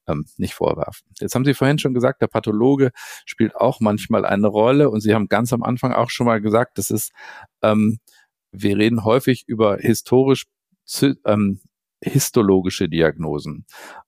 ähm, 0.07 0.25
nicht 0.37 0.55
vorwerfen. 0.55 1.07
Jetzt 1.21 1.35
haben 1.35 1.45
Sie 1.45 1.55
vorhin 1.55 1.79
schon 1.79 1.95
gesagt, 1.95 2.23
der 2.23 2.29
Pathologe 2.29 2.91
spielt 3.25 3.57
auch 3.57 3.81
manchmal 3.81 4.25
eine 4.25 4.49
Rolle 4.49 4.91
und 4.91 5.01
Sie 5.01 5.15
haben 5.15 5.29
ganz 5.29 5.53
am 5.53 5.63
Anfang 5.63 5.93
auch 5.93 6.11
schon 6.11 6.27
mal 6.27 6.41
gesagt, 6.41 6.79
das 6.79 6.91
ist, 6.91 7.13
ähm, 7.63 7.99
wir 8.53 8.77
reden 8.77 9.05
häufig 9.05 9.45
über 9.47 9.77
historisch 9.79 10.45
ähm, 11.25 11.61
histologische 12.03 12.89
Diagnosen. 12.89 13.65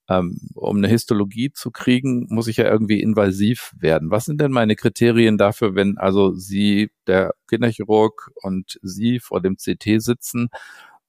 Ähm, 0.07 0.39
um 0.53 0.77
eine 0.77 0.87
Histologie 0.87 1.51
zu 1.51 1.71
kriegen, 1.71 2.27
muss 2.29 2.47
ich 2.47 2.57
ja 2.57 2.65
irgendwie 2.65 3.01
invasiv 3.01 3.73
werden. 3.79 4.11
Was 4.11 4.25
sind 4.25 4.41
denn 4.41 4.51
meine 4.51 4.75
Kriterien 4.75 5.37
dafür, 5.37 5.75
wenn 5.75 5.97
also 5.97 6.33
Sie, 6.33 6.91
der 7.07 7.33
Kinderchirurg 7.47 8.31
und 8.41 8.79
Sie 8.83 9.19
vor 9.19 9.41
dem 9.41 9.55
CT 9.57 10.01
sitzen? 10.01 10.49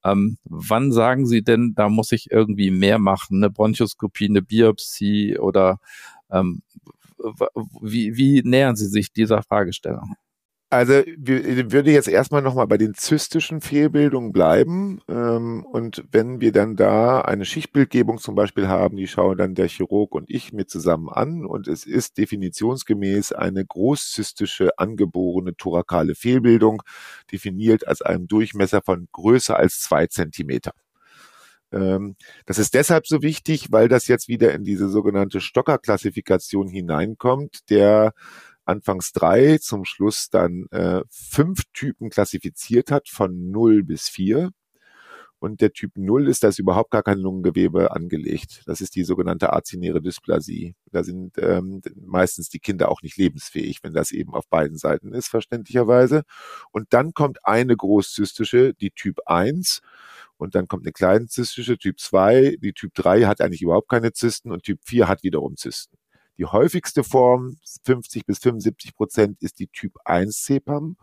Ähm, 0.05 0.39
wann 0.45 0.93
sagen 0.93 1.27
Sie 1.27 1.43
denn, 1.43 1.75
da 1.75 1.89
muss 1.89 2.13
ich 2.13 2.31
irgendwie 2.31 2.71
mehr 2.71 2.99
machen, 2.99 3.39
eine 3.39 3.51
Bronchoskopie, 3.51 4.29
eine 4.29 4.43
Biopsie 4.43 5.39
oder 5.39 5.81
ähm, 6.31 6.63
wie, 7.81 8.17
wie 8.17 8.43
nähern 8.45 8.77
Sie 8.77 8.87
sich 8.87 9.13
dieser 9.13 9.43
Fragestellung? 9.43 10.17
Also 10.69 10.95
wir, 11.17 11.71
würde 11.71 11.93
jetzt 11.93 12.09
erstmal 12.09 12.43
nochmal 12.43 12.67
bei 12.67 12.77
den 12.77 12.93
zystischen 12.95 13.61
Fehlbildungen 13.61 14.33
bleiben. 14.33 15.01
Ähm, 15.09 15.65
und 15.65 16.03
wenn 16.11 16.41
wir 16.41 16.51
dann 16.51 16.75
da 16.75 17.21
eine 17.21 17.45
Schichtbildgebung 17.45 18.19
zum 18.19 18.35
Beispiel 18.35 18.67
haben, 18.67 18.97
die 18.97 19.07
schauen 19.07 19.39
dann 19.39 19.55
der 19.55 19.69
Chirurg 19.69 20.13
und 20.13 20.29
ich 20.29 20.53
mir 20.53 20.67
zusammen 20.67 21.09
an 21.09 21.47
und 21.47 21.69
es 21.69 21.87
ist 21.87 22.19
definitionsgemäß 22.19 23.31
eine 23.33 23.65
großzystische 23.65 24.77
angeborene 24.77 25.55
thorakale 25.57 26.17
Fehlbildung, 26.17 26.83
definiert 27.31 27.87
als 27.87 28.03
einem 28.03 28.27
Durchmesser 28.27 28.83
von 28.83 29.07
größer 29.13 29.57
als 29.57 29.81
zwei 29.81 30.09
Zentimeter. 30.09 30.73
Ähm, 31.73 32.17
das 32.47 32.59
ist 32.59 32.75
deshalb 32.75 33.07
so 33.07 33.23
wichtig, 33.23 33.69
weil 33.71 33.89
das 33.89 34.09
jetzt 34.09 34.29
wieder 34.29 34.53
in 34.55 34.65
diese 34.65 34.89
sogenannte 34.89 35.41
Stocker-Klassifikation 35.41 36.69
hineinkommt, 36.69 37.71
der 37.71 38.13
anfangs 38.67 39.13
drei, 39.13 39.59
zum 39.59 39.85
Schluss 39.85 40.29
dann 40.31 40.67
äh, 40.71 41.03
fünf 41.11 41.63
Typen 41.73 42.11
klassifiziert 42.11 42.91
hat, 42.91 43.09
von 43.09 43.51
null 43.51 43.83
bis 43.83 44.09
vier. 44.09 44.53
Und 45.39 45.61
der 45.61 45.73
Typ 45.73 45.93
null 45.97 46.29
ist, 46.29 46.43
da 46.43 46.49
ist 46.49 46.59
überhaupt 46.59 46.91
gar 46.91 47.03
kein 47.03 47.19
Lungengewebe 47.19 47.91
angelegt. 47.91 48.63
Das 48.67 48.81
ist 48.81 48.95
die 48.97 49.05
sogenannte 49.05 49.53
azinäre 49.53 50.01
Dysplasie. 50.01 50.75
Da 50.93 51.05
sind 51.05 51.35
ähm, 51.39 51.83
meistens 51.95 52.49
die 52.49 52.59
Kinder 52.59 52.91
auch 52.91 53.03
nicht 53.03 53.19
lebensfähig, 53.19 53.81
wenn 53.83 53.93
das 53.93 54.13
eben 54.13 54.35
auf 54.35 54.49
beiden 54.49 54.79
Seiten 54.79 55.13
ist, 55.13 55.29
verständlicherweise. 55.29 56.23
Und 56.73 56.93
dann 56.95 57.13
kommt 57.13 57.45
eine 57.45 57.77
großzystische, 57.77 58.73
die 58.75 58.91
Typ 58.91 59.21
1. 59.27 59.83
Und 60.39 60.55
dann 60.55 60.69
kommt 60.69 60.85
eine 60.85 60.93
kleine 60.93 61.27
zystische, 61.27 61.77
Typ 61.79 62.01
2. 62.01 62.57
Die 62.61 62.73
Typ 62.73 62.95
3 62.95 63.25
hat 63.27 63.41
eigentlich 63.41 63.63
überhaupt 63.63 63.89
keine 63.91 64.13
Zysten 64.13 64.53
und 64.53 64.63
Typ 64.63 64.81
4 64.85 65.07
hat 65.07 65.23
wiederum 65.23 65.57
Zysten. 65.57 65.99
Die 66.39 66.45
häufigste 66.45 67.03
Form, 67.05 67.57
50 67.85 68.27
bis 68.27 68.39
75 68.39 68.95
Prozent, 68.95 69.43
ist 69.43 69.59
die 69.59 69.69
Typ 69.69 69.93
1 70.05 70.43
CPAM. 70.45 70.97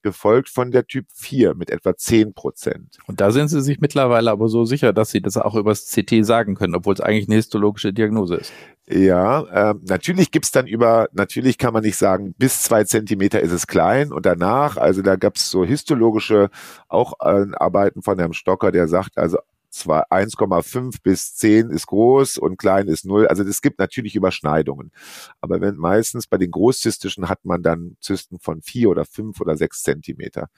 gefolgt 0.00 0.48
von 0.48 0.70
der 0.70 0.86
Typ 0.86 1.06
4 1.12 1.56
mit 1.56 1.70
etwa 1.70 1.96
10 1.96 2.32
Prozent. 2.32 2.98
Und 3.06 3.20
da 3.20 3.32
sind 3.32 3.48
Sie 3.48 3.60
sich 3.60 3.80
mittlerweile 3.80 4.30
aber 4.30 4.48
so 4.48 4.64
sicher, 4.64 4.92
dass 4.92 5.10
Sie 5.10 5.20
das 5.20 5.36
auch 5.36 5.56
übers 5.56 5.90
CT 5.90 6.24
sagen 6.24 6.54
können, 6.54 6.76
obwohl 6.76 6.94
es 6.94 7.00
eigentlich 7.00 7.26
eine 7.28 7.34
histologische 7.34 7.92
Diagnose 7.92 8.36
ist. 8.36 8.52
Ja, 8.86 9.42
äh, 9.70 9.74
natürlich 9.82 10.30
gibt's 10.30 10.52
dann 10.52 10.68
über, 10.68 11.08
natürlich 11.12 11.58
kann 11.58 11.74
man 11.74 11.82
nicht 11.82 11.96
sagen, 11.96 12.32
bis 12.38 12.62
zwei 12.62 12.84
Zentimeter 12.84 13.40
ist 13.40 13.52
es 13.52 13.66
klein 13.66 14.12
und 14.12 14.24
danach, 14.24 14.76
also 14.76 15.02
da 15.02 15.16
gab's 15.16 15.50
so 15.50 15.64
histologische 15.64 16.48
auch 16.88 17.14
äh, 17.20 17.46
Arbeiten 17.56 18.00
von 18.02 18.18
Herrn 18.18 18.32
Stocker, 18.32 18.70
der 18.70 18.86
sagt, 18.88 19.18
also 19.18 19.38
1,5 19.86 20.96
bis 21.02 21.34
10 21.36 21.70
ist 21.70 21.86
groß 21.86 22.38
und 22.38 22.56
klein 22.58 22.88
ist 22.88 23.04
0. 23.04 23.26
Also 23.28 23.42
es 23.42 23.62
gibt 23.62 23.78
natürlich 23.78 24.14
Überschneidungen. 24.14 24.92
Aber 25.40 25.60
wenn 25.60 25.76
meistens 25.76 26.26
bei 26.26 26.38
den 26.38 26.50
Großzystischen 26.50 27.28
hat 27.28 27.44
man 27.44 27.62
dann 27.62 27.96
Zysten 28.00 28.38
von 28.38 28.62
4 28.62 28.90
oder 28.90 29.04
5 29.04 29.40
oder 29.40 29.56
6 29.56 29.82
Zentimeter. 29.82 30.48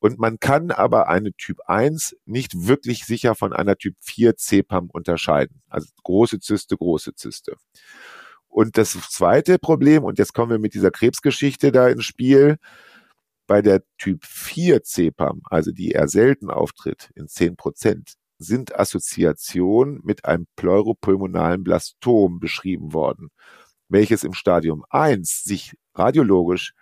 Und 0.00 0.18
man 0.18 0.40
kann 0.40 0.70
aber 0.70 1.08
eine 1.08 1.32
Typ 1.34 1.60
1 1.66 2.16
nicht 2.24 2.66
wirklich 2.66 3.04
sicher 3.04 3.34
von 3.34 3.52
einer 3.52 3.76
Typ 3.76 3.96
4 4.00 4.36
CPAM 4.36 4.88
unterscheiden. 4.90 5.62
Also 5.68 5.88
große 6.02 6.40
Zyste, 6.40 6.76
große 6.76 7.14
Zyste. 7.14 7.56
Und 8.48 8.78
das 8.78 8.92
zweite 9.10 9.58
Problem, 9.58 10.02
und 10.04 10.18
jetzt 10.18 10.34
kommen 10.34 10.50
wir 10.50 10.58
mit 10.58 10.74
dieser 10.74 10.90
Krebsgeschichte 10.90 11.70
da 11.70 11.88
ins 11.88 12.04
Spiel, 12.04 12.56
bei 13.46 13.62
der 13.62 13.82
Typ 13.98 14.24
4 14.24 14.82
CPAM, 14.84 15.42
also 15.44 15.72
die 15.72 15.90
eher 15.90 16.08
selten 16.08 16.50
auftritt, 16.50 17.10
in 17.14 17.28
10 17.28 17.56
Prozent, 17.56 18.14
sind 18.40 18.76
Assoziationen 18.78 20.00
mit 20.02 20.24
einem 20.24 20.46
pleuropulmonalen 20.56 21.62
Blastom 21.62 22.40
beschrieben 22.40 22.92
worden, 22.92 23.28
welches 23.88 24.24
im 24.24 24.32
Stadium 24.32 24.84
1 24.88 25.44
sich 25.44 25.76
radiologisch 25.94 26.72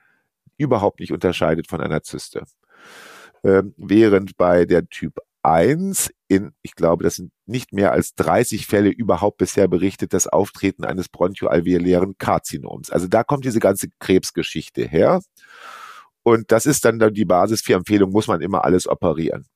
überhaupt 0.57 1.01
nicht 1.01 1.13
unterscheidet 1.13 1.69
von 1.69 1.81
einer 1.81 2.03
Zyste. 2.03 2.45
Ähm, 3.43 3.75
während 3.77 4.37
bei 4.37 4.65
der 4.65 4.89
Typ 4.89 5.19
1 5.43 6.11
in, 6.29 6.53
ich 6.63 6.75
glaube, 6.75 7.05
das 7.05 7.17
sind 7.17 7.33
nicht 7.47 7.73
mehr 7.73 7.93
als 7.93 8.15
30 8.15 8.67
Fälle 8.67 8.91
überhaupt 8.91 9.39
bisher 9.39 9.67
berichtet, 9.67 10.13
das 10.13 10.27
Auftreten 10.27 10.85
eines 10.85 11.09
bronchoalveolären 11.09 12.19
Karzinoms. 12.19 12.91
Also 12.91 13.09
da 13.09 13.25
kommt 13.25 13.45
diese 13.45 13.61
ganze 13.61 13.89
Krebsgeschichte 13.99 14.85
her. 14.87 15.21
Und 16.23 16.53
das 16.53 16.67
ist 16.67 16.85
dann 16.85 16.99
die 17.15 17.25
Basis 17.25 17.63
für 17.63 17.75
Empfehlung, 17.75 18.11
muss 18.11 18.29
man 18.29 18.43
immer 18.43 18.65
alles 18.65 18.87
operieren. 18.87 19.47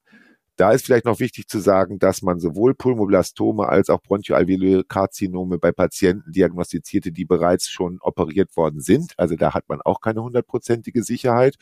Da 0.57 0.73
ist 0.73 0.85
vielleicht 0.85 1.07
noch 1.07 1.19
wichtig 1.19 1.49
zu 1.49 1.61
sagen, 1.61 1.99
dass 1.99 2.21
man 2.21 2.39
sowohl 2.39 2.75
Pulmoblastome 2.75 3.69
als 3.69 3.89
auch 3.89 4.03
bronchoalveoläre 4.03 4.85
Karzinome 4.85 5.59
bei 5.59 5.73
Patienten 5.73 6.31
diagnostizierte, 6.31 7.11
die 7.11 7.25
bereits 7.25 7.69
schon 7.69 7.99
operiert 8.01 8.55
worden 8.57 8.81
sind. 8.81 9.15
Also 9.17 9.35
da 9.37 9.55
hat 9.55 9.69
man 9.69 9.81
auch 9.81 10.01
keine 10.01 10.23
hundertprozentige 10.23 11.03
Sicherheit. 11.03 11.57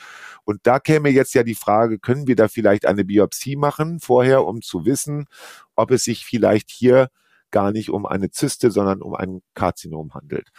Und 0.44 0.60
da 0.64 0.80
käme 0.80 1.08
jetzt 1.08 1.34
ja 1.34 1.44
die 1.44 1.54
Frage, 1.54 1.98
können 2.00 2.26
wir 2.26 2.36
da 2.36 2.48
vielleicht 2.48 2.84
eine 2.84 3.04
Biopsie 3.04 3.56
machen 3.56 4.00
vorher, 4.00 4.44
um 4.44 4.60
zu 4.60 4.84
wissen, 4.84 5.26
ob 5.76 5.92
es 5.92 6.04
sich 6.04 6.24
vielleicht 6.26 6.70
hier 6.70 7.08
gar 7.52 7.70
nicht 7.72 7.90
um 7.90 8.06
eine 8.06 8.30
Zyste, 8.30 8.70
sondern 8.70 9.02
um 9.02 9.14
ein 9.14 9.42
Karzinom 9.54 10.14
handelt. 10.14 10.50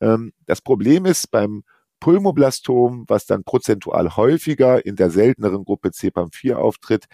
Ähm, 0.00 0.32
das 0.46 0.60
Problem 0.60 1.06
ist 1.06 1.30
beim 1.30 1.62
Pulmoblastom, 2.00 3.04
was 3.08 3.26
dann 3.26 3.44
prozentual 3.44 4.16
häufiger 4.16 4.84
in 4.84 4.96
der 4.96 5.10
selteneren 5.10 5.64
Gruppe 5.64 5.90
CPAM4 5.90 6.54
auftritt, 6.54 7.06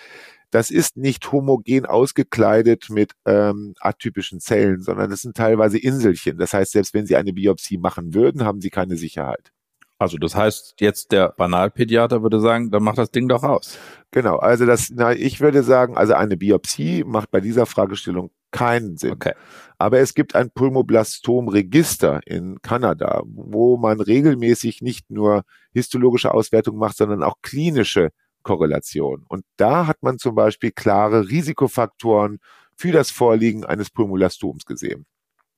das 0.50 0.70
ist 0.70 0.96
nicht 0.98 1.32
homogen 1.32 1.86
ausgekleidet 1.86 2.90
mit 2.90 3.12
ähm, 3.24 3.74
atypischen 3.80 4.38
Zellen, 4.38 4.82
sondern 4.82 5.10
das 5.10 5.22
sind 5.22 5.36
teilweise 5.36 5.78
Inselchen. 5.78 6.36
Das 6.36 6.52
heißt, 6.52 6.72
selbst 6.72 6.92
wenn 6.92 7.06
Sie 7.06 7.16
eine 7.16 7.32
Biopsie 7.32 7.78
machen 7.78 8.12
würden, 8.12 8.44
haben 8.44 8.60
Sie 8.60 8.70
keine 8.70 8.96
Sicherheit. 8.96 9.50
Also 9.98 10.18
das 10.18 10.34
heißt, 10.34 10.74
jetzt 10.80 11.12
der 11.12 11.28
Banalpädiater 11.30 12.22
würde 12.22 12.40
sagen, 12.40 12.70
dann 12.70 12.82
macht 12.82 12.98
das 12.98 13.10
Ding 13.10 13.28
doch 13.28 13.44
aus. 13.44 13.78
Genau, 14.10 14.36
also 14.36 14.66
das, 14.66 14.90
na, 14.92 15.12
ich 15.12 15.40
würde 15.40 15.62
sagen, 15.62 15.96
also 15.96 16.14
eine 16.14 16.36
Biopsie 16.36 17.04
macht 17.04 17.30
bei 17.30 17.40
dieser 17.40 17.66
Fragestellung 17.66 18.30
keinen 18.52 18.96
Sinn. 18.96 19.12
Okay. 19.12 19.32
Aber 19.78 19.98
es 19.98 20.14
gibt 20.14 20.36
ein 20.36 20.50
Pulmoblastom-Register 20.50 22.20
in 22.26 22.62
Kanada, 22.62 23.22
wo 23.26 23.76
man 23.76 24.00
regelmäßig 24.00 24.80
nicht 24.80 25.10
nur 25.10 25.42
histologische 25.72 26.32
Auswertung 26.32 26.76
macht, 26.76 26.96
sondern 26.96 27.22
auch 27.24 27.36
klinische 27.42 28.10
Korrelation. 28.42 29.24
Und 29.28 29.44
da 29.56 29.86
hat 29.86 30.02
man 30.02 30.18
zum 30.18 30.34
Beispiel 30.34 30.70
klare 30.70 31.28
Risikofaktoren 31.28 32.38
für 32.76 32.92
das 32.92 33.10
Vorliegen 33.10 33.64
eines 33.64 33.90
Pulmolastoms 33.90 34.66
gesehen. 34.66 35.06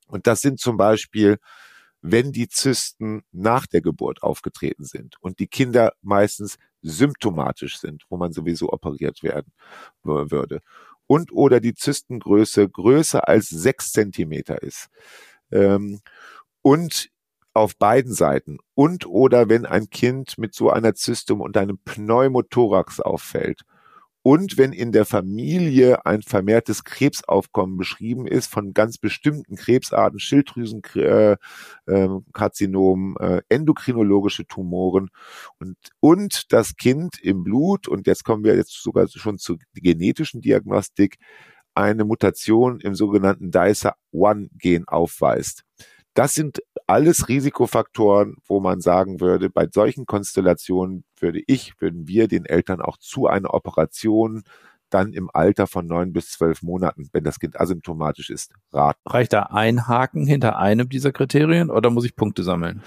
Und 0.06 0.26
das 0.26 0.40
sind 0.40 0.60
zum 0.60 0.76
Beispiel, 0.76 1.38
wenn 2.00 2.32
die 2.32 2.48
Zysten 2.48 3.22
nach 3.32 3.66
der 3.66 3.80
Geburt 3.80 4.22
aufgetreten 4.22 4.84
sind 4.84 5.16
und 5.20 5.38
die 5.38 5.46
Kinder 5.46 5.92
meistens 6.02 6.58
symptomatisch 6.82 7.78
sind, 7.78 8.04
wo 8.10 8.18
man 8.18 8.32
sowieso 8.32 8.70
operiert 8.70 9.22
werden 9.22 9.52
würde. 10.02 10.60
Und 11.06 11.32
oder 11.32 11.60
die 11.60 11.74
Zystengröße 11.74 12.68
größer 12.68 13.28
als 13.28 13.48
sechs 13.48 13.92
Zentimeter 13.92 14.62
ist. 14.62 14.88
Ähm, 15.50 16.00
und 16.62 17.10
auf 17.52 17.76
beiden 17.76 18.12
Seiten 18.12 18.58
und 18.74 19.06
oder 19.06 19.48
wenn 19.48 19.64
ein 19.64 19.88
Kind 19.90 20.38
mit 20.38 20.54
so 20.54 20.70
einer 20.70 20.94
Zystum 20.94 21.40
und 21.40 21.56
einem 21.56 21.78
Pneumothorax 21.84 23.00
auffällt 23.00 23.62
und 24.26 24.56
wenn 24.56 24.72
in 24.72 24.90
der 24.90 25.04
Familie 25.04 26.06
ein 26.06 26.22
vermehrtes 26.22 26.84
Krebsaufkommen 26.84 27.76
beschrieben 27.76 28.26
ist 28.26 28.46
von 28.46 28.72
ganz 28.72 28.96
bestimmten 28.96 29.54
Krebsarten, 29.54 30.18
Schilddrüsenkarzinom, 30.18 33.16
äh, 33.20 33.36
äh, 33.36 33.42
endokrinologische 33.50 34.46
Tumoren 34.46 35.10
und, 35.60 35.76
und 36.00 36.54
das 36.54 36.76
Kind 36.76 37.20
im 37.20 37.44
Blut, 37.44 37.86
und 37.86 38.06
jetzt 38.06 38.24
kommen 38.24 38.44
wir 38.44 38.56
jetzt 38.56 38.82
sogar 38.82 39.08
schon 39.08 39.36
zur 39.36 39.58
genetischen 39.74 40.40
Diagnostik, 40.40 41.18
eine 41.74 42.06
Mutation 42.06 42.80
im 42.80 42.94
sogenannten 42.94 43.50
DICER-1-Gen 43.50 44.88
aufweist. 44.88 45.64
Das 46.14 46.34
sind 46.34 46.62
alles 46.86 47.28
Risikofaktoren, 47.28 48.36
wo 48.46 48.60
man 48.60 48.80
sagen 48.80 49.20
würde, 49.20 49.50
bei 49.50 49.68
solchen 49.72 50.06
Konstellationen 50.06 51.04
würde 51.18 51.42
ich, 51.46 51.80
würden 51.80 52.06
wir 52.06 52.28
den 52.28 52.44
Eltern 52.46 52.80
auch 52.80 52.98
zu 52.98 53.26
einer 53.26 53.52
Operation 53.52 54.44
dann 54.94 55.12
im 55.12 55.28
Alter 55.32 55.66
von 55.66 55.86
neun 55.86 56.12
bis 56.12 56.30
zwölf 56.30 56.62
Monaten, 56.62 57.08
wenn 57.12 57.24
das 57.24 57.40
Kind 57.40 57.60
asymptomatisch 57.60 58.30
ist, 58.30 58.52
raten. 58.72 59.00
Reicht 59.04 59.32
da 59.32 59.42
ein 59.44 59.88
Haken 59.88 60.24
hinter 60.26 60.56
einem 60.58 60.88
dieser 60.88 61.10
Kriterien 61.10 61.68
oder 61.68 61.90
muss 61.90 62.04
ich 62.04 62.14
Punkte 62.14 62.44
sammeln? 62.44 62.82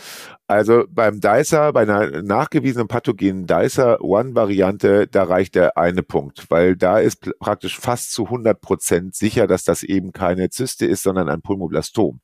Also 0.48 0.86
beim 0.90 1.20
Dicer, 1.20 1.74
bei 1.74 1.82
einer 1.82 2.22
nachgewiesenen 2.22 2.88
pathogenen 2.88 3.46
Dicer 3.46 4.02
One 4.02 4.34
Variante, 4.36 5.08
da 5.08 5.24
reicht 5.24 5.56
der 5.56 5.78
eine 5.78 6.02
Punkt, 6.02 6.46
weil 6.50 6.78
da 6.78 7.00
ist 7.00 7.30
praktisch 7.40 7.78
fast 7.78 8.14
zu 8.14 8.26
100 8.26 8.62
Prozent 8.62 9.14
sicher, 9.14 9.46
dass 9.46 9.66
das 9.66 9.84
eben 9.84 10.14
keine 10.14 10.50
Zyste 10.50 10.86
ist, 10.86 11.04
sondern 11.04 11.28
ein 11.28 11.42
Pulmoblastom. 11.42 12.22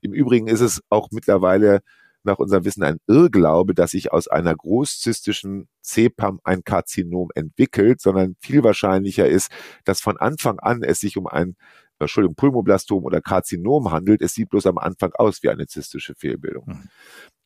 Im 0.00 0.14
Übrigen 0.14 0.48
ist 0.48 0.62
es 0.62 0.82
auch 0.88 1.08
mittlerweile 1.10 1.82
nach 2.26 2.38
unserem 2.38 2.64
Wissen 2.64 2.82
ein 2.82 2.98
Irrglaube, 3.06 3.74
dass 3.74 3.92
sich 3.92 4.12
aus 4.12 4.28
einer 4.28 4.54
großzystischen 4.54 5.68
CPAM 5.82 6.40
ein 6.44 6.64
Karzinom 6.64 7.30
entwickelt, 7.34 8.00
sondern 8.00 8.36
viel 8.40 8.62
wahrscheinlicher 8.62 9.28
ist, 9.28 9.50
dass 9.84 10.00
von 10.00 10.18
Anfang 10.18 10.58
an 10.60 10.82
es 10.82 11.00
sich 11.00 11.16
um 11.16 11.26
ein 11.26 11.56
Entschuldigung, 11.98 12.34
Pulmoblastom 12.34 13.04
oder 13.04 13.22
Karzinom 13.22 13.90
handelt. 13.90 14.20
Es 14.20 14.34
sieht 14.34 14.50
bloß 14.50 14.66
am 14.66 14.78
Anfang 14.78 15.12
aus 15.14 15.42
wie 15.42 15.48
eine 15.48 15.66
zystische 15.66 16.14
Fehlbildung. 16.14 16.64
Mhm. 16.66 16.88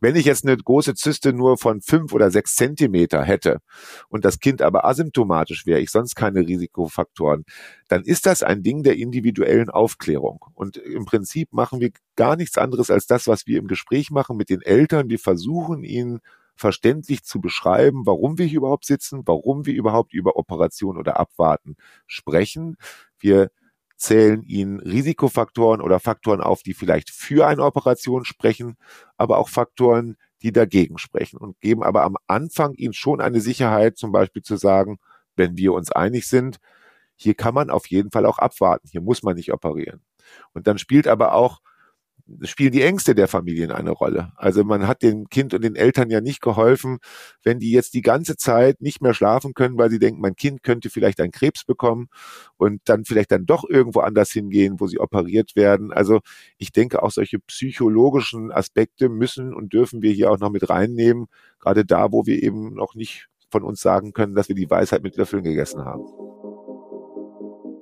Wenn 0.01 0.17
ich 0.17 0.25
jetzt 0.25 0.45
eine 0.45 0.57
große 0.57 0.95
Zyste 0.95 1.33
nur 1.33 1.59
von 1.59 1.81
fünf 1.81 2.13
oder 2.13 2.31
sechs 2.31 2.55
Zentimeter 2.57 3.23
hätte 3.23 3.59
und 4.09 4.25
das 4.25 4.41
Kind 4.41 4.63
aber 4.63 4.85
asymptomatisch 4.85 5.67
wäre, 5.67 5.81
ich 5.81 5.91
sonst 5.91 6.15
keine 6.15 6.41
Risikofaktoren, 6.41 7.45
dann 7.89 8.03
ist 8.03 8.27
das 8.27 8.43
ein 8.43 8.63
Ding 8.63 8.83
der 8.83 8.97
individuellen 8.97 9.71
Aufklärung. 9.71 10.45
Und 10.55 10.77
im 10.77 11.05
Prinzip 11.05 11.53
machen 11.53 11.81
wir 11.81 11.91
gar 12.17 12.37
nichts 12.37 12.59
anderes 12.59 12.91
als 12.91 13.07
das, 13.07 13.27
was 13.27 13.47
wir 13.47 13.59
im 13.59 13.67
Gespräch 13.67 14.11
machen 14.11 14.37
mit 14.37 14.51
den 14.51 14.63
Eltern. 14.63 15.11
Wir 15.11 15.19
versuchen 15.19 15.85
ihnen 15.85 16.21
verständlich 16.57 17.25
zu 17.25 17.41
beschreiben, 17.41 18.03
warum 18.05 18.39
wir 18.39 18.47
hier 18.47 18.59
überhaupt 18.59 18.85
sitzen, 18.85 19.23
warum 19.25 19.65
wir 19.65 19.75
überhaupt 19.75 20.13
über 20.13 20.37
Operation 20.37 20.99
oder 20.99 21.19
Abwarten 21.19 21.77
sprechen. 22.07 22.77
Wir 23.19 23.51
zählen 24.01 24.43
ihnen 24.43 24.81
Risikofaktoren 24.81 25.83
oder 25.83 26.01
Faktoren 26.01 26.41
auf, 26.41 26.63
die 26.63 26.73
vielleicht 26.73 27.11
für 27.11 27.47
eine 27.47 27.63
Operation 27.63 28.25
sprechen, 28.25 28.77
aber 29.19 29.39
auch 29.39 29.51
Faktoren, 29.51 30.17
die 30.43 30.53
dagegen 30.53 30.97
sprechen 30.97 31.37
und 31.37 31.61
geben 31.61 31.83
aber 31.83 32.05
am 32.05 32.17
Anfang 32.27 32.73
ihnen 32.75 32.95
schon 32.95 33.21
eine 33.21 33.43
Sicherheit, 33.43 33.99
zum 33.99 34.11
Beispiel 34.11 34.43
zu 34.43 34.57
sagen, 34.57 34.99
wenn 35.37 35.59
wir 35.59 35.75
uns 35.75 35.93
einig 35.93 36.27
sind, 36.27 36.59
hier 37.15 37.35
kann 37.35 37.53
man 37.53 37.69
auf 37.69 37.89
jeden 37.89 38.11
Fall 38.11 38.25
auch 38.25 38.39
abwarten, 38.39 38.89
hier 38.91 39.03
muss 39.03 39.23
man 39.23 39.37
nicht 39.37 39.53
operieren. 39.53 40.01
Und 40.55 40.67
dann 40.67 40.79
spielt 40.79 41.07
aber 41.07 41.35
auch 41.35 41.61
spielen 42.43 42.73
die 42.73 42.83
Ängste 42.83 43.15
der 43.15 43.29
Familien 43.29 43.71
eine 43.71 43.91
Rolle. 43.91 44.33
Also 44.37 44.65
man 44.65 44.87
hat 44.87 45.03
dem 45.03 45.29
Kind 45.29 45.55
und 45.55 45.63
den 45.63 45.77
Eltern 45.77 46.11
ja 46.11 46.21
nicht 46.21 46.41
geholfen, 46.41 46.99
wenn 47.43 47.59
die 47.59 47.71
jetzt 47.71 47.95
die 47.95 48.03
ganze 48.03 48.37
Zeit 48.37 48.81
nicht 48.81 49.03
mehr 49.03 49.15
schlafen 49.15 49.55
können, 49.55 49.79
weil 49.79 49.91
sie 49.91 49.99
denken, 49.99 50.21
mein 50.21 50.37
Kind 50.37 50.63
könnte 50.63 50.91
vielleicht 50.91 51.21
einen 51.21 51.33
Krebs 51.33 51.65
bekommen 51.65 52.09
und 52.57 52.81
dann 52.85 53.05
vielleicht 53.05 53.33
dann 53.33 53.47
doch 53.47 53.65
irgendwo 53.69 54.01
anders 54.01 54.31
hingehen, 54.31 54.81
wo 54.81 54.87
sie 54.87 54.99
operiert 54.99 55.57
werden. 55.57 55.93
Also 55.93 56.21
ich 56.59 56.73
denke, 56.73 57.03
auch 57.03 57.11
solche 57.11 57.39
psychologischen 57.41 58.53
Aspekte 58.53 59.09
müssen 59.09 59.55
und 59.55 59.73
dürfen 59.73 60.03
wir 60.03 60.13
hier 60.13 60.31
auch 60.31 60.39
noch 60.39 60.51
mit 60.51 60.69
reinnehmen, 60.69 61.27
gerade 61.59 61.85
da, 61.85 62.13
wo 62.13 62.27
wir 62.27 62.43
eben 62.43 62.75
noch 62.75 62.95
nicht 62.95 63.29
von 63.51 63.65
uns 63.65 63.81
sagen 63.81 64.13
können, 64.13 64.35
dass 64.35 64.49
wir 64.49 64.57
die 64.57 64.71
Weisheit 64.71 65.03
mit 65.03 65.17
Löffeln 65.17 65.43
gegessen 65.43 65.85
haben. 65.85 66.05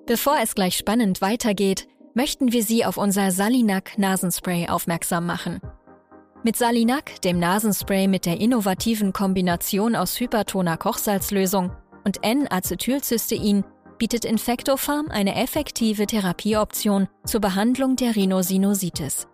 Bevor 0.07 0.39
es 0.43 0.55
gleich 0.55 0.77
spannend 0.77 1.21
weitergeht, 1.21 1.87
möchten 2.19 2.51
wir 2.51 2.65
Sie 2.65 2.85
auf 2.85 2.97
unser 2.97 3.31
Salinac 3.31 3.97
Nasenspray 3.97 4.69
aufmerksam 4.69 5.25
machen. 5.25 5.61
Mit 6.43 6.57
Salinac, 6.57 7.21
dem 7.23 7.39
Nasenspray 7.39 8.09
mit 8.09 8.27
der 8.27 8.41
innovativen 8.41 9.13
Kombination 9.13 9.95
aus 9.95 10.19
hypertoner 10.19 10.77
Kochsalzlösung 10.77 11.71
und 12.05 12.25
N-Acetylcystein, 12.25 13.63
bietet 13.99 14.25
Infectopharm 14.25 15.07
eine 15.11 15.37
effektive 15.37 16.07
Therapieoption 16.07 17.07
zur 17.25 17.41
Behandlung 17.41 17.95
der 17.95 18.17
Rhinosinusitis. 18.17 19.29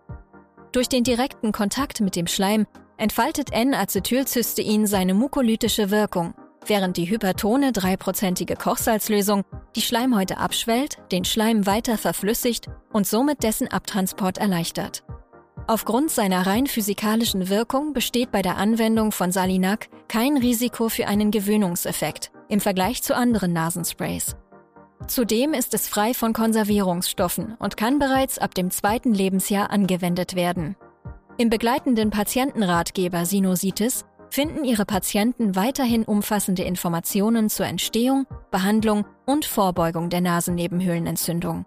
Durch 0.71 0.87
den 0.87 1.03
direkten 1.03 1.51
Kontakt 1.51 2.01
mit 2.01 2.15
dem 2.15 2.27
Schleim 2.27 2.67
entfaltet 2.97 3.51
N-Acetylcystein 3.51 4.85
seine 4.85 5.15
mukolytische 5.15 5.89
Wirkung, 5.89 6.35
während 6.69 6.97
die 6.97 7.09
hypertone 7.09 7.71
dreiprozentige 7.71 8.55
Kochsalzlösung 8.55 9.43
die 9.75 9.81
Schleimhäute 9.81 10.37
abschwellt, 10.37 10.97
den 11.11 11.25
Schleim 11.25 11.65
weiter 11.65 11.97
verflüssigt 11.97 12.69
und 12.91 13.07
somit 13.07 13.43
dessen 13.43 13.67
Abtransport 13.67 14.37
erleichtert. 14.37 15.03
Aufgrund 15.67 16.11
seiner 16.11 16.45
rein 16.45 16.67
physikalischen 16.67 17.49
Wirkung 17.49 17.93
besteht 17.93 18.31
bei 18.31 18.41
der 18.41 18.57
Anwendung 18.57 19.11
von 19.11 19.31
Salinac 19.31 19.89
kein 20.07 20.37
Risiko 20.37 20.89
für 20.89 21.07
einen 21.07 21.31
Gewöhnungseffekt 21.31 22.31
im 22.49 22.59
Vergleich 22.59 23.01
zu 23.01 23.15
anderen 23.15 23.51
Nasensprays. 23.53 24.35
Zudem 25.07 25.53
ist 25.53 25.73
es 25.73 25.87
frei 25.87 26.13
von 26.13 26.33
Konservierungsstoffen 26.33 27.55
und 27.59 27.77
kann 27.77 27.99
bereits 27.99 28.37
ab 28.37 28.53
dem 28.53 28.71
zweiten 28.71 29.13
Lebensjahr 29.13 29.69
angewendet 29.71 30.35
werden. 30.35 30.75
Im 31.37 31.49
begleitenden 31.49 32.11
Patientenratgeber 32.11 33.25
Sinusitis 33.25 34.05
finden 34.29 34.63
Ihre 34.63 34.85
Patienten 34.85 35.55
weiterhin 35.55 36.03
umfassende 36.03 36.63
Informationen 36.63 37.49
zur 37.49 37.65
Entstehung, 37.65 38.25
Behandlung 38.51 39.05
und 39.25 39.45
Vorbeugung 39.45 40.09
der 40.09 40.21
Nasennebenhöhlenentzündung. 40.21 41.65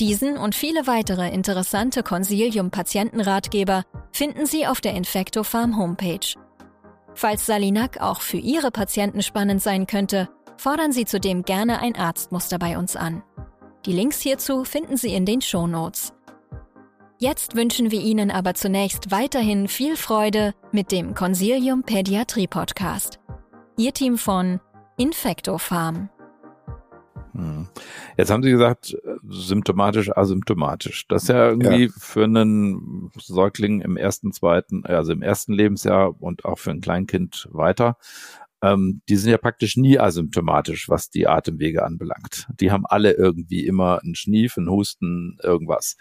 Diesen 0.00 0.36
und 0.36 0.54
viele 0.54 0.86
weitere 0.86 1.30
interessante 1.30 2.02
Consilium-Patientenratgeber 2.02 3.84
finden 4.12 4.46
Sie 4.46 4.66
auf 4.66 4.80
der 4.80 4.94
Infectofarm 4.94 5.78
Homepage. 5.78 6.34
Falls 7.14 7.46
Salinac 7.46 8.00
auch 8.00 8.20
für 8.20 8.36
Ihre 8.36 8.70
Patienten 8.70 9.22
spannend 9.22 9.62
sein 9.62 9.86
könnte, 9.86 10.28
fordern 10.58 10.92
Sie 10.92 11.06
zudem 11.06 11.42
gerne 11.44 11.80
ein 11.80 11.96
Arztmuster 11.96 12.58
bei 12.58 12.76
uns 12.76 12.94
an. 12.94 13.22
Die 13.86 13.92
Links 13.92 14.20
hierzu 14.20 14.64
finden 14.64 14.96
Sie 14.96 15.14
in 15.14 15.24
den 15.24 15.40
Show 15.40 15.66
Notes. 15.66 16.12
Jetzt 17.18 17.56
wünschen 17.56 17.90
wir 17.90 18.00
Ihnen 18.02 18.30
aber 18.30 18.52
zunächst 18.52 19.10
weiterhin 19.10 19.68
viel 19.68 19.96
Freude 19.96 20.52
mit 20.70 20.92
dem 20.92 21.14
Consilium 21.14 21.82
Pädiatrie 21.82 22.46
Podcast. 22.46 23.20
Ihr 23.78 23.94
Team 23.94 24.18
von 24.18 24.60
Infecto 24.98 25.56
Farm. 25.56 26.10
Hm. 27.32 27.68
Jetzt 28.18 28.30
haben 28.30 28.42
Sie 28.42 28.50
gesagt, 28.50 28.98
symptomatisch, 29.26 30.14
asymptomatisch. 30.14 31.08
Das 31.08 31.22
ist 31.22 31.28
ja 31.30 31.48
irgendwie 31.48 31.84
ja. 31.84 31.92
für 31.96 32.24
einen 32.24 33.10
Säugling 33.18 33.80
im 33.80 33.96
ersten, 33.96 34.32
zweiten, 34.32 34.84
also 34.84 35.12
im 35.12 35.22
ersten 35.22 35.54
Lebensjahr 35.54 36.20
und 36.20 36.44
auch 36.44 36.58
für 36.58 36.70
ein 36.70 36.82
Kleinkind 36.82 37.48
weiter 37.50 37.96
ähm, 38.66 39.02
die 39.08 39.16
sind 39.16 39.30
ja 39.30 39.38
praktisch 39.38 39.76
nie 39.76 39.98
asymptomatisch, 39.98 40.88
was 40.88 41.10
die 41.10 41.26
Atemwege 41.26 41.84
anbelangt. 41.84 42.46
Die 42.60 42.70
haben 42.70 42.86
alle 42.86 43.12
irgendwie 43.12 43.66
immer 43.66 44.00
einen 44.02 44.14
Schnief, 44.14 44.56
einen 44.56 44.70
Husten, 44.70 45.38
irgendwas. 45.42 45.96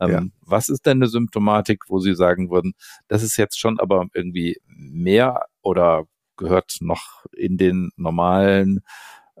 Ähm, 0.00 0.10
ja. 0.10 0.22
Was 0.42 0.68
ist 0.68 0.86
denn 0.86 0.98
eine 0.98 1.08
Symptomatik, 1.08 1.84
wo 1.88 1.98
Sie 1.98 2.14
sagen 2.14 2.50
würden, 2.50 2.74
das 3.08 3.22
ist 3.22 3.36
jetzt 3.36 3.58
schon 3.58 3.80
aber 3.80 4.06
irgendwie 4.14 4.58
mehr 4.66 5.46
oder 5.62 6.04
gehört 6.36 6.76
noch 6.80 7.24
in 7.36 7.56
den 7.56 7.90
normalen 7.96 8.80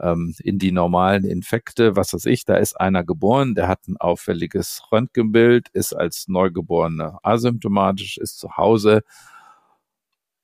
ähm, 0.00 0.34
in 0.42 0.58
die 0.58 0.72
normalen 0.72 1.24
Infekte, 1.24 1.94
was 1.94 2.12
weiß 2.12 2.26
ich, 2.26 2.44
da 2.44 2.56
ist 2.56 2.80
einer 2.80 3.04
geboren, 3.04 3.54
der 3.54 3.68
hat 3.68 3.86
ein 3.86 3.96
auffälliges 3.96 4.82
Röntgenbild, 4.90 5.68
ist 5.72 5.92
als 5.92 6.26
Neugeborener 6.26 7.20
asymptomatisch, 7.22 8.18
ist 8.18 8.38
zu 8.40 8.56
Hause 8.56 9.02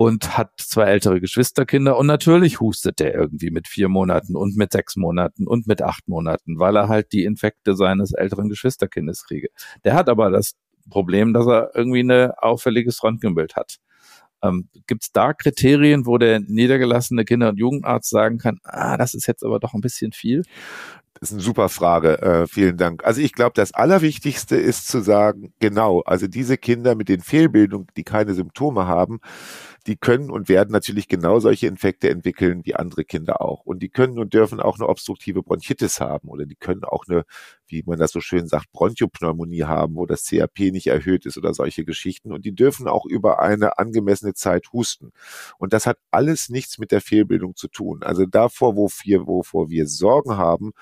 und 0.00 0.38
hat 0.38 0.52
zwei 0.56 0.84
ältere 0.84 1.20
Geschwisterkinder 1.20 1.98
und 1.98 2.06
natürlich 2.06 2.58
hustet 2.58 3.02
er 3.02 3.12
irgendwie 3.12 3.50
mit 3.50 3.68
vier 3.68 3.90
Monaten 3.90 4.34
und 4.34 4.56
mit 4.56 4.72
sechs 4.72 4.96
Monaten 4.96 5.46
und 5.46 5.66
mit 5.66 5.82
acht 5.82 6.08
Monaten, 6.08 6.58
weil 6.58 6.74
er 6.76 6.88
halt 6.88 7.12
die 7.12 7.24
Infekte 7.24 7.76
seines 7.76 8.14
älteren 8.14 8.48
Geschwisterkindes 8.48 9.26
kriege. 9.26 9.48
Der 9.84 9.92
hat 9.92 10.08
aber 10.08 10.30
das 10.30 10.54
Problem, 10.88 11.34
dass 11.34 11.46
er 11.46 11.72
irgendwie 11.74 12.02
ein 12.02 12.30
auffälliges 12.30 13.04
Röntgenbild 13.04 13.56
hat. 13.56 13.76
Ähm, 14.42 14.70
Gibt 14.86 15.02
es 15.02 15.12
da 15.12 15.34
Kriterien, 15.34 16.06
wo 16.06 16.16
der 16.16 16.40
niedergelassene 16.40 17.26
Kinder- 17.26 17.50
und 17.50 17.58
Jugendarzt 17.58 18.08
sagen 18.08 18.38
kann, 18.38 18.56
ah, 18.64 18.96
das 18.96 19.12
ist 19.12 19.26
jetzt 19.26 19.44
aber 19.44 19.60
doch 19.60 19.74
ein 19.74 19.82
bisschen 19.82 20.12
viel? 20.12 20.44
Das 21.20 21.28
ist 21.28 21.34
eine 21.34 21.42
super 21.42 21.68
Frage. 21.68 22.22
Äh, 22.22 22.46
vielen 22.46 22.78
Dank. 22.78 23.04
Also 23.04 23.20
ich 23.20 23.34
glaube, 23.34 23.52
das 23.54 23.74
Allerwichtigste 23.74 24.56
ist 24.56 24.88
zu 24.88 25.00
sagen, 25.02 25.52
genau, 25.58 26.00
also 26.00 26.26
diese 26.26 26.56
Kinder 26.56 26.94
mit 26.94 27.10
den 27.10 27.20
Fehlbildungen, 27.20 27.88
die 27.94 28.04
keine 28.04 28.32
Symptome 28.32 28.86
haben, 28.86 29.20
die 29.86 29.96
können 29.96 30.30
und 30.30 30.48
werden 30.48 30.72
natürlich 30.72 31.08
genau 31.08 31.40
solche 31.40 31.66
Infekte 31.66 32.10
entwickeln 32.10 32.64
wie 32.64 32.74
andere 32.74 33.04
Kinder 33.04 33.40
auch. 33.40 33.64
Und 33.64 33.80
die 33.82 33.88
können 33.88 34.18
und 34.18 34.34
dürfen 34.34 34.60
auch 34.60 34.78
eine 34.78 34.88
obstruktive 34.88 35.42
Bronchitis 35.42 36.00
haben 36.00 36.28
oder 36.28 36.46
die 36.46 36.56
können 36.56 36.84
auch 36.84 37.04
eine, 37.08 37.24
wie 37.66 37.82
man 37.86 37.98
das 37.98 38.12
so 38.12 38.20
schön 38.20 38.46
sagt, 38.46 38.72
Bronchopneumonie 38.72 39.64
haben, 39.64 39.96
wo 39.96 40.06
das 40.06 40.24
CRP 40.24 40.70
nicht 40.72 40.88
erhöht 40.88 41.26
ist 41.26 41.38
oder 41.38 41.54
solche 41.54 41.84
Geschichten. 41.84 42.32
Und 42.32 42.44
die 42.44 42.54
dürfen 42.54 42.88
auch 42.88 43.06
über 43.06 43.40
eine 43.40 43.78
angemessene 43.78 44.34
Zeit 44.34 44.72
husten. 44.72 45.12
Und 45.58 45.72
das 45.72 45.86
hat 45.86 45.98
alles 46.10 46.48
nichts 46.48 46.78
mit 46.78 46.92
der 46.92 47.00
Fehlbildung 47.00 47.56
zu 47.56 47.68
tun. 47.68 48.02
Also 48.02 48.26
davor, 48.26 48.76
wo 48.76 48.88
wir, 49.02 49.26
wovor 49.26 49.70
wir 49.70 49.86
Sorgen 49.86 50.36
haben, 50.36 50.72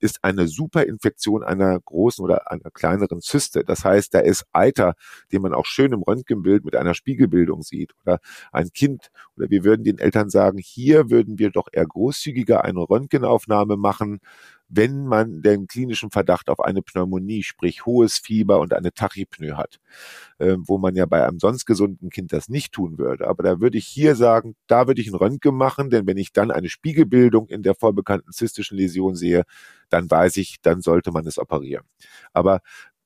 ist 0.00 0.22
eine 0.22 0.46
Superinfektion 0.46 1.42
einer 1.42 1.78
großen 1.80 2.24
oder 2.24 2.50
einer 2.50 2.70
kleineren 2.70 3.20
Zyste. 3.20 3.64
Das 3.64 3.84
heißt, 3.84 4.14
da 4.14 4.20
ist 4.20 4.44
Eiter, 4.52 4.94
den 5.32 5.42
man 5.42 5.54
auch 5.54 5.66
schön 5.66 5.92
im 5.92 6.02
Röntgenbild 6.02 6.64
mit 6.64 6.76
einer 6.76 6.94
Spiegelbildung 6.94 7.62
sieht 7.62 7.92
oder 8.02 8.20
ein 8.52 8.70
Kind 8.70 9.10
oder 9.36 9.50
wir 9.50 9.64
würden 9.64 9.84
den 9.84 9.98
Eltern 9.98 10.30
sagen, 10.30 10.58
hier 10.58 11.10
würden 11.10 11.38
wir 11.38 11.50
doch 11.50 11.68
eher 11.72 11.86
großzügiger 11.86 12.64
eine 12.64 12.80
Röntgenaufnahme 12.80 13.76
machen, 13.76 14.20
wenn 14.68 15.06
man 15.06 15.42
den 15.42 15.66
klinischen 15.66 16.10
Verdacht 16.10 16.48
auf 16.48 16.60
eine 16.60 16.82
Pneumonie, 16.82 17.42
sprich 17.42 17.86
hohes 17.86 18.18
Fieber 18.18 18.60
und 18.60 18.72
eine 18.74 18.92
Tachypnoe 18.92 19.56
hat, 19.56 19.78
äh, 20.38 20.56
wo 20.58 20.78
man 20.78 20.96
ja 20.96 21.06
bei 21.06 21.26
einem 21.26 21.38
sonst 21.38 21.66
gesunden 21.66 22.10
Kind 22.10 22.32
das 22.32 22.48
nicht 22.48 22.72
tun 22.72 22.98
würde. 22.98 23.28
Aber 23.28 23.42
da 23.42 23.60
würde 23.60 23.78
ich 23.78 23.86
hier 23.86 24.16
sagen, 24.16 24.56
da 24.66 24.86
würde 24.86 25.00
ich 25.00 25.08
ein 25.08 25.14
Röntgen 25.14 25.56
machen, 25.56 25.90
denn 25.90 26.06
wenn 26.06 26.16
ich 26.16 26.32
dann 26.32 26.50
eine 26.50 26.68
Spiegelbildung 26.68 27.48
in 27.48 27.62
der 27.62 27.74
vorbekannten 27.74 28.32
zystischen 28.32 28.76
Läsion 28.76 29.14
sehe, 29.14 29.44
dann 29.88 30.10
weiß 30.10 30.36
ich, 30.38 30.56
dann 30.62 30.80
sollte 30.80 31.12
man 31.12 31.26
es 31.26 31.38
operieren. 31.38 31.84
Aber 32.32 32.60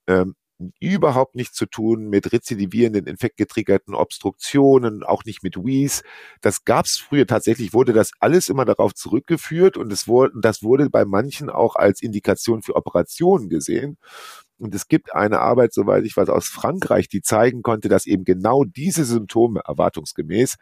ähm, 0.07 0.35
überhaupt 0.81 1.35
nichts 1.35 1.57
zu 1.57 1.67
tun 1.67 2.09
mit 2.09 2.33
rezidivierenden, 2.33 3.07
infektgetriggerten 3.07 3.95
Obstruktionen, 3.95 5.03
auch 5.03 5.25
nicht 5.25 5.43
mit 5.43 5.57
Wies. 5.57 6.03
Das 6.41 6.65
gab's 6.65 6.99
früher 6.99 7.27
tatsächlich, 7.27 7.73
wurde 7.73 7.93
das 7.93 8.13
alles 8.21 8.49
immer 8.49 8.65
darauf 8.65 8.95
zurückgeführt 8.95 9.77
und 9.77 9.93
es 9.93 10.07
wurde, 10.09 10.33
das 10.41 10.63
wurde 10.63 10.91
bei 10.91 11.05
manchen 11.05 11.51
auch 11.51 11.77
als 11.77 12.03
Indikation 12.03 12.63
für 12.63 12.77
Operationen 12.77 13.49
gesehen. 13.49 13.97
Und 14.59 14.75
es 14.75 14.89
gibt 14.89 15.15
eine 15.15 15.41
Arbeit, 15.41 15.73
soweit 15.73 16.05
ich 16.05 16.17
weiß, 16.17 16.29
aus 16.29 16.47
Frankreich, 16.49 17.09
die 17.09 17.23
zeigen 17.23 17.63
konnte, 17.63 17.89
dass 17.89 18.07
eben 18.07 18.25
genau 18.25 18.65
diese 18.65 19.05
Symptome 19.07 19.63
erwartungsgemäß 19.67 20.57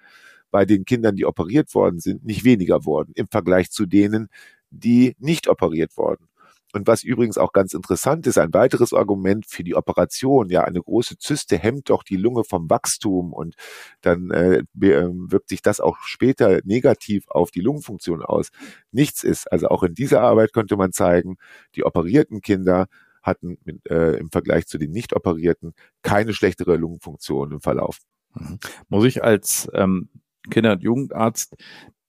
bei 0.51 0.65
den 0.65 0.85
Kindern, 0.85 1.17
die 1.17 1.27
operiert 1.27 1.75
worden 1.75 2.01
sind, 2.01 2.25
nicht 2.25 2.45
weniger 2.45 2.85
wurden 2.85 3.13
im 3.15 3.29
Vergleich 3.29 3.71
zu 3.71 3.87
denen, 3.87 4.29
die 4.71 5.17
nicht 5.19 5.49
operiert 5.49 5.97
wurden. 5.97 6.29
Und 6.73 6.87
was 6.87 7.03
übrigens 7.03 7.39
auch 7.39 7.53
ganz 7.53 7.73
interessant 7.73 8.27
ist, 8.27 8.39
ein 8.39 8.53
weiteres 8.53 8.93
Argument 8.93 9.47
für 9.47 9.65
die 9.65 9.75
Operation, 9.75 10.51
ja, 10.51 10.65
eine 10.65 10.81
große 10.81 11.19
Zyste 11.19 11.57
hemmt 11.57 11.89
doch 11.89 12.03
die 12.03 12.17
Lunge 12.17 12.45
vom 12.45 12.69
Wachstum 12.69 13.33
und 13.33 13.55
dann 14.03 14.31
äh, 14.31 14.63
ähm, 14.83 15.31
wirkt 15.31 15.49
sich 15.49 15.63
das 15.63 15.81
auch 15.81 15.97
später 16.03 16.61
negativ 16.65 17.29
auf 17.29 17.51
die 17.51 17.61
Lungenfunktion 17.61 18.23
aus. 18.23 18.51
Nichts 18.93 19.25
ist, 19.25 19.51
also 19.51 19.69
auch 19.69 19.83
in 19.83 19.95
dieser 19.95 20.21
Arbeit 20.21 20.53
könnte 20.53 20.77
man 20.77 20.93
zeigen, 20.93 21.37
die 21.75 21.85
operierten 21.85 22.43
Kinder 22.43 22.87
hatten 23.23 23.59
mit, 23.65 23.89
äh, 23.91 24.17
im 24.17 24.31
Vergleich 24.31 24.67
zu 24.67 24.79
den 24.79 24.91
nicht 24.91 25.15
operierten 25.15 25.75
keine 26.03 26.35
schlechtere 26.35 26.77
Lungenfunktion 26.77 27.53
im 27.53 27.61
Verlauf. 27.61 27.99
Mhm. 28.35 28.59
Muss 28.89 29.05
ich 29.05 29.25
als 29.25 29.69
ähm, 29.73 30.09
Kinder- 30.51 30.73
und 30.73 30.83
Jugendarzt 30.83 31.55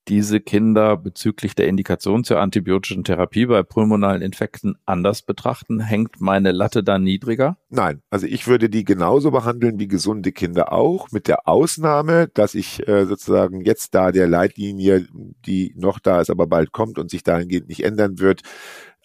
diese 0.08 0.40
Kinder 0.40 0.98
bezüglich 0.98 1.54
der 1.54 1.68
Indikation 1.68 2.24
zur 2.24 2.40
antibiotischen 2.40 3.04
Therapie 3.04 3.46
bei 3.46 3.62
pulmonalen 3.62 4.22
Infekten 4.22 4.76
anders 4.86 5.22
betrachten? 5.22 5.80
Hängt 5.80 6.20
meine 6.20 6.52
Latte 6.52 6.84
da 6.84 6.98
niedriger? 6.98 7.58
Nein, 7.70 8.02
also 8.10 8.26
ich 8.26 8.48
würde 8.48 8.70
die 8.70 8.84
genauso 8.84 9.32
behandeln 9.32 9.80
wie 9.80 9.88
gesunde 9.88 10.32
Kinder 10.32 10.74
auch, 10.74 11.12
mit 11.12 11.28
der 11.28 11.48
Ausnahme, 11.48 12.30
dass 12.34 12.56
ich 12.56 12.88
äh, 12.88 13.06
sozusagen 13.06 13.62
jetzt 13.62 13.94
da 13.94 14.12
der 14.12 14.28
Leitlinie, 14.28 15.08
die 15.46 15.74
noch 15.78 16.00
da 16.00 16.22
ist, 16.22 16.30
aber 16.30 16.48
bald 16.48 16.72
kommt 16.72 16.98
und 16.98 17.12
sich 17.12 17.24
dahingehend 17.24 17.68
nicht 17.70 17.84
ändern 17.84 18.20
wird, 18.20 18.42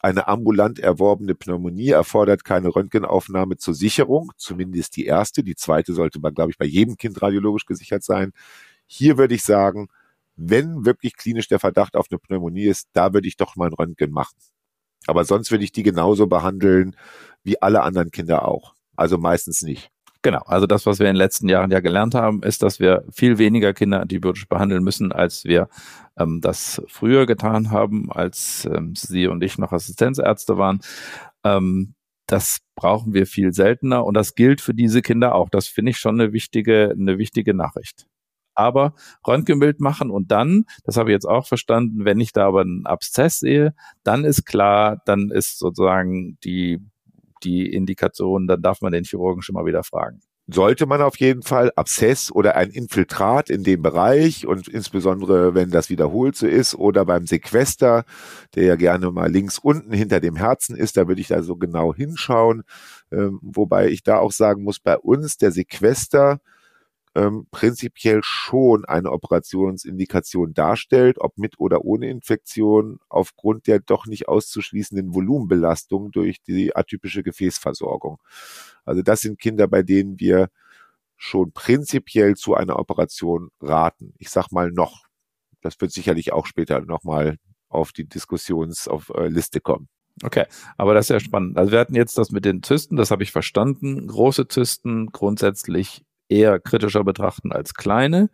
eine 0.05 0.29
ambulant 0.29 0.79
erworbene 0.79 1.35
Pneumonie 1.35 1.89
erfordert 1.89 2.45
keine 2.45 2.69
Röntgenaufnahme 2.69 3.57
zur 3.57 3.73
Sicherung, 3.73 4.33
zumindest 4.37 4.97
die 4.97 5.07
erste. 5.07 5.43
Die 5.43 5.57
zweite 5.57 5.95
sollte 5.95 6.21
man, 6.21 6.35
glaube 6.35 6.51
ich, 6.51 6.59
bei 6.59 6.67
jedem 6.67 6.99
Kind 6.99 7.23
radiologisch 7.23 7.65
gesichert 7.65 8.05
sein. 8.05 8.33
Hier 8.87 9.17
würde 9.17 9.35
ich 9.35 9.45
sagen, 9.45 9.89
wenn 10.37 10.85
wirklich 10.85 11.17
klinisch 11.17 11.49
der 11.49 11.61
Verdacht 11.61 11.97
auf 11.97 12.07
eine 12.11 12.19
Pneumonie 12.19 12.65
ist, 12.65 12.89
da 12.93 13.13
würde 13.13 13.29
ich 13.29 13.37
doch 13.37 13.57
mal 13.57 13.69
ein 13.69 13.75
Röntgen 13.75 14.11
machen. 14.11 14.37
Aber 15.07 15.25
sonst 15.25 15.51
würde 15.51 15.65
ich 15.65 15.73
die 15.73 15.83
genauso 15.83 16.27
behandeln 16.27 16.97
wie 17.43 17.61
alle 17.61 17.83
anderen 17.83 18.11
Kinder 18.11 18.49
auch. 18.49 18.75
Also 18.97 19.19
meistens 19.19 19.63
nicht. 19.63 19.91
Genau, 20.23 20.41
also 20.47 20.67
das, 20.67 20.87
was 20.87 21.01
wir 21.01 21.07
in 21.07 21.15
den 21.15 21.19
letzten 21.19 21.51
Jahren 21.51 21.71
ja 21.71 21.81
gelernt 21.81 22.15
haben, 22.15 22.43
ist, 22.43 22.63
dass 22.63 22.81
wir 22.81 23.05
viel 23.13 23.37
weniger 23.37 23.75
Kinder 23.75 24.01
antibiotisch 24.01 24.49
behandeln 24.49 24.83
müssen, 24.83 25.13
als 25.13 25.45
wir 25.45 25.69
ähm, 26.17 26.41
das 26.41 26.81
früher 26.89 27.27
getan 27.27 27.71
haben, 27.71 28.11
als 28.11 28.65
ähm, 28.65 28.95
Sie 28.97 29.27
und 29.27 29.45
ich 29.45 29.59
noch 29.59 29.73
Assistenzärzte 29.73 30.57
waren. 30.57 30.81
Ähm, 31.45 31.95
das 32.27 32.61
brauchen 32.75 33.13
wir 33.13 33.27
viel 33.27 33.53
seltener 33.53 34.07
und 34.07 34.15
das 34.15 34.35
gilt 34.35 34.63
für 34.63 34.73
diese 34.73 35.03
Kinder 35.03 35.35
auch. 35.35 35.51
Das 35.51 35.69
finde 35.69 35.91
ich 35.91 35.99
schon 35.99 36.19
eine 36.19 36.33
wichtige, 36.33 36.95
eine 36.99 37.19
wichtige 37.19 37.53
Nachricht. 37.53 38.07
Aber 38.55 38.95
Röntgenbild 39.27 39.81
machen 39.81 40.11
und 40.11 40.31
dann, 40.31 40.65
das 40.85 40.97
habe 40.97 41.11
ich 41.11 41.15
jetzt 41.15 41.29
auch 41.29 41.47
verstanden, 41.47 42.05
wenn 42.05 42.21
ich 42.21 42.33
da 42.33 42.47
aber 42.47 42.63
einen 42.63 42.87
Abszess 42.87 43.41
sehe, 43.41 43.75
dann 44.03 44.25
ist 44.25 44.47
klar, 44.47 45.03
dann 45.07 45.31
ist 45.31 45.59
sozusagen 45.59 46.39
die 46.45 46.81
die 47.45 47.71
Indikation, 47.71 48.47
dann 48.47 48.63
darf 48.63 48.81
man 48.81 48.93
den 48.93 49.05
Chirurgen 49.05 49.43
schon 49.43 49.55
mal 49.55 49.67
wieder 49.67 49.85
fragen. 49.85 50.21
Sollte 50.47 50.85
man 50.85 51.01
auf 51.01 51.19
jeden 51.19 51.43
Fall 51.43 51.73
Abszess 51.75 52.31
oder 52.31 52.55
ein 52.55 52.69
Infiltrat 52.69 53.49
in 53.49 53.65
dem 53.65 53.81
Bereich 53.81 54.47
und 54.47 54.69
insbesondere 54.69 55.55
wenn 55.55 55.71
das 55.71 55.89
wiederholt 55.89 56.37
so 56.37 56.47
ist 56.47 56.75
oder 56.75 57.07
beim 57.07 57.27
Sequester, 57.27 58.05
der 58.55 58.65
ja 58.65 58.77
gerne 58.77 59.11
mal 59.11 59.31
links 59.31 59.59
unten 59.59 59.95
hinter 59.95 60.21
dem 60.21 60.37
Herzen 60.37 60.77
ist, 60.77 60.99
da 60.99 61.09
würde 61.09 61.23
ich 61.23 61.29
da 61.29 61.43
so 61.43 61.57
genau 61.57 61.95
hinschauen, 61.95 62.63
ähm, 63.11 63.39
wobei 63.41 63.89
ich 63.89 64.03
da 64.03 64.19
auch 64.19 64.33
sagen 64.33 64.65
muss, 64.65 64.81
bei 64.81 64.99
uns 64.99 65.39
der 65.39 65.51
Sequester 65.51 66.41
ähm, 67.15 67.47
prinzipiell 67.51 68.21
schon 68.23 68.85
eine 68.85 69.13
Operationsindikation 69.13 70.53
darstellt, 70.55 71.19
ob 71.21 71.39
mit 71.39 71.59
oder 71.59 71.85
ohne 71.85 72.09
Infektion, 72.11 72.99
aufgrund 73.09 73.67
der 73.67 73.79
doch 73.79 74.07
nicht 74.07 74.29
auszuschließenden 74.29 75.15
Volumenbelastung 75.15 76.11
durch 76.11 76.43
die 76.43 76.75
atypische 76.75 77.23
Gefäßversorgung. 77.23 78.21
Also 78.85 79.03
das 79.03 79.21
sind 79.21 79.39
Kinder, 79.39 79.69
bei 79.69 79.83
denen 79.83 80.19
wir 80.19 80.49
schon 81.17 81.53
prinzipiell 81.53 82.35
zu 82.35 82.55
einer 82.55 82.79
Operation 82.79 83.51
raten. 83.61 84.15
Ich 84.19 84.31
sag 84.31 84.51
mal 84.51 84.71
noch. 84.71 85.05
Das 85.61 85.81
wird 85.81 85.93
sicherlich 85.93 86.33
auch 86.33 86.47
später 86.47 86.81
nochmal 86.81 87.39
auf 87.69 87.93
die 87.93 88.07
Diskussionsliste 88.07 89.61
kommen. 89.61 89.89
Okay, 90.23 90.45
aber 90.77 90.95
das 90.95 91.07
ist 91.07 91.11
ja 91.11 91.21
spannend. 91.21 91.57
Also 91.59 91.73
wir 91.73 91.79
hatten 91.79 91.95
jetzt 91.95 92.19
das 92.19 92.31
mit 92.31 92.45
den 92.45 92.63
Zysten, 92.63 92.97
das 92.97 93.11
habe 93.11 93.23
ich 93.23 93.33
verstanden. 93.33 94.07
Große 94.07 94.47
Zysten 94.47 95.11
grundsätzlich 95.11 96.05
eher 96.29 96.61
kritischer 96.61 97.05
betrachten 97.05 97.53
als 97.53 97.75
kleine. 97.75 98.31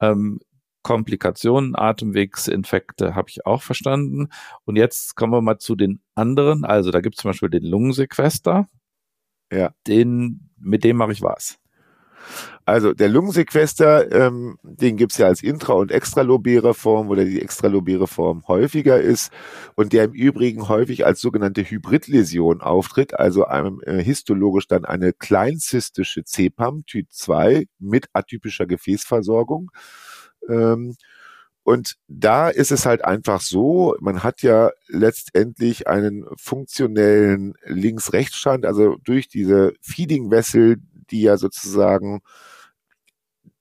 Ähm, 0.00 0.40
Komplikationen, 0.82 1.76
Atemwegsinfekte 1.76 3.14
habe 3.14 3.28
ich 3.28 3.44
auch 3.44 3.62
verstanden. 3.62 4.28
Und 4.64 4.76
jetzt 4.76 5.16
kommen 5.16 5.32
wir 5.32 5.42
mal 5.42 5.58
zu 5.58 5.76
den 5.76 6.00
anderen. 6.14 6.64
Also 6.64 6.90
da 6.90 7.00
gibt 7.00 7.16
es 7.16 7.22
zum 7.22 7.30
Beispiel 7.30 7.50
den 7.50 7.64
Lungensequester. 7.64 8.66
Ja. 9.52 9.72
Den, 9.86 10.50
mit 10.56 10.84
dem 10.84 10.96
mache 10.96 11.12
ich 11.12 11.22
was. 11.22 11.58
Also 12.64 12.92
der 12.92 13.08
Lungensequester, 13.08 14.12
ähm, 14.12 14.58
den 14.62 14.96
gibt's 14.96 15.18
ja 15.18 15.26
als 15.26 15.42
intra- 15.42 15.74
und 15.74 15.90
extralobäre 15.90 16.74
Form, 16.74 17.08
oder 17.08 17.24
die 17.24 17.40
extralobäre 17.40 18.06
Form 18.06 18.46
häufiger 18.46 19.00
ist 19.00 19.32
und 19.74 19.92
der 19.92 20.04
im 20.04 20.12
Übrigen 20.12 20.68
häufig 20.68 21.06
als 21.06 21.20
sogenannte 21.20 21.62
Hybridläsion 21.62 22.60
auftritt, 22.60 23.18
also 23.18 23.44
einem, 23.44 23.80
äh, 23.86 24.02
histologisch 24.02 24.66
dann 24.66 24.84
eine 24.84 25.12
kleinzystische 25.12 26.24
CPAM 26.24 26.84
Typ 26.86 27.06
2 27.10 27.66
mit 27.78 28.06
atypischer 28.12 28.66
Gefäßversorgung. 28.66 29.70
Ähm, 30.48 30.96
und 31.68 31.96
da 32.08 32.48
ist 32.48 32.72
es 32.72 32.86
halt 32.86 33.04
einfach 33.04 33.42
so, 33.42 33.94
man 34.00 34.22
hat 34.22 34.40
ja 34.40 34.70
letztendlich 34.86 35.86
einen 35.86 36.24
funktionellen 36.38 37.56
Links-Rechts-Stand, 37.66 38.64
also 38.64 38.96
durch 39.04 39.28
diese 39.28 39.74
Feeding-Vessel, 39.82 40.78
die 41.10 41.22
ja 41.22 41.36
sozusagen 41.36 42.20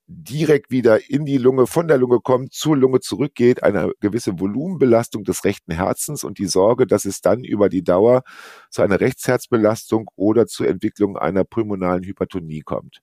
direkt 0.09 0.71
wieder 0.71 1.09
in 1.09 1.25
die 1.25 1.37
Lunge, 1.37 1.67
von 1.67 1.89
der 1.89 1.97
Lunge 1.97 2.19
kommt, 2.21 2.53
zur 2.53 2.77
Lunge 2.77 3.01
zurückgeht, 3.01 3.61
eine 3.63 3.91
gewisse 3.99 4.39
Volumenbelastung 4.39 5.25
des 5.25 5.43
rechten 5.43 5.73
Herzens 5.73 6.23
und 6.23 6.39
die 6.39 6.45
Sorge, 6.45 6.87
dass 6.87 7.03
es 7.03 7.19
dann 7.19 7.43
über 7.43 7.67
die 7.67 7.83
Dauer 7.83 8.23
zu 8.69 8.81
einer 8.81 9.01
Rechtsherzbelastung 9.01 10.09
oder 10.15 10.47
zur 10.47 10.69
Entwicklung 10.69 11.17
einer 11.17 11.43
pulmonalen 11.43 12.03
Hypertonie 12.03 12.61
kommt. 12.61 12.99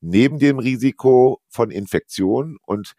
Neben 0.00 0.38
dem 0.38 0.58
Risiko 0.58 1.40
von 1.48 1.70
Infektion 1.70 2.56
und 2.64 2.94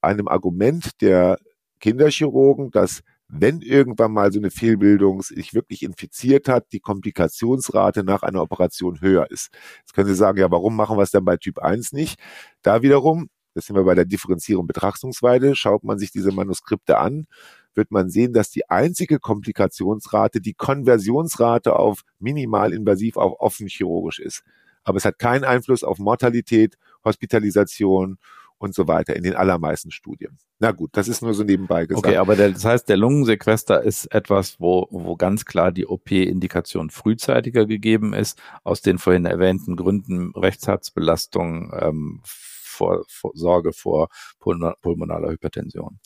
einem 0.00 0.28
Argument 0.28 1.02
der 1.02 1.38
Kinderchirurgen, 1.80 2.70
dass 2.70 3.02
wenn 3.34 3.62
irgendwann 3.62 4.12
mal 4.12 4.30
so 4.30 4.38
eine 4.38 4.50
Fehlbildung 4.50 5.22
sich 5.22 5.54
wirklich 5.54 5.82
infiziert 5.82 6.48
hat, 6.48 6.66
die 6.72 6.80
Komplikationsrate 6.80 8.04
nach 8.04 8.22
einer 8.22 8.42
Operation 8.42 9.00
höher 9.00 9.30
ist. 9.30 9.50
Jetzt 9.78 9.94
können 9.94 10.06
Sie 10.06 10.14
sagen, 10.14 10.38
ja, 10.38 10.50
warum 10.50 10.76
machen 10.76 10.98
wir 10.98 11.02
es 11.02 11.12
dann 11.12 11.24
bei 11.24 11.38
Typ 11.38 11.58
1 11.58 11.92
nicht? 11.92 12.20
Da 12.60 12.82
wiederum, 12.82 13.30
das 13.54 13.64
sind 13.64 13.76
wir 13.76 13.84
bei 13.84 13.94
der 13.94 14.04
Differenzierung 14.04 14.66
Betrachtungsweise, 14.66 15.56
schaut 15.56 15.82
man 15.82 15.98
sich 15.98 16.12
diese 16.12 16.30
Manuskripte 16.30 16.98
an, 16.98 17.26
wird 17.74 17.90
man 17.90 18.10
sehen, 18.10 18.34
dass 18.34 18.50
die 18.50 18.68
einzige 18.68 19.18
Komplikationsrate 19.18 20.42
die 20.42 20.52
Konversionsrate 20.52 21.74
auf 21.74 22.02
minimalinvasiv 22.18 23.16
auf 23.16 23.40
offen 23.40 23.66
chirurgisch 23.66 24.18
ist. 24.18 24.42
Aber 24.84 24.98
es 24.98 25.06
hat 25.06 25.18
keinen 25.18 25.44
Einfluss 25.44 25.84
auf 25.84 25.98
Mortalität, 25.98 26.76
Hospitalisation 27.02 28.18
und 28.62 28.74
so 28.74 28.86
weiter 28.86 29.16
in 29.16 29.24
den 29.24 29.34
allermeisten 29.34 29.90
Studien. 29.90 30.38
Na 30.60 30.70
gut, 30.70 30.90
das 30.92 31.08
ist 31.08 31.20
nur 31.20 31.34
so 31.34 31.42
nebenbei 31.42 31.86
gesagt. 31.86 32.06
Okay, 32.06 32.16
aber 32.16 32.36
der, 32.36 32.50
das 32.50 32.64
heißt, 32.64 32.88
der 32.88 32.96
Lungensequester 32.96 33.82
ist 33.82 34.06
etwas, 34.14 34.60
wo, 34.60 34.86
wo 34.90 35.16
ganz 35.16 35.44
klar 35.44 35.72
die 35.72 35.86
OP-Indikation 35.86 36.90
frühzeitiger 36.90 37.66
gegeben 37.66 38.14
ist, 38.14 38.40
aus 38.62 38.80
den 38.80 38.98
vorhin 38.98 39.24
erwähnten 39.24 39.74
Gründen 39.74 40.32
Rechtsherzbelastung, 40.36 41.72
ähm, 41.76 42.20
vor, 42.22 43.04
vor 43.08 43.32
Sorge 43.34 43.72
vor 43.72 44.08
pulmonaler 44.38 45.30
Hypertension. 45.30 45.98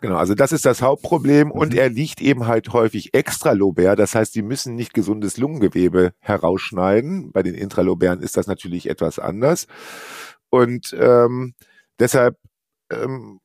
Genau, 0.00 0.16
also 0.16 0.34
das 0.34 0.52
ist 0.52 0.64
das 0.64 0.80
Hauptproblem 0.80 1.48
mhm. 1.48 1.52
und 1.52 1.74
er 1.74 1.88
liegt 1.88 2.20
eben 2.20 2.46
halt 2.46 2.72
häufig 2.72 3.14
extralobär. 3.14 3.96
Das 3.96 4.14
heißt, 4.14 4.32
sie 4.32 4.42
müssen 4.42 4.74
nicht 4.74 4.94
gesundes 4.94 5.36
Lungengewebe 5.36 6.12
herausschneiden. 6.20 7.32
Bei 7.32 7.42
den 7.42 7.54
intralobären 7.54 8.20
ist 8.20 8.36
das 8.36 8.46
natürlich 8.46 8.88
etwas 8.88 9.18
anders. 9.18 9.66
Und 10.50 10.94
ähm, 11.00 11.54
Deshalb 11.98 12.36
ähm, 12.90 13.40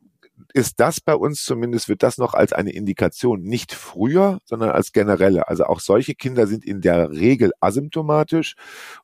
ist 0.54 0.80
das 0.80 1.02
bei 1.02 1.16
uns 1.16 1.44
zumindest, 1.44 1.90
wird 1.90 2.04
das 2.04 2.18
noch 2.18 2.34
als 2.34 2.54
eine 2.54 2.72
Indikation 2.72 3.42
nicht 3.42 3.74
früher, 3.74 4.40
sondern 4.46 4.72
als 4.72 4.92
generelle. 4.92 5.48
Also 5.48 5.66
auch 5.66 5.80
solche 5.80 6.16
Kinder 6.16 6.48
sind 6.48 6.66
in 6.66 6.82
der 6.82 7.12
Regel 7.12 7.52
asymptomatisch 7.60 8.56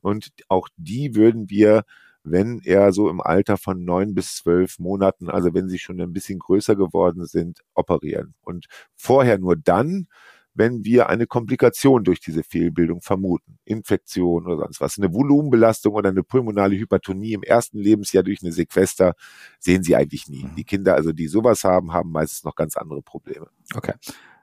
und 0.01 0.29
auch 0.47 0.69
die 0.77 1.15
würden 1.15 1.49
wir, 1.49 1.83
wenn 2.23 2.61
er 2.63 2.93
so 2.93 3.09
im 3.09 3.21
Alter 3.21 3.57
von 3.57 3.83
neun 3.83 4.13
bis 4.13 4.35
zwölf 4.35 4.79
Monaten, 4.79 5.29
also 5.29 5.53
wenn 5.53 5.69
sie 5.69 5.79
schon 5.79 5.99
ein 6.01 6.13
bisschen 6.13 6.39
größer 6.39 6.75
geworden 6.75 7.25
sind, 7.25 7.61
operieren. 7.73 8.33
Und 8.41 8.67
vorher 8.95 9.37
nur 9.39 9.55
dann, 9.57 10.07
wenn 10.53 10.83
wir 10.83 11.09
eine 11.09 11.27
Komplikation 11.27 12.03
durch 12.03 12.19
diese 12.19 12.43
Fehlbildung 12.43 13.01
vermuten. 13.01 13.57
Infektion 13.65 14.45
oder 14.45 14.57
sonst 14.57 14.81
was. 14.81 14.97
Eine 14.97 15.13
Volumenbelastung 15.13 15.93
oder 15.93 16.09
eine 16.09 16.23
pulmonale 16.23 16.75
Hypertonie 16.75 17.33
im 17.33 17.43
ersten 17.43 17.79
Lebensjahr 17.79 18.23
durch 18.23 18.43
eine 18.43 18.51
Sequester 18.51 19.13
sehen 19.59 19.83
Sie 19.83 19.95
eigentlich 19.95 20.27
nie. 20.27 20.43
Mhm. 20.43 20.55
Die 20.55 20.63
Kinder, 20.63 20.95
also 20.95 21.11
die 21.11 21.27
sowas 21.27 21.63
haben, 21.63 21.93
haben 21.93 22.11
meistens 22.11 22.43
noch 22.43 22.55
ganz 22.55 22.77
andere 22.77 23.01
Probleme. 23.01 23.47
Okay. 23.75 23.93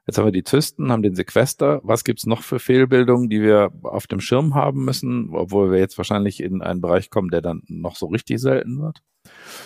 Jetzt 0.07 0.19
haben 0.19 0.25
wir 0.25 0.33
die 0.33 0.45
Zysten, 0.45 0.91
haben 0.91 1.03
den 1.03 1.15
Sequester. 1.15 1.81
Was 1.85 2.05
gibt's 2.05 2.27
noch 2.27 2.43
für 2.43 2.59
Fehlbildungen, 2.59 3.29
die 3.29 3.43
wir 3.43 3.71
auf 3.83 4.07
dem 4.07 4.21
Schirm 4.21 4.55
haben 4.55 4.85
müssen, 4.85 5.31
obwohl 5.33 5.71
wir 5.71 5.79
jetzt 5.79 5.99
wahrscheinlich 5.99 6.43
in 6.43 6.63
einen 6.63 6.81
Bereich 6.81 7.11
kommen, 7.11 7.31
der 7.31 7.43
dann 7.43 7.63
noch 7.69 7.97
so 7.97 8.07
richtig 8.07 8.41
selten 8.41 8.81
wird? 8.81 9.03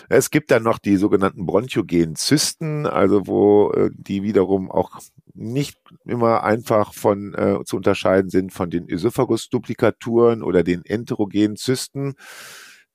Es 0.09 0.31
gibt 0.31 0.51
dann 0.51 0.65
noch 0.65 0.79
die 0.79 0.97
sogenannten 0.97 1.47
bronchogenen 1.47 2.17
Zysten, 2.17 2.87
also 2.87 3.27
wo 3.27 3.71
äh, 3.73 3.91
die 3.95 4.23
wiederum 4.23 4.71
auch 4.71 4.91
nicht 5.33 5.79
immer 6.05 6.43
einfach 6.45 6.93
von 6.93 7.35
äh, 7.35 7.59
zu 7.65 7.77
unterscheiden 7.77 8.31
sind 8.31 8.53
von 8.53 8.71
den 8.71 8.89
Ösophagus-Duplikaturen 8.89 10.43
oder 10.43 10.63
den 10.63 10.85
enterogenen 10.85 11.57
Zysten, 11.57 12.15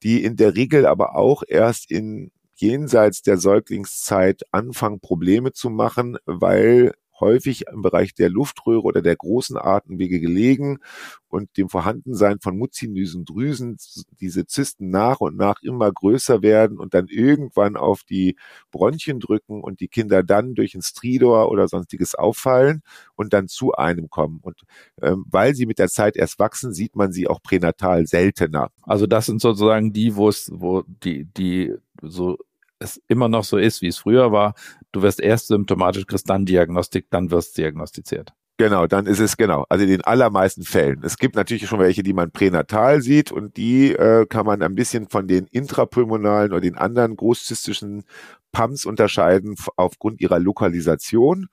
die 0.04 0.24
in 0.24 0.36
der 0.36 0.56
Regel 0.56 0.86
aber 0.86 1.16
auch 1.16 1.44
erst 1.48 1.92
in 1.92 2.32
jenseits 2.56 3.22
der 3.22 3.38
Säuglingszeit 3.38 4.44
anfangen 4.52 5.00
Probleme 5.00 5.54
zu 5.54 5.70
machen, 5.70 6.18
weil 6.26 6.94
häufig 7.20 7.66
im 7.72 7.82
Bereich 7.82 8.14
der 8.14 8.30
Luftröhre 8.30 8.84
oder 8.84 9.02
der 9.02 9.16
großen 9.16 9.58
Atemwege 9.58 10.20
gelegen 10.20 10.80
und 11.28 11.58
dem 11.58 11.70
Vorhandensein 11.70 12.40
von 12.40 12.58
muzinösen 12.58 13.26
Drüsen 13.26 13.78
diese 14.20 14.46
Zysten 14.46 14.90
nach 14.90 15.20
und 15.20 15.38
nach 15.38 15.62
immer 15.62 15.92
größer 15.92 16.42
werden 16.42 16.80
und 16.80 16.94
dann 16.94 17.08
irgendwann 17.08 17.78
auf 17.78 18.04
die 18.04 18.36
Bronchien 18.72 19.20
drücken 19.20 19.62
und 19.62 19.80
die 19.80 19.88
Kinder 19.88 20.24
dann 20.24 20.56
durch 20.56 20.76
ein 20.76 20.82
Stridor 20.82 21.52
oder 21.52 21.68
sonstiges 21.68 22.16
auffallen 22.16 22.82
und 23.16 23.34
dann 23.34 23.48
zu 23.48 23.74
einem 23.74 24.10
kommen. 24.10 24.40
Und 24.42 24.64
ähm, 25.02 25.26
weil 25.30 25.56
sie 25.56 25.66
mit 25.66 25.80
der 25.80 25.90
Zeit 25.90 26.18
erst 26.18 26.40
wachsen, 26.40 26.74
sieht 26.74 26.96
man 26.96 27.12
sie 27.12 27.28
auch 27.28 27.42
pränatal 27.42 28.08
seltener. 28.08 28.70
Also 28.82 29.06
das 29.06 29.28
sind 29.28 29.42
sozusagen 29.42 29.94
die, 29.94 30.16
wo 30.16 30.30
es, 30.30 30.50
wo 30.54 30.84
die, 30.88 31.26
die 31.26 31.74
so 32.02 32.38
es 32.80 33.02
immer 33.08 33.28
noch 33.28 33.44
so 33.44 33.58
ist, 33.58 33.82
wie 33.82 33.88
es 33.88 33.98
früher 33.98 34.32
war. 34.32 34.54
Du 34.92 35.02
wirst 35.02 35.20
erst 35.20 35.48
symptomatisch, 35.48 36.06
kriegst 36.08 36.30
dann 36.30 36.46
Diagnostik, 36.46 37.08
dann 37.10 37.32
wirst 37.32 37.58
diagnostiziert. 37.58 38.34
Genau, 38.60 38.88
dann 38.88 39.06
ist 39.06 39.20
es 39.20 39.38
genau. 39.38 39.66
Also 39.70 39.86
in 39.86 39.90
den 39.90 40.02
allermeisten 40.02 40.64
Fällen. 40.64 41.02
Es 41.04 41.18
gibt 41.18 41.36
natürlich 41.36 41.66
schon 41.68 41.80
welche, 41.80 42.04
die 42.04 42.12
man 42.12 42.32
pränatal 42.32 43.02
sieht 43.02 43.32
und 43.32 43.56
die 43.56 43.94
äh, 43.94 44.26
kann 44.26 44.46
man 44.46 44.62
ein 44.62 44.76
bisschen 44.76 45.08
von 45.08 45.28
den 45.28 45.46
intrapulmonalen 45.46 46.52
oder 46.52 46.60
den 46.60 46.78
anderen 46.78 47.16
großzystischen 47.16 48.04
PAMs 48.52 48.86
unterscheiden 48.86 49.56
aufgrund 49.78 50.20
ihrer 50.20 50.40
Lokalisation. 50.40 51.48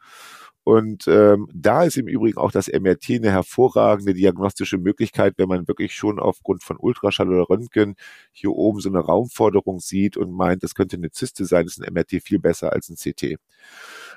Und 0.67 1.07
ähm, 1.07 1.49
da 1.55 1.85
ist 1.85 1.97
im 1.97 2.09
Übrigen 2.09 2.39
auch 2.39 2.51
das 2.51 2.67
MRT 2.67 3.11
eine 3.11 3.31
hervorragende 3.31 4.15
diagnostische 4.15 4.79
Möglichkeit, 4.79 5.35
wenn 5.37 5.47
man 5.49 5.69
wirklich 5.69 5.95
schon 5.95 6.19
aufgrund 6.19 6.65
von 6.65 6.77
Ultraschall 6.77 7.29
oder 7.29 7.49
Röntgen 7.49 7.95
hier 8.33 8.51
oben 8.51 8.81
so 8.81 8.89
eine 8.89 8.99
Raumforderung 8.99 9.79
sieht 9.79 10.17
und 10.17 10.33
meint, 10.33 10.65
das 10.65 10.75
könnte 10.75 10.97
eine 10.97 11.13
Zyste 11.13 11.45
sein, 11.45 11.67
ist 11.67 11.81
ein 11.81 11.95
MRT 11.95 12.21
viel 12.21 12.41
besser 12.41 12.73
als 12.73 12.89
ein 12.89 12.97
CT. 12.97 13.37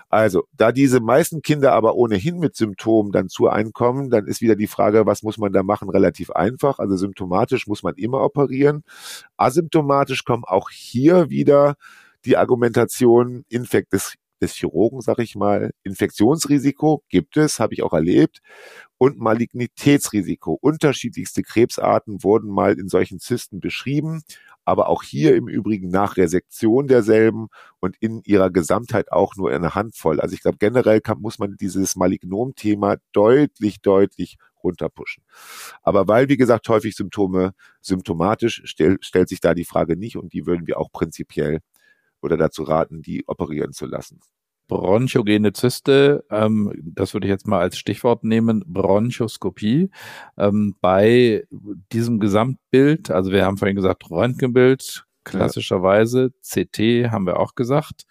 Also, 0.10 0.46
da 0.58 0.72
diese 0.72 1.02
meisten 1.02 1.44
Kinder 1.44 1.74
aber 1.74 1.94
ohnehin 1.94 2.40
mit 2.40 2.56
Symptomen 2.56 3.12
dann 3.12 3.30
zu 3.30 3.48
einkommen, 3.48 4.10
dann 4.10 4.26
ist 4.26 4.42
wieder 4.42 4.56
die 4.56 4.66
Frage, 4.66 5.06
was 5.06 5.22
muss 5.22 5.38
man 5.38 5.54
da 5.54 5.62
machen, 5.62 5.88
relativ 5.92 6.32
einfach. 6.32 6.80
Also 6.80 6.96
symptomatisch 6.98 7.68
muss 7.68 7.84
man 7.84 7.94
immer 7.94 8.24
operieren. 8.24 8.84
Asymptomatisch 9.38 10.24
kommen 10.26 10.46
auch 10.46 10.72
hier 10.72 11.30
wieder 11.30 11.76
die 12.26 12.38
Argumentation 12.38 13.46
Infekt 13.50 13.94
des 13.94 14.16
des 14.42 14.54
Chirurgen, 14.56 15.02
sag 15.02 15.20
ich 15.20 15.36
mal. 15.36 15.72
Infektionsrisiko 15.84 17.04
gibt 17.10 17.38
es, 17.38 17.60
habe 17.60 17.74
ich 17.74 17.84
auch 17.84 17.94
erlebt. 17.94 18.40
Und 18.98 19.20
Malignitätsrisiko. 19.20 20.58
Unterschiedlichste 20.60 21.42
Krebsarten 21.44 22.24
wurden 22.24 22.50
mal 22.50 22.78
in 22.78 22.90
solchen 22.90 23.20
Zysten 23.20 23.60
beschrieben, 23.60 24.24
aber 24.66 24.90
auch 24.90 25.04
hier 25.04 25.36
im 25.36 25.48
Übrigen 25.48 25.90
nach 25.90 26.18
Resektion 26.18 26.88
derselben 26.88 27.48
und 27.80 27.96
in 28.00 28.22
ihrer 28.26 28.50
Gesamtheit 28.52 29.12
auch 29.12 29.36
nur 29.36 29.52
eine 29.52 29.74
Handvoll. 29.74 30.20
Also 30.20 30.36
ich 30.36 30.42
glaube, 30.42 30.58
generell 30.60 31.02
kann, 31.02 31.22
muss 31.22 31.40
man 31.40 31.56
dieses 31.58 31.96
Malignom-Thema 31.96 32.98
deutlich, 33.14 33.82
deutlich 33.82 34.38
runterpushen. 34.64 35.24
Aber 35.82 36.08
weil, 36.08 36.30
wie 36.30 36.38
gesagt, 36.38 36.68
häufig 36.70 36.96
Symptome 36.96 37.54
symptomatisch, 37.82 38.62
stell, 38.66 38.98
stellt 39.02 39.30
sich 39.30 39.40
da 39.40 39.54
die 39.54 39.66
Frage 39.66 39.98
nicht 39.98 40.18
und 40.18 40.34
die 40.34 40.46
würden 40.46 40.68
wir 40.68 40.80
auch 40.80 40.92
prinzipiell 40.92 41.60
oder 42.22 42.38
dazu 42.38 42.64
raten, 42.64 43.02
die 43.02 43.28
operieren 43.28 43.74
zu 43.74 43.86
lassen. 43.86 44.20
Bronchogene 44.68 45.52
Zyste, 45.52 46.24
ähm, 46.30 46.72
das 46.84 47.14
würde 47.14 47.26
ich 47.28 47.32
jetzt 47.32 47.48
mal 47.48 47.60
als 47.60 47.78
Stichwort 47.78 48.24
nehmen, 48.24 48.64
Bronchoskopie. 48.68 49.90
Ähm, 50.38 50.76
bei 50.80 51.44
diesem 51.92 52.20
Gesamtbild, 52.20 53.10
also 53.10 53.32
wir 53.32 53.46
haben 53.46 53.58
vorhin 53.58 53.76
gesagt 53.76 54.10
Röntgenbild, 54.12 55.06
klassischerweise, 55.24 56.32
CT 56.44 57.12
haben 57.12 57.26
wir 57.26 57.40
auch 57.40 57.56
gesagt. 57.56 58.04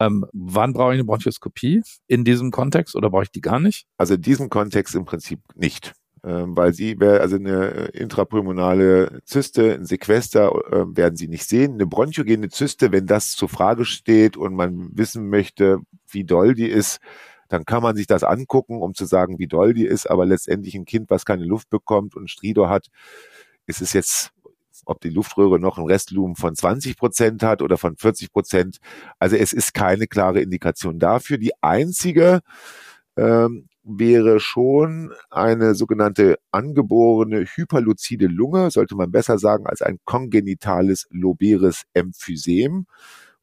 Ähm, 0.00 0.24
wann 0.32 0.72
brauche 0.72 0.92
ich 0.92 0.98
eine 0.98 1.04
Bronchoskopie? 1.04 1.82
In 2.06 2.24
diesem 2.24 2.50
Kontext 2.50 2.96
oder 2.96 3.10
brauche 3.10 3.24
ich 3.24 3.30
die 3.30 3.40
gar 3.40 3.60
nicht? 3.60 3.86
Also 3.98 4.14
in 4.14 4.22
diesem 4.22 4.48
Kontext 4.48 4.94
im 4.94 5.04
Prinzip 5.04 5.40
nicht. 5.56 5.92
Ähm, 6.24 6.56
weil 6.56 6.72
sie 6.72 6.96
also 7.00 7.36
eine 7.36 7.92
äh, 7.94 7.98
intrapulmonale 7.98 9.20
Zyste, 9.24 9.74
ein 9.74 9.84
Sequester 9.84 10.52
äh, 10.72 10.96
werden 10.96 11.16
sie 11.16 11.28
nicht 11.28 11.48
sehen. 11.48 11.74
Eine 11.74 11.86
bronchogene 11.86 12.48
Zyste, 12.48 12.92
wenn 12.92 13.06
das 13.06 13.32
zur 13.32 13.48
Frage 13.48 13.84
steht 13.84 14.36
und 14.36 14.54
man 14.54 14.90
wissen 14.96 15.28
möchte, 15.28 15.78
wie 16.08 16.24
doll 16.24 16.54
die 16.54 16.68
ist, 16.68 16.98
dann 17.48 17.64
kann 17.64 17.82
man 17.82 17.96
sich 17.96 18.06
das 18.06 18.24
angucken, 18.24 18.82
um 18.82 18.94
zu 18.94 19.04
sagen, 19.04 19.38
wie 19.38 19.46
doll 19.46 19.74
die 19.74 19.86
ist. 19.86 20.10
Aber 20.10 20.26
letztendlich 20.26 20.74
ein 20.74 20.84
Kind, 20.84 21.10
was 21.10 21.24
keine 21.24 21.44
Luft 21.44 21.70
bekommt 21.70 22.16
und 22.16 22.30
Stridor 22.30 22.68
hat, 22.68 22.88
ist 23.66 23.80
es 23.80 23.92
jetzt 23.92 24.32
ob 24.84 25.00
die 25.00 25.10
Luftröhre 25.10 25.58
noch 25.58 25.76
ein 25.78 25.84
Restlumen 25.84 26.34
von 26.34 26.54
20 26.54 26.96
Prozent 26.96 27.42
hat 27.42 27.62
oder 27.62 27.76
von 27.76 27.96
40 27.96 28.32
Prozent. 28.32 28.78
Also 29.18 29.36
es 29.36 29.52
ist 29.52 29.74
keine 29.74 30.06
klare 30.06 30.40
Indikation 30.40 30.98
dafür. 30.98 31.36
Die 31.36 31.52
einzige 31.62 32.40
ähm, 33.16 33.68
wäre 33.88 34.40
schon 34.40 35.12
eine 35.30 35.74
sogenannte 35.74 36.36
angeborene 36.50 37.44
hyperluzide 37.44 38.26
Lunge, 38.26 38.70
sollte 38.70 38.94
man 38.94 39.10
besser 39.10 39.38
sagen, 39.38 39.66
als 39.66 39.82
ein 39.82 39.98
kongenitales 40.04 41.06
loberes 41.10 41.84
Emphysem, 41.94 42.86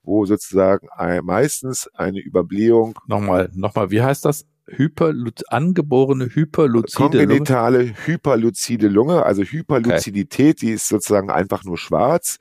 wo 0.03 0.25
sozusagen 0.25 0.87
ein, 0.95 1.25
meistens 1.25 1.89
eine 1.93 2.19
Überblähung. 2.19 2.97
Nochmal, 3.07 3.49
nochmal, 3.53 3.89
wie 3.89 4.01
heißt 4.01 4.25
das? 4.25 4.45
Hyperluz 4.67 5.43
angeborene 5.47 6.25
hyperluzide 6.25 6.97
Kongenitale 6.97 7.77
Lunge? 7.79 7.95
hyperluzide 8.05 8.87
Lunge, 8.87 9.23
also 9.23 9.43
Hyperluzidität, 9.43 10.57
okay. 10.57 10.65
die 10.65 10.71
ist 10.73 10.87
sozusagen 10.87 11.29
einfach 11.29 11.63
nur 11.63 11.77
schwarz. 11.77 12.37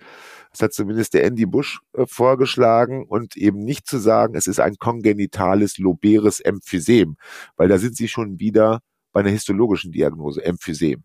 Das 0.54 0.62
hat 0.62 0.72
zumindest 0.72 1.14
der 1.14 1.24
Andy 1.24 1.46
Bush 1.46 1.80
äh, 1.94 2.06
vorgeschlagen 2.06 3.04
und 3.04 3.36
eben 3.36 3.64
nicht 3.64 3.88
zu 3.88 3.98
sagen, 3.98 4.36
es 4.36 4.46
ist 4.46 4.60
ein 4.60 4.76
kongenitales 4.76 5.78
loberes 5.78 6.38
Emphysem, 6.38 7.16
weil 7.56 7.68
da 7.68 7.78
sind 7.78 7.96
sie 7.96 8.06
schon 8.06 8.38
wieder 8.38 8.80
bei 9.12 9.20
einer 9.20 9.30
histologischen 9.30 9.90
Diagnose, 9.92 10.44
Emphysem. 10.44 11.02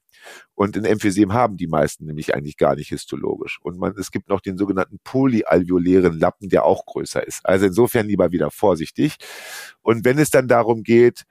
Und 0.54 0.78
ein 0.78 0.86
Emphysem 0.86 1.34
haben 1.34 1.58
die 1.58 1.68
meisten 1.68 2.06
nämlich 2.06 2.36
eigentlich 2.36 2.58
gar 2.58 2.76
nicht 2.76 2.90
histologisch. 2.90 3.60
Und 3.62 3.78
man, 3.78 3.96
es 3.98 4.12
gibt 4.12 4.30
noch 4.30 4.42
den 4.42 4.58
sogenannten 4.58 5.00
polyalveolären 5.04 6.20
Lappen, 6.20 6.50
der 6.50 6.66
auch 6.66 6.86
größer 6.86 7.26
ist. 7.26 7.42
Also 7.44 7.68
insofern 7.68 8.08
lieber 8.08 8.32
wieder 8.32 8.52
vorsichtig. 8.52 9.16
Und 9.82 10.06
wenn 10.06 10.20
es 10.20 10.30
dann 10.30 10.48
darum 10.48 10.84
geht, 10.84 11.24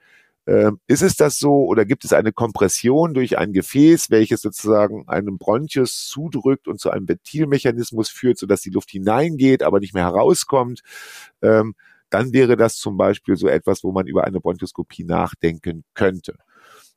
ist 0.87 1.01
es 1.01 1.15
das 1.15 1.37
so 1.37 1.65
oder 1.65 1.85
gibt 1.85 2.05
es 2.05 2.13
eine 2.13 2.31
Kompression 2.31 3.13
durch 3.13 3.37
ein 3.37 3.53
Gefäß, 3.53 4.09
welches 4.09 4.41
sozusagen 4.41 5.07
einem 5.07 5.37
Bronchus 5.37 6.07
zudrückt 6.07 6.67
und 6.67 6.79
zu 6.79 6.89
einem 6.89 7.07
Ventilmechanismus 7.07 8.09
führt, 8.09 8.37
sodass 8.37 8.61
die 8.61 8.69
Luft 8.69 8.89
hineingeht, 8.89 9.63
aber 9.63 9.79
nicht 9.79 9.93
mehr 9.93 10.05
herauskommt? 10.05 10.81
Ähm, 11.41 11.75
dann 12.09 12.33
wäre 12.33 12.57
das 12.57 12.77
zum 12.77 12.97
Beispiel 12.97 13.35
so 13.35 13.47
etwas, 13.47 13.83
wo 13.83 13.91
man 13.91 14.07
über 14.07 14.23
eine 14.23 14.39
Bronchoskopie 14.39 15.03
nachdenken 15.03 15.83
könnte. 15.93 16.35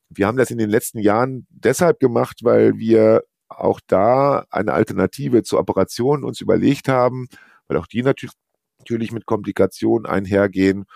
Wir 0.08 0.26
haben 0.26 0.38
das 0.38 0.50
in 0.50 0.58
den 0.58 0.70
letzten 0.70 0.98
Jahren 0.98 1.46
deshalb 1.50 2.00
gemacht, 2.00 2.40
weil 2.42 2.78
wir 2.78 3.22
auch 3.48 3.80
da 3.86 4.46
eine 4.50 4.72
Alternative 4.72 5.42
zur 5.42 5.58
Operation 5.60 6.24
uns 6.24 6.40
überlegt 6.40 6.88
haben, 6.88 7.28
weil 7.68 7.76
auch 7.76 7.86
die 7.86 8.02
natürlich 8.02 9.12
mit 9.12 9.26
Komplikationen 9.26 10.06
einhergehen. 10.06 10.86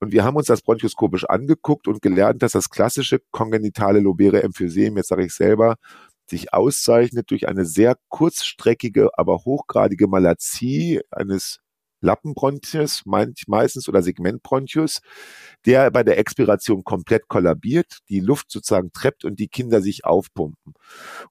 Und 0.00 0.12
wir 0.12 0.24
haben 0.24 0.36
uns 0.36 0.46
das 0.46 0.62
bronchoskopisch 0.62 1.24
angeguckt 1.24 1.86
und 1.86 2.00
gelernt, 2.02 2.42
dass 2.42 2.52
das 2.52 2.70
klassische 2.70 3.20
kongenitale 3.30 4.00
lobäre 4.00 4.42
Emphysem, 4.42 4.96
jetzt 4.96 5.08
sage 5.08 5.26
ich 5.26 5.34
selber, 5.34 5.76
sich 6.26 6.54
auszeichnet 6.54 7.30
durch 7.30 7.48
eine 7.48 7.66
sehr 7.66 7.96
kurzstreckige, 8.08 9.10
aber 9.18 9.44
hochgradige 9.44 10.08
Malazie 10.08 11.02
eines 11.10 11.60
Lappenbronchus 12.00 13.02
meistens 13.04 13.88
oder 13.88 14.02
Segmentbronchus, 14.02 15.00
der 15.66 15.90
bei 15.90 16.02
der 16.02 16.18
Expiration 16.18 16.84
komplett 16.84 17.28
kollabiert, 17.28 17.98
die 18.08 18.20
Luft 18.20 18.50
sozusagen 18.50 18.92
treppt 18.92 19.24
und 19.24 19.38
die 19.38 19.48
Kinder 19.48 19.80
sich 19.80 20.04
aufpumpen. 20.04 20.74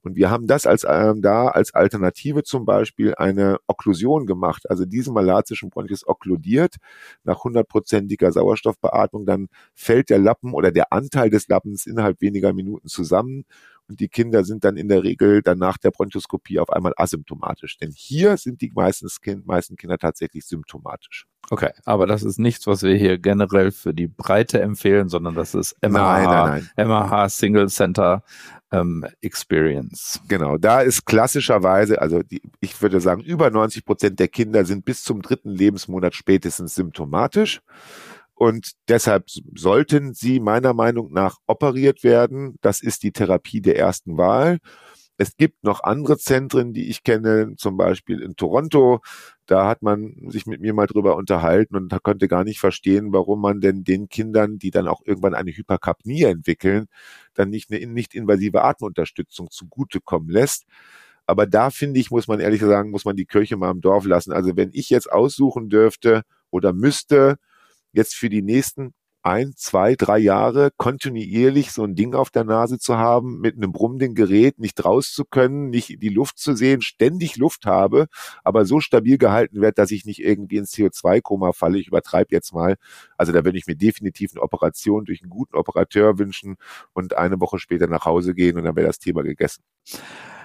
Und 0.01 0.15
wir 0.15 0.29
haben 0.29 0.47
das 0.47 0.65
als 0.65 0.85
ähm, 0.87 1.21
da 1.21 1.47
als 1.47 1.73
Alternative 1.73 2.43
zum 2.43 2.65
Beispiel 2.65 3.15
eine 3.15 3.57
Okklusion 3.67 4.25
gemacht, 4.25 4.69
also 4.69 4.85
diesen 4.85 5.13
malatischen 5.13 5.69
Bronchus 5.69 6.07
okkludiert 6.07 6.75
nach 7.23 7.43
hundertprozentiger 7.43 8.31
Sauerstoffbeatmung, 8.31 9.25
dann 9.25 9.47
fällt 9.73 10.09
der 10.09 10.19
Lappen 10.19 10.53
oder 10.53 10.71
der 10.71 10.93
Anteil 10.93 11.29
des 11.29 11.47
Lappens 11.47 11.85
innerhalb 11.85 12.21
weniger 12.21 12.53
Minuten 12.53 12.87
zusammen 12.87 13.45
und 13.89 13.99
die 13.99 14.07
Kinder 14.07 14.43
sind 14.43 14.63
dann 14.63 14.77
in 14.77 14.87
der 14.87 15.03
Regel 15.03 15.41
dann 15.41 15.57
nach 15.57 15.77
der 15.77 15.91
Bronchoskopie 15.91 16.59
auf 16.59 16.69
einmal 16.69 16.93
asymptomatisch. 16.95 17.77
Denn 17.77 17.91
hier 17.91 18.37
sind 18.37 18.61
die 18.61 18.71
meisten, 18.73 19.07
kind, 19.21 19.47
meisten 19.47 19.75
Kinder 19.75 19.97
tatsächlich 19.97 20.45
symptomatisch. 20.45 21.25
Okay, 21.49 21.71
aber 21.85 22.05
das 22.05 22.21
ist 22.23 22.37
nichts, 22.37 22.67
was 22.67 22.83
wir 22.83 22.95
hier 22.95 23.17
generell 23.17 23.71
für 23.71 23.93
die 23.93 24.07
Breite 24.07 24.61
empfehlen, 24.61 25.09
sondern 25.09 25.33
das 25.33 25.55
ist 25.55 25.75
nein. 25.81 26.69
MH 26.87 27.29
Single 27.29 27.69
Center 27.69 28.23
ähm, 28.71 29.05
Experience. 29.21 30.21
Genau, 30.27 30.57
da 30.57 30.81
ist 30.81 31.05
klassischerweise, 31.05 31.99
also 31.99 32.21
die, 32.21 32.41
ich 32.59 32.79
würde 32.81 33.01
sagen, 33.01 33.21
über 33.21 33.49
90 33.49 33.83
Prozent 33.85 34.19
der 34.19 34.27
Kinder 34.27 34.65
sind 34.65 34.85
bis 34.85 35.03
zum 35.03 35.23
dritten 35.23 35.49
Lebensmonat 35.49 36.13
spätestens 36.13 36.75
symptomatisch. 36.75 37.61
Und 38.39 38.71
deshalb 38.87 39.25
sollten 39.57 40.13
sie 40.13 40.39
meiner 40.39 40.73
Meinung 40.73 41.11
nach 41.11 41.35
operiert 41.45 42.05
werden. 42.05 42.55
Das 42.61 42.79
ist 42.79 43.03
die 43.03 43.11
Therapie 43.11 43.59
der 43.59 43.77
ersten 43.77 44.17
Wahl. 44.17 44.59
Es 45.17 45.35
gibt 45.35 45.65
noch 45.65 45.83
andere 45.83 46.17
Zentren, 46.17 46.71
die 46.71 46.89
ich 46.89 47.03
kenne, 47.03 47.55
zum 47.57 47.75
Beispiel 47.75 48.21
in 48.21 48.37
Toronto. 48.37 49.01
Da 49.45 49.67
hat 49.67 49.81
man 49.81 50.15
sich 50.29 50.45
mit 50.45 50.61
mir 50.61 50.73
mal 50.73 50.87
drüber 50.87 51.17
unterhalten 51.17 51.75
und 51.75 51.91
konnte 52.01 52.29
gar 52.29 52.45
nicht 52.45 52.61
verstehen, 52.61 53.11
warum 53.11 53.41
man 53.41 53.59
denn 53.59 53.83
den 53.83 54.07
Kindern, 54.07 54.57
die 54.57 54.71
dann 54.71 54.87
auch 54.87 55.01
irgendwann 55.03 55.33
eine 55.35 55.51
Hyperkapnie 55.51 56.23
entwickeln, 56.23 56.85
dann 57.33 57.49
nicht 57.49 57.69
eine 57.69 57.85
nicht 57.87 58.15
invasive 58.15 58.63
Atemunterstützung 58.63 59.51
zugutekommen 59.51 60.29
lässt. 60.29 60.63
Aber 61.25 61.45
da 61.45 61.71
finde 61.71 61.99
ich, 61.99 62.09
muss 62.09 62.29
man 62.29 62.39
ehrlich 62.39 62.61
sagen, 62.61 62.91
muss 62.91 63.03
man 63.03 63.17
die 63.17 63.25
Kirche 63.25 63.57
mal 63.57 63.71
im 63.71 63.81
Dorf 63.81 64.05
lassen. 64.05 64.31
Also 64.31 64.55
wenn 64.55 64.69
ich 64.71 64.89
jetzt 64.89 65.11
aussuchen 65.11 65.67
dürfte 65.67 66.21
oder 66.51 66.71
müsste, 66.71 67.35
jetzt 67.93 68.15
für 68.15 68.29
die 68.29 68.41
nächsten 68.41 68.93
ein, 69.21 69.53
zwei, 69.55 69.95
drei 69.95 70.17
Jahre 70.17 70.71
kontinuierlich 70.77 71.71
so 71.71 71.83
ein 71.83 71.95
Ding 71.95 72.15
auf 72.15 72.29
der 72.29 72.45
Nase 72.45 72.79
zu 72.79 72.97
haben, 72.97 73.39
mit 73.39 73.57
einem 73.57 73.71
brummenden 73.71 74.15
Gerät 74.15 74.59
nicht 74.59 74.83
raus 74.85 75.11
zu 75.11 75.25
können, 75.25 75.69
nicht 75.69 76.01
die 76.01 76.09
Luft 76.09 76.39
zu 76.39 76.55
sehen, 76.55 76.81
ständig 76.81 77.35
Luft 77.35 77.65
habe, 77.65 78.07
aber 78.43 78.65
so 78.65 78.79
stabil 78.79 79.17
gehalten 79.17 79.61
wird, 79.61 79.77
dass 79.77 79.91
ich 79.91 80.05
nicht 80.05 80.23
irgendwie 80.23 80.57
ins 80.57 80.73
CO2-Koma 80.73 81.51
falle. 81.51 81.79
Ich 81.79 81.87
übertreibe 81.87 82.33
jetzt 82.33 82.53
mal. 82.53 82.77
Also 83.17 83.33
da 83.33 83.43
würde 83.43 83.57
ich 83.57 83.67
mir 83.67 83.75
definitiv 83.75 84.31
eine 84.33 84.41
Operation 84.41 85.05
durch 85.05 85.21
einen 85.21 85.29
guten 85.29 85.55
Operateur 85.55 86.17
wünschen 86.17 86.55
und 86.93 87.17
eine 87.17 87.39
Woche 87.41 87.59
später 87.59 87.87
nach 87.87 88.05
Hause 88.05 88.33
gehen 88.33 88.57
und 88.57 88.63
dann 88.63 88.75
wäre 88.75 88.87
das 88.87 88.99
Thema 88.99 89.21
gegessen. 89.23 89.63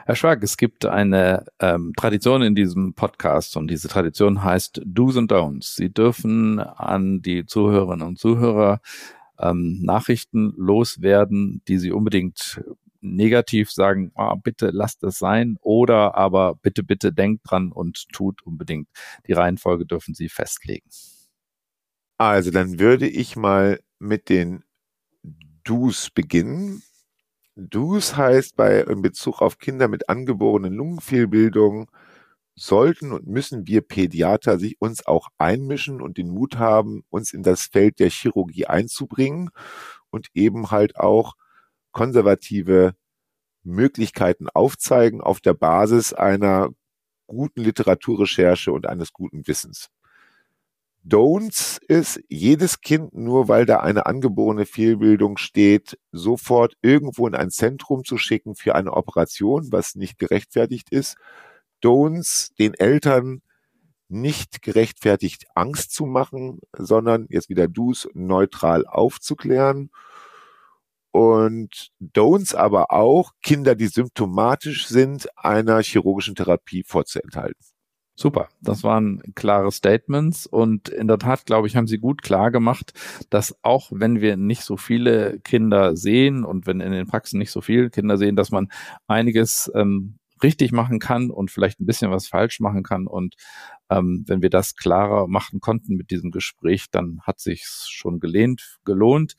Herr 0.06 0.16
Schwag, 0.16 0.42
es 0.42 0.58
gibt 0.58 0.84
eine 0.84 1.46
ähm, 1.60 1.94
Tradition 1.96 2.42
in 2.42 2.54
diesem 2.54 2.92
Podcast 2.92 3.56
und 3.56 3.68
diese 3.70 3.88
Tradition 3.88 4.44
heißt 4.44 4.82
Do's 4.84 5.16
and 5.16 5.32
Don'ts. 5.32 5.76
Sie 5.76 5.88
dürfen 5.88 6.60
an 6.60 7.22
die 7.22 7.46
Zuhörerinnen 7.46 8.06
und 8.06 8.18
Zuhörer 8.18 8.82
ähm, 9.38 9.80
Nachrichten 9.80 10.52
loswerden, 10.58 11.62
die 11.68 11.78
Sie 11.78 11.90
unbedingt 11.90 12.62
negativ 13.00 13.70
sagen, 13.70 14.12
oh, 14.14 14.36
bitte 14.36 14.72
lasst 14.72 15.02
es 15.04 15.18
sein 15.18 15.56
oder 15.62 16.14
aber 16.16 16.56
bitte, 16.56 16.82
bitte 16.82 17.10
denkt 17.10 17.50
dran 17.50 17.72
und 17.72 18.06
tut 18.12 18.42
unbedingt. 18.42 18.88
Die 19.26 19.32
Reihenfolge 19.32 19.86
dürfen 19.86 20.14
Sie 20.14 20.28
festlegen. 20.28 20.90
Also 22.18 22.50
dann 22.50 22.78
würde 22.78 23.08
ich 23.08 23.36
mal 23.36 23.80
mit 23.98 24.28
den 24.28 24.64
Do's 25.64 26.10
beginnen. 26.10 26.82
Dus 27.56 28.16
heißt 28.16 28.56
bei 28.56 28.80
in 28.80 29.02
Bezug 29.02 29.40
auf 29.40 29.58
Kinder 29.58 29.86
mit 29.88 30.08
angeborenen 30.08 30.72
Lungenfehlbildungen 30.74 31.86
sollten 32.56 33.12
und 33.12 33.26
müssen 33.26 33.66
wir 33.66 33.80
Pädiater 33.82 34.58
sich 34.58 34.80
uns 34.80 35.06
auch 35.06 35.28
einmischen 35.38 36.00
und 36.00 36.18
den 36.18 36.30
Mut 36.30 36.56
haben, 36.58 37.04
uns 37.10 37.32
in 37.32 37.42
das 37.42 37.64
Feld 37.66 38.00
der 38.00 38.10
Chirurgie 38.10 38.66
einzubringen 38.66 39.50
und 40.10 40.28
eben 40.34 40.70
halt 40.70 40.96
auch 40.96 41.34
konservative 41.92 42.94
Möglichkeiten 43.64 44.48
aufzeigen 44.50 45.20
auf 45.22 45.40
der 45.40 45.54
Basis 45.54 46.12
einer 46.14 46.70
guten 47.28 47.62
Literaturrecherche 47.62 48.72
und 48.72 48.86
eines 48.88 49.12
guten 49.12 49.46
Wissens. 49.48 49.90
Don'ts 51.06 51.82
ist, 51.86 52.20
jedes 52.28 52.80
Kind, 52.80 53.12
nur 53.14 53.48
weil 53.48 53.66
da 53.66 53.80
eine 53.80 54.06
angeborene 54.06 54.64
Fehlbildung 54.64 55.36
steht, 55.36 55.98
sofort 56.12 56.76
irgendwo 56.80 57.26
in 57.26 57.34
ein 57.34 57.50
Zentrum 57.50 58.04
zu 58.04 58.16
schicken 58.16 58.54
für 58.54 58.74
eine 58.74 58.92
Operation, 58.94 59.70
was 59.70 59.96
nicht 59.96 60.18
gerechtfertigt 60.18 60.90
ist. 60.90 61.16
Don'ts, 61.82 62.54
den 62.58 62.72
Eltern 62.72 63.42
nicht 64.08 64.62
gerechtfertigt 64.62 65.46
Angst 65.54 65.92
zu 65.92 66.06
machen, 66.06 66.60
sondern 66.72 67.26
jetzt 67.28 67.50
wieder 67.50 67.68
Do's 67.68 68.08
neutral 68.14 68.86
aufzuklären. 68.86 69.90
Und 71.10 71.90
Don'ts 72.00 72.56
aber 72.56 72.92
auch, 72.92 73.32
Kinder, 73.42 73.74
die 73.74 73.88
symptomatisch 73.88 74.86
sind, 74.86 75.28
einer 75.36 75.82
chirurgischen 75.82 76.34
Therapie 76.34 76.82
vorzuenthalten. 76.82 77.73
Super, 78.16 78.48
das 78.60 78.84
waren 78.84 79.22
klare 79.34 79.72
Statements 79.72 80.46
und 80.46 80.88
in 80.88 81.08
der 81.08 81.18
Tat, 81.18 81.46
glaube 81.46 81.66
ich, 81.66 81.74
haben 81.74 81.88
Sie 81.88 81.98
gut 81.98 82.22
klar 82.22 82.52
gemacht, 82.52 82.92
dass 83.28 83.56
auch 83.62 83.90
wenn 83.92 84.20
wir 84.20 84.36
nicht 84.36 84.62
so 84.62 84.76
viele 84.76 85.40
Kinder 85.40 85.96
sehen 85.96 86.44
und 86.44 86.66
wenn 86.66 86.80
in 86.80 86.92
den 86.92 87.08
Praxen 87.08 87.38
nicht 87.38 87.50
so 87.50 87.60
viele 87.60 87.90
Kinder 87.90 88.16
sehen, 88.16 88.36
dass 88.36 88.52
man 88.52 88.68
einiges 89.08 89.70
ähm, 89.74 90.18
richtig 90.44 90.70
machen 90.70 91.00
kann 91.00 91.30
und 91.30 91.50
vielleicht 91.50 91.80
ein 91.80 91.86
bisschen 91.86 92.12
was 92.12 92.28
falsch 92.28 92.60
machen 92.60 92.84
kann. 92.84 93.08
Und 93.08 93.34
ähm, 93.90 94.24
wenn 94.28 94.42
wir 94.42 94.50
das 94.50 94.76
klarer 94.76 95.26
machen 95.26 95.58
konnten 95.60 95.96
mit 95.96 96.10
diesem 96.10 96.30
Gespräch, 96.30 96.86
dann 96.92 97.20
hat 97.22 97.40
sich's 97.40 97.88
schon 97.88 98.20
gelehnt, 98.20 98.78
gelohnt. 98.84 99.34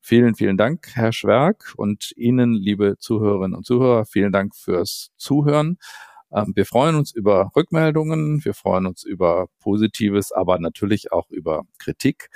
Vielen, 0.00 0.34
vielen 0.34 0.56
Dank, 0.56 0.88
Herr 0.94 1.12
Schwerk 1.12 1.74
und 1.76 2.12
Ihnen, 2.16 2.54
liebe 2.54 2.96
Zuhörerinnen 2.98 3.56
und 3.56 3.64
Zuhörer, 3.64 4.04
vielen 4.04 4.32
Dank 4.32 4.54
fürs 4.54 5.10
Zuhören. 5.16 5.78
Ähm, 6.34 6.52
wir 6.54 6.66
freuen 6.66 6.96
uns 6.96 7.12
über 7.12 7.50
Rückmeldungen, 7.54 8.44
wir 8.44 8.54
freuen 8.54 8.86
uns 8.86 9.04
über 9.04 9.48
Positives, 9.60 10.32
aber 10.32 10.58
natürlich 10.58 11.12
auch 11.12 11.30
über 11.30 11.64
Kritik. 11.78 12.30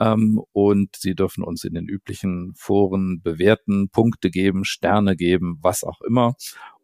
Ähm, 0.00 0.42
und 0.52 0.96
Sie 0.96 1.14
dürfen 1.14 1.44
uns 1.44 1.64
in 1.64 1.74
den 1.74 1.86
üblichen 1.86 2.52
Foren 2.56 3.20
bewerten, 3.22 3.88
Punkte 3.90 4.30
geben, 4.30 4.64
Sterne 4.64 5.16
geben, 5.16 5.58
was 5.62 5.84
auch 5.84 6.00
immer. 6.00 6.34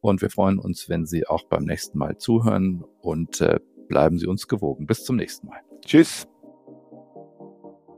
Und 0.00 0.22
wir 0.22 0.30
freuen 0.30 0.58
uns, 0.58 0.88
wenn 0.88 1.06
Sie 1.06 1.26
auch 1.26 1.44
beim 1.48 1.64
nächsten 1.64 1.98
Mal 1.98 2.18
zuhören 2.18 2.84
und 3.00 3.40
äh, 3.40 3.58
bleiben 3.88 4.18
Sie 4.18 4.26
uns 4.26 4.48
gewogen. 4.48 4.86
Bis 4.86 5.04
zum 5.04 5.16
nächsten 5.16 5.48
Mal. 5.48 5.60
Tschüss. 5.84 6.26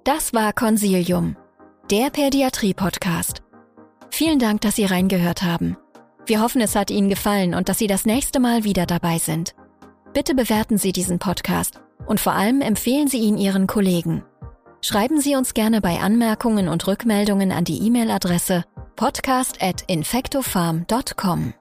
Das 0.04 0.34
war 0.34 0.52
Consilium, 0.52 1.36
der 1.90 2.10
Pädiatrie-Podcast. 2.10 3.42
Vielen 4.10 4.38
Dank, 4.38 4.62
dass 4.62 4.76
Sie 4.76 4.84
reingehört 4.84 5.42
haben. 5.42 5.76
Wir 6.26 6.40
hoffen, 6.40 6.60
es 6.60 6.74
hat 6.76 6.90
Ihnen 6.90 7.08
gefallen 7.08 7.54
und 7.54 7.68
dass 7.68 7.78
Sie 7.78 7.86
das 7.86 8.04
nächste 8.06 8.40
Mal 8.40 8.64
wieder 8.64 8.86
dabei 8.86 9.18
sind. 9.18 9.54
Bitte 10.12 10.34
bewerten 10.34 10.76
Sie 10.78 10.92
diesen 10.92 11.18
Podcast 11.18 11.80
und 12.06 12.20
vor 12.20 12.34
allem 12.34 12.60
empfehlen 12.60 13.08
Sie 13.08 13.18
ihn 13.18 13.38
Ihren 13.38 13.66
Kollegen. 13.66 14.22
Schreiben 14.80 15.20
Sie 15.20 15.34
uns 15.36 15.54
gerne 15.54 15.80
bei 15.80 16.00
Anmerkungen 16.00 16.68
und 16.68 16.86
Rückmeldungen 16.86 17.50
an 17.52 17.64
die 17.64 17.78
E-Mail-Adresse 17.86 18.64
podcast@infectofarm.com. 18.96 21.54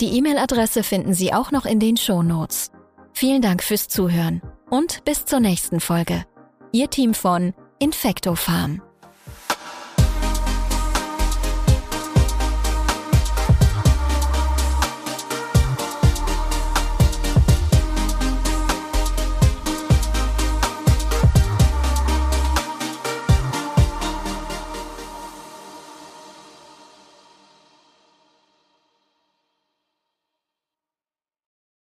Die 0.00 0.16
E-Mail-Adresse 0.16 0.82
finden 0.82 1.14
Sie 1.14 1.32
auch 1.32 1.52
noch 1.52 1.66
in 1.66 1.80
den 1.80 1.96
Show 1.96 2.22
Notes. 2.22 2.70
Vielen 3.12 3.42
Dank 3.42 3.62
fürs 3.62 3.88
Zuhören 3.88 4.42
und 4.68 5.04
bis 5.04 5.24
zur 5.24 5.40
nächsten 5.40 5.80
Folge. 5.80 6.24
Ihr 6.72 6.90
Team 6.90 7.14
von 7.14 7.54
Infectofarm. 7.78 8.82